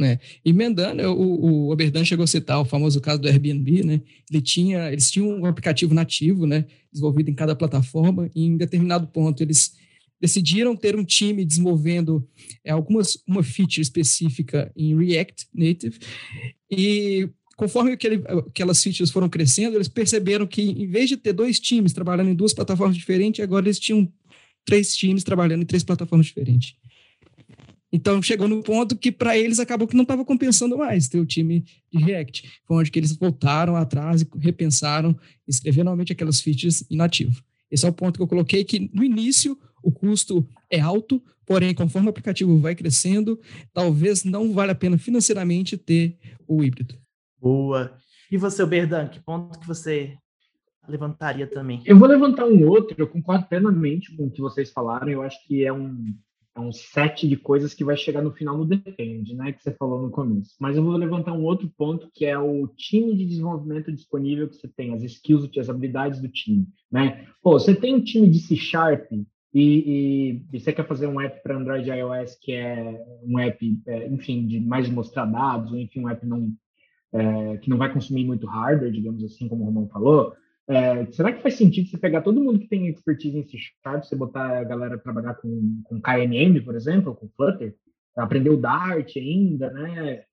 É. 0.00 0.18
Emendando, 0.44 1.02
o, 1.12 1.66
o 1.66 1.70
Oberdan 1.70 2.04
chegou 2.04 2.24
a 2.24 2.26
citar 2.26 2.60
o 2.60 2.64
famoso 2.64 3.00
caso 3.00 3.20
do 3.20 3.28
Airbnb, 3.28 3.84
né? 3.84 4.00
Ele 4.30 4.40
tinha, 4.40 4.90
eles 4.90 5.10
tinham 5.10 5.28
um 5.28 5.46
aplicativo 5.46 5.94
nativo, 5.94 6.46
né? 6.46 6.66
Desenvolvido 6.90 7.30
em 7.30 7.34
cada 7.34 7.54
plataforma, 7.54 8.28
e 8.34 8.44
em 8.44 8.56
determinado 8.56 9.06
ponto 9.06 9.42
eles 9.42 9.76
decidiram 10.20 10.74
ter 10.74 10.96
um 10.96 11.04
time 11.04 11.44
desenvolvendo 11.44 12.26
é, 12.64 12.70
algumas 12.70 13.22
uma 13.26 13.42
feature 13.42 13.82
específica 13.82 14.72
em 14.74 14.96
React 14.96 15.48
Native 15.52 15.98
e 16.70 17.28
conforme 17.56 17.92
aquele, 17.92 18.22
aquelas 18.26 18.82
features 18.82 19.10
foram 19.10 19.28
crescendo, 19.28 19.76
eles 19.76 19.88
perceberam 19.88 20.46
que, 20.46 20.62
em 20.62 20.86
vez 20.86 21.08
de 21.08 21.16
ter 21.16 21.32
dois 21.32 21.60
times 21.60 21.92
trabalhando 21.92 22.30
em 22.30 22.34
duas 22.34 22.52
plataformas 22.52 22.96
diferentes, 22.96 23.42
agora 23.42 23.66
eles 23.66 23.78
tinham 23.78 24.10
três 24.64 24.96
times 24.96 25.24
trabalhando 25.24 25.62
em 25.62 25.66
três 25.66 25.82
plataformas 25.82 26.26
diferentes. 26.26 26.74
Então, 27.92 28.20
chegou 28.20 28.48
no 28.48 28.60
ponto 28.60 28.96
que, 28.96 29.12
para 29.12 29.38
eles, 29.38 29.60
acabou 29.60 29.86
que 29.86 29.94
não 29.94 30.02
estava 30.02 30.24
compensando 30.24 30.76
mais 30.76 31.06
ter 31.06 31.20
o 31.20 31.24
time 31.24 31.64
de 31.92 32.02
React. 32.02 32.60
Foi 32.66 32.78
onde 32.78 32.90
que 32.90 32.98
eles 32.98 33.16
voltaram 33.16 33.76
atrás 33.76 34.22
e 34.22 34.28
repensaram, 34.38 35.16
escreveram 35.46 35.84
novamente 35.84 36.12
aquelas 36.12 36.40
features 36.40 36.84
inativo. 36.90 37.40
Esse 37.70 37.86
é 37.86 37.88
o 37.88 37.92
ponto 37.92 38.16
que 38.16 38.22
eu 38.22 38.26
coloquei, 38.26 38.64
que 38.64 38.90
no 38.92 39.04
início 39.04 39.56
o 39.80 39.92
custo 39.92 40.44
é 40.68 40.80
alto, 40.80 41.22
porém, 41.46 41.72
conforme 41.72 42.08
o 42.08 42.10
aplicativo 42.10 42.58
vai 42.58 42.74
crescendo, 42.74 43.40
talvez 43.72 44.24
não 44.24 44.52
valha 44.52 44.72
a 44.72 44.74
pena 44.74 44.98
financeiramente 44.98 45.76
ter 45.76 46.18
o 46.48 46.64
híbrido. 46.64 46.96
Boa. 47.40 47.96
E 48.28 48.36
você, 48.36 48.66
Berdan, 48.66 49.06
que 49.06 49.20
ponto 49.20 49.60
que 49.60 49.68
você 49.68 50.16
levantaria 50.88 51.46
também? 51.46 51.82
Eu 51.84 51.98
vou 51.98 52.08
levantar 52.08 52.46
um 52.46 52.66
outro, 52.68 52.94
eu 52.98 53.06
concordo 53.06 53.46
plenamente 53.46 54.14
com 54.16 54.24
o 54.26 54.30
que 54.30 54.40
vocês 54.40 54.70
falaram, 54.72 55.08
eu 55.08 55.22
acho 55.22 55.46
que 55.46 55.64
é 55.64 55.72
um, 55.72 56.14
é 56.56 56.60
um 56.60 56.72
set 56.72 57.28
de 57.28 57.36
coisas 57.36 57.74
que 57.74 57.84
vai 57.84 57.96
chegar 57.96 58.22
no 58.22 58.32
final 58.32 58.56
no 58.56 58.64
depende, 58.64 59.34
né, 59.34 59.52
que 59.52 59.62
você 59.62 59.72
falou 59.72 60.00
no 60.02 60.10
começo. 60.10 60.54
Mas 60.60 60.76
eu 60.76 60.84
vou 60.84 60.96
levantar 60.96 61.32
um 61.32 61.42
outro 61.42 61.70
ponto 61.76 62.08
que 62.12 62.24
é 62.24 62.38
o 62.38 62.68
time 62.68 63.16
de 63.16 63.24
desenvolvimento 63.24 63.92
disponível 63.92 64.48
que 64.48 64.56
você 64.56 64.68
tem, 64.68 64.94
as 64.94 65.02
skills, 65.02 65.50
as 65.58 65.68
habilidades 65.68 66.20
do 66.20 66.28
time, 66.28 66.66
né? 66.90 67.26
Pô, 67.42 67.58
você 67.58 67.74
tem 67.74 67.94
um 67.94 68.00
time 68.00 68.28
de 68.28 68.38
C 68.38 68.56
Sharp 68.56 69.10
e, 69.12 69.26
e, 69.54 70.42
e 70.52 70.60
você 70.60 70.72
quer 70.72 70.86
fazer 70.86 71.06
um 71.06 71.20
app 71.20 71.42
para 71.42 71.56
Android 71.56 71.88
e 71.88 71.92
iOS 71.92 72.36
que 72.40 72.52
é 72.52 73.04
um 73.24 73.38
app, 73.38 73.80
é, 73.86 74.08
enfim, 74.08 74.46
de 74.46 74.60
mais 74.60 74.88
mostrar 74.88 75.26
dados, 75.26 75.72
ou 75.72 75.78
enfim, 75.78 76.00
um 76.00 76.08
app 76.08 76.24
não 76.26 76.52
é, 77.12 77.56
que 77.58 77.70
não 77.70 77.78
vai 77.78 77.92
consumir 77.92 78.24
muito 78.24 78.46
hardware, 78.46 78.90
digamos 78.90 79.22
assim, 79.22 79.48
como 79.48 79.62
o 79.62 79.66
Romão 79.66 79.88
falou, 79.88 80.34
é, 80.68 81.06
será 81.12 81.32
que 81.32 81.42
faz 81.42 81.54
sentido 81.54 81.88
você 81.88 81.98
pegar 81.98 82.22
todo 82.22 82.42
mundo 82.42 82.58
que 82.58 82.68
tem 82.68 82.88
expertise 82.88 83.36
em 83.36 83.46
C 83.46 83.58
Sharp, 83.58 84.04
você 84.04 84.16
botar 84.16 84.58
a 84.58 84.64
galera 84.64 84.98
trabalhar 84.98 85.34
com, 85.34 85.82
com 85.84 86.00
KNN, 86.00 86.60
por 86.64 86.74
exemplo, 86.74 87.14
com 87.14 87.28
Flutter, 87.36 87.74
aprender 88.16 88.50
o 88.50 88.56
Dart 88.56 89.16
ainda, 89.16 89.70
né? 89.70 90.24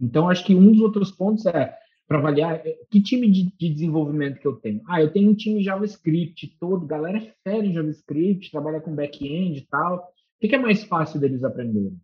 Então, 0.00 0.28
acho 0.28 0.44
que 0.44 0.54
um 0.54 0.72
dos 0.72 0.80
outros 0.80 1.10
pontos 1.10 1.46
é 1.46 1.74
para 2.06 2.18
avaliar 2.18 2.56
é, 2.66 2.76
que 2.90 3.02
time 3.02 3.30
de, 3.30 3.52
de, 3.56 3.68
desenvolvimento 3.70 4.38
que 4.38 4.46
eu 4.46 4.56
tenho. 4.56 4.82
Ah, 4.86 5.00
eu 5.00 5.12
tenho 5.12 5.30
um 5.30 5.34
time 5.34 5.62
JavaScript 5.62 6.56
todo, 6.60 6.86
galera 6.86 7.18
é 7.18 7.32
fera 7.42 7.64
em 7.64 7.72
JavaScript, 7.72 8.50
trabalha 8.50 8.80
com 8.80 8.94
back-end 8.94 9.58
e 9.58 9.66
tal. 9.66 9.96
O 9.96 10.00
que, 10.40 10.48
que 10.48 10.54
é 10.54 10.58
mais 10.58 10.84
fácil 10.84 11.18
deles 11.18 11.42
aprenderem? 11.42 11.98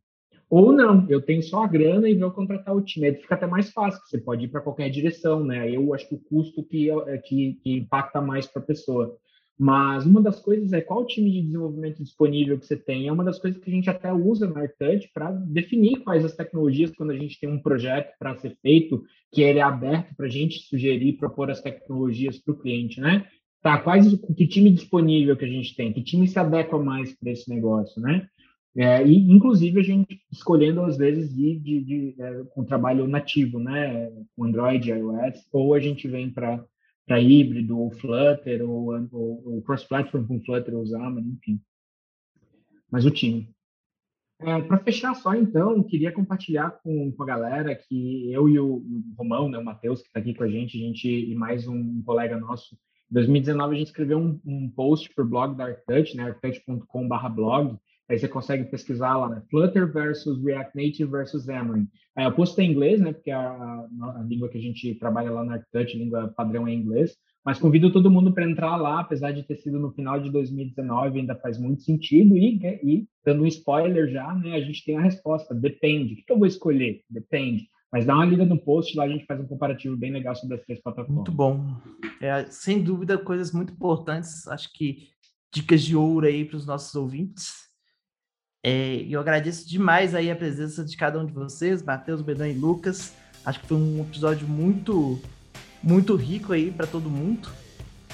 Ou 0.51 0.73
não, 0.73 1.07
eu 1.09 1.23
tenho 1.23 1.43
só 1.45 1.63
a 1.63 1.69
grana 1.69 2.11
e 2.11 2.19
vou 2.19 2.33
contratar 2.33 2.75
o 2.75 2.83
time. 2.83 3.07
Aí 3.07 3.15
fica 3.15 3.37
até 3.37 3.47
mais 3.47 3.71
fácil, 3.71 4.03
você 4.05 4.19
pode 4.19 4.47
ir 4.47 4.49
para 4.49 4.61
qualquer 4.61 4.91
direção, 4.91 5.45
né? 5.45 5.71
Eu 5.71 5.95
acho 5.95 6.09
que 6.09 6.17
o 6.17 6.19
custo 6.19 6.65
que, 6.65 6.91
é, 6.91 7.19
que, 7.19 7.55
que 7.63 7.73
impacta 7.75 8.21
mais 8.21 8.47
para 8.47 8.61
a 8.61 8.67
pessoa. 8.67 9.17
Mas 9.57 10.05
uma 10.05 10.21
das 10.21 10.41
coisas 10.41 10.73
é 10.73 10.81
qual 10.81 11.07
time 11.07 11.31
de 11.31 11.43
desenvolvimento 11.43 12.03
disponível 12.03 12.59
que 12.59 12.67
você 12.67 12.77
tem. 12.77 13.07
É 13.07 13.13
uma 13.13 13.23
das 13.23 13.39
coisas 13.39 13.63
que 13.63 13.71
a 13.71 13.73
gente 13.73 13.89
até 13.89 14.13
usa 14.13 14.49
no 14.49 14.59
AirTouch 14.59 15.11
para 15.15 15.31
definir 15.31 16.01
quais 16.01 16.25
as 16.25 16.35
tecnologias, 16.35 16.91
quando 16.97 17.11
a 17.11 17.17
gente 17.17 17.39
tem 17.39 17.49
um 17.49 17.63
projeto 17.63 18.13
para 18.19 18.35
ser 18.37 18.57
feito, 18.61 19.05
que 19.31 19.43
ele 19.43 19.61
é 19.61 19.63
aberto 19.63 20.17
para 20.17 20.27
a 20.27 20.31
gente 20.31 20.61
sugerir, 20.61 21.13
propor 21.13 21.51
as 21.51 21.61
tecnologias 21.61 22.39
para 22.39 22.55
o 22.55 22.59
cliente, 22.59 23.01
né? 23.01 23.25
Tá, 23.63 23.79
quais, 23.79 24.09
que 24.37 24.47
time 24.49 24.71
disponível 24.71 25.37
que 25.37 25.45
a 25.45 25.49
gente 25.49 25.77
tem? 25.77 25.93
Que 25.93 26.03
time 26.03 26.27
se 26.27 26.39
adequa 26.39 26.79
mais 26.79 27.15
para 27.15 27.31
esse 27.31 27.49
negócio, 27.49 28.01
né? 28.01 28.27
É, 28.77 29.05
e, 29.05 29.31
inclusive, 29.31 29.81
a 29.81 29.83
gente 29.83 30.21
escolhendo, 30.31 30.83
às 30.83 30.97
vezes, 30.97 31.35
de, 31.35 31.59
de, 31.59 31.85
de 31.85 32.16
é, 32.18 32.64
trabalho 32.66 33.07
nativo, 33.09 33.59
né? 33.59 34.11
Com 34.37 34.45
Android, 34.45 34.91
iOS, 34.91 35.47
ou 35.53 35.75
a 35.75 35.81
gente 35.81 36.07
vem 36.07 36.31
para 36.31 37.21
híbrido, 37.21 37.79
ou 37.79 37.91
Flutter, 37.91 38.62
ou, 38.62 38.93
ou, 39.12 39.43
ou 39.55 39.62
cross-platform 39.62 40.27
com 40.27 40.41
Flutter 40.43 40.75
ou 40.75 40.87
Xamarin, 40.87 41.37
enfim. 41.37 41.61
Mas 42.91 43.05
o 43.05 43.11
time. 43.11 43.53
É, 44.43 44.59
para 44.62 44.79
fechar 44.79 45.14
só, 45.14 45.35
então, 45.35 45.83
queria 45.83 46.11
compartilhar 46.11 46.71
com, 46.83 47.12
com 47.12 47.23
a 47.23 47.27
galera 47.27 47.75
que 47.75 48.33
eu 48.33 48.49
e 48.49 48.59
o, 48.59 48.83
Romão, 49.16 49.51
né, 49.51 49.59
o 49.59 49.64
Matheus, 49.64 50.01
que 50.01 50.07
está 50.07 50.18
aqui 50.18 50.33
com 50.33 50.45
a 50.45 50.49
gente, 50.49 50.79
a 50.79 50.87
gente 50.87 51.09
e 51.09 51.35
mais 51.35 51.68
um 51.68 52.03
colega 52.03 52.39
nosso, 52.39 52.75
em 53.11 53.14
2019 53.14 53.75
a 53.75 53.79
gente 53.79 53.89
escreveu 53.89 54.18
um, 54.18 54.41
um 54.47 54.71
post 54.71 55.14
para 55.14 55.25
o 55.25 55.29
blog 55.29 55.55
da 55.57 55.66
ArcTouch, 55.66 56.16
né, 56.16 56.23
arctouch.com/blog, 56.23 57.77
Aí 58.11 58.19
você 58.19 58.27
consegue 58.27 58.65
pesquisar 58.65 59.17
lá, 59.17 59.29
né? 59.29 59.43
Flutter 59.49 59.91
versus 59.91 60.43
React 60.43 60.75
Native 60.75 61.09
versus 61.09 61.45
Xamarin. 61.45 61.87
Aí 62.17 62.25
eu 62.25 62.33
postei 62.33 62.67
em 62.67 62.73
inglês, 62.73 63.01
né? 63.01 63.13
Porque 63.13 63.31
a, 63.31 63.41
a, 63.41 63.87
a, 64.19 64.25
língua 64.29 64.49
que 64.49 64.59
a 64.59 64.61
gente 64.61 64.97
trabalha 64.97 65.31
lá 65.31 65.45
na 65.45 65.55
ArcTouch, 65.55 65.97
língua 65.97 66.27
padrão 66.37 66.67
é 66.67 66.75
inglês. 66.75 67.17
Mas 67.45 67.61
convido 67.61 67.93
todo 67.93 68.11
mundo 68.11 68.35
para 68.35 68.51
entrar 68.51 68.75
lá, 68.77 68.99
apesar 68.99 69.31
de 69.31 69.45
ter 69.45 69.55
sido 69.59 69.79
no 69.79 69.93
final 69.93 70.21
de 70.21 70.29
2019, 70.29 71.21
ainda 71.21 71.37
faz 71.37 71.57
muito 71.57 71.83
sentido. 71.83 72.37
E, 72.37 72.59
e 72.83 73.07
dando 73.25 73.45
um 73.45 73.47
spoiler 73.47 74.11
já, 74.11 74.35
né? 74.35 74.57
A 74.57 74.61
gente 74.61 74.85
tem 74.85 74.99
a 74.99 75.03
resposta, 75.03 75.55
depende. 75.55 76.15
O 76.15 76.17
que, 76.17 76.23
que 76.25 76.33
eu 76.33 76.39
vou 76.39 76.49
escolher? 76.49 77.03
Depende. 77.09 77.69
Mas 77.93 78.05
dá 78.05 78.17
uma 78.17 78.27
lida 78.27 78.45
no 78.45 78.59
post, 78.59 78.97
lá 78.97 79.05
a 79.05 79.09
gente 79.09 79.25
faz 79.25 79.41
um 79.41 79.47
comparativo 79.47 79.97
bem 79.97 80.11
legal 80.11 80.35
sobre 80.35 80.57
as 80.57 80.65
três 80.65 80.83
plataformas. 80.83 81.15
Muito 81.15 81.33
bom. 81.33 81.77
É, 82.21 82.45
sem 82.47 82.83
dúvida, 82.83 83.17
coisas 83.17 83.53
muito 83.53 83.73
importantes. 83.73 84.49
Acho 84.49 84.69
que 84.73 85.09
dicas 85.55 85.83
de 85.83 85.95
ouro 85.95 86.27
aí 86.27 86.45
para 86.45 86.57
os 86.57 86.67
nossos 86.67 86.93
ouvintes. 86.97 87.70
É, 88.63 89.07
eu 89.09 89.19
agradeço 89.21 89.67
demais 89.69 90.15
aí 90.15 90.31
a 90.31 90.37
presença 90.37 90.85
de 90.85 90.97
cada 90.97 91.19
um 91.19 91.25
de 91.25 91.33
vocês, 91.33 91.83
Matheus, 91.83 92.21
Bedan 92.21 92.49
e 92.49 92.53
Lucas. 92.53 93.13
Acho 93.45 93.61
que 93.61 93.67
foi 93.67 93.77
um 93.77 94.01
episódio 94.03 94.47
muito, 94.47 95.21
muito 95.83 96.15
rico 96.15 96.53
aí 96.53 96.71
para 96.71 96.87
todo 96.87 97.09
mundo. 97.09 97.49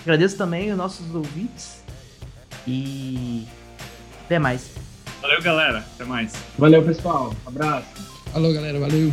Agradeço 0.03 0.36
também 0.36 0.70
os 0.70 0.78
nossos 0.78 1.12
ouvintes 1.12 1.82
e 2.66 3.44
até 4.24 4.38
mais. 4.38 4.70
Valeu, 5.20 5.42
galera. 5.42 5.78
Até 5.78 6.05
mais. 6.05 6.32
Valeu, 6.57 6.82
pessoal. 6.84 7.34
Abraço. 7.44 7.86
Falou, 8.32 8.53
galera. 8.53 8.78
Valeu. 8.78 9.12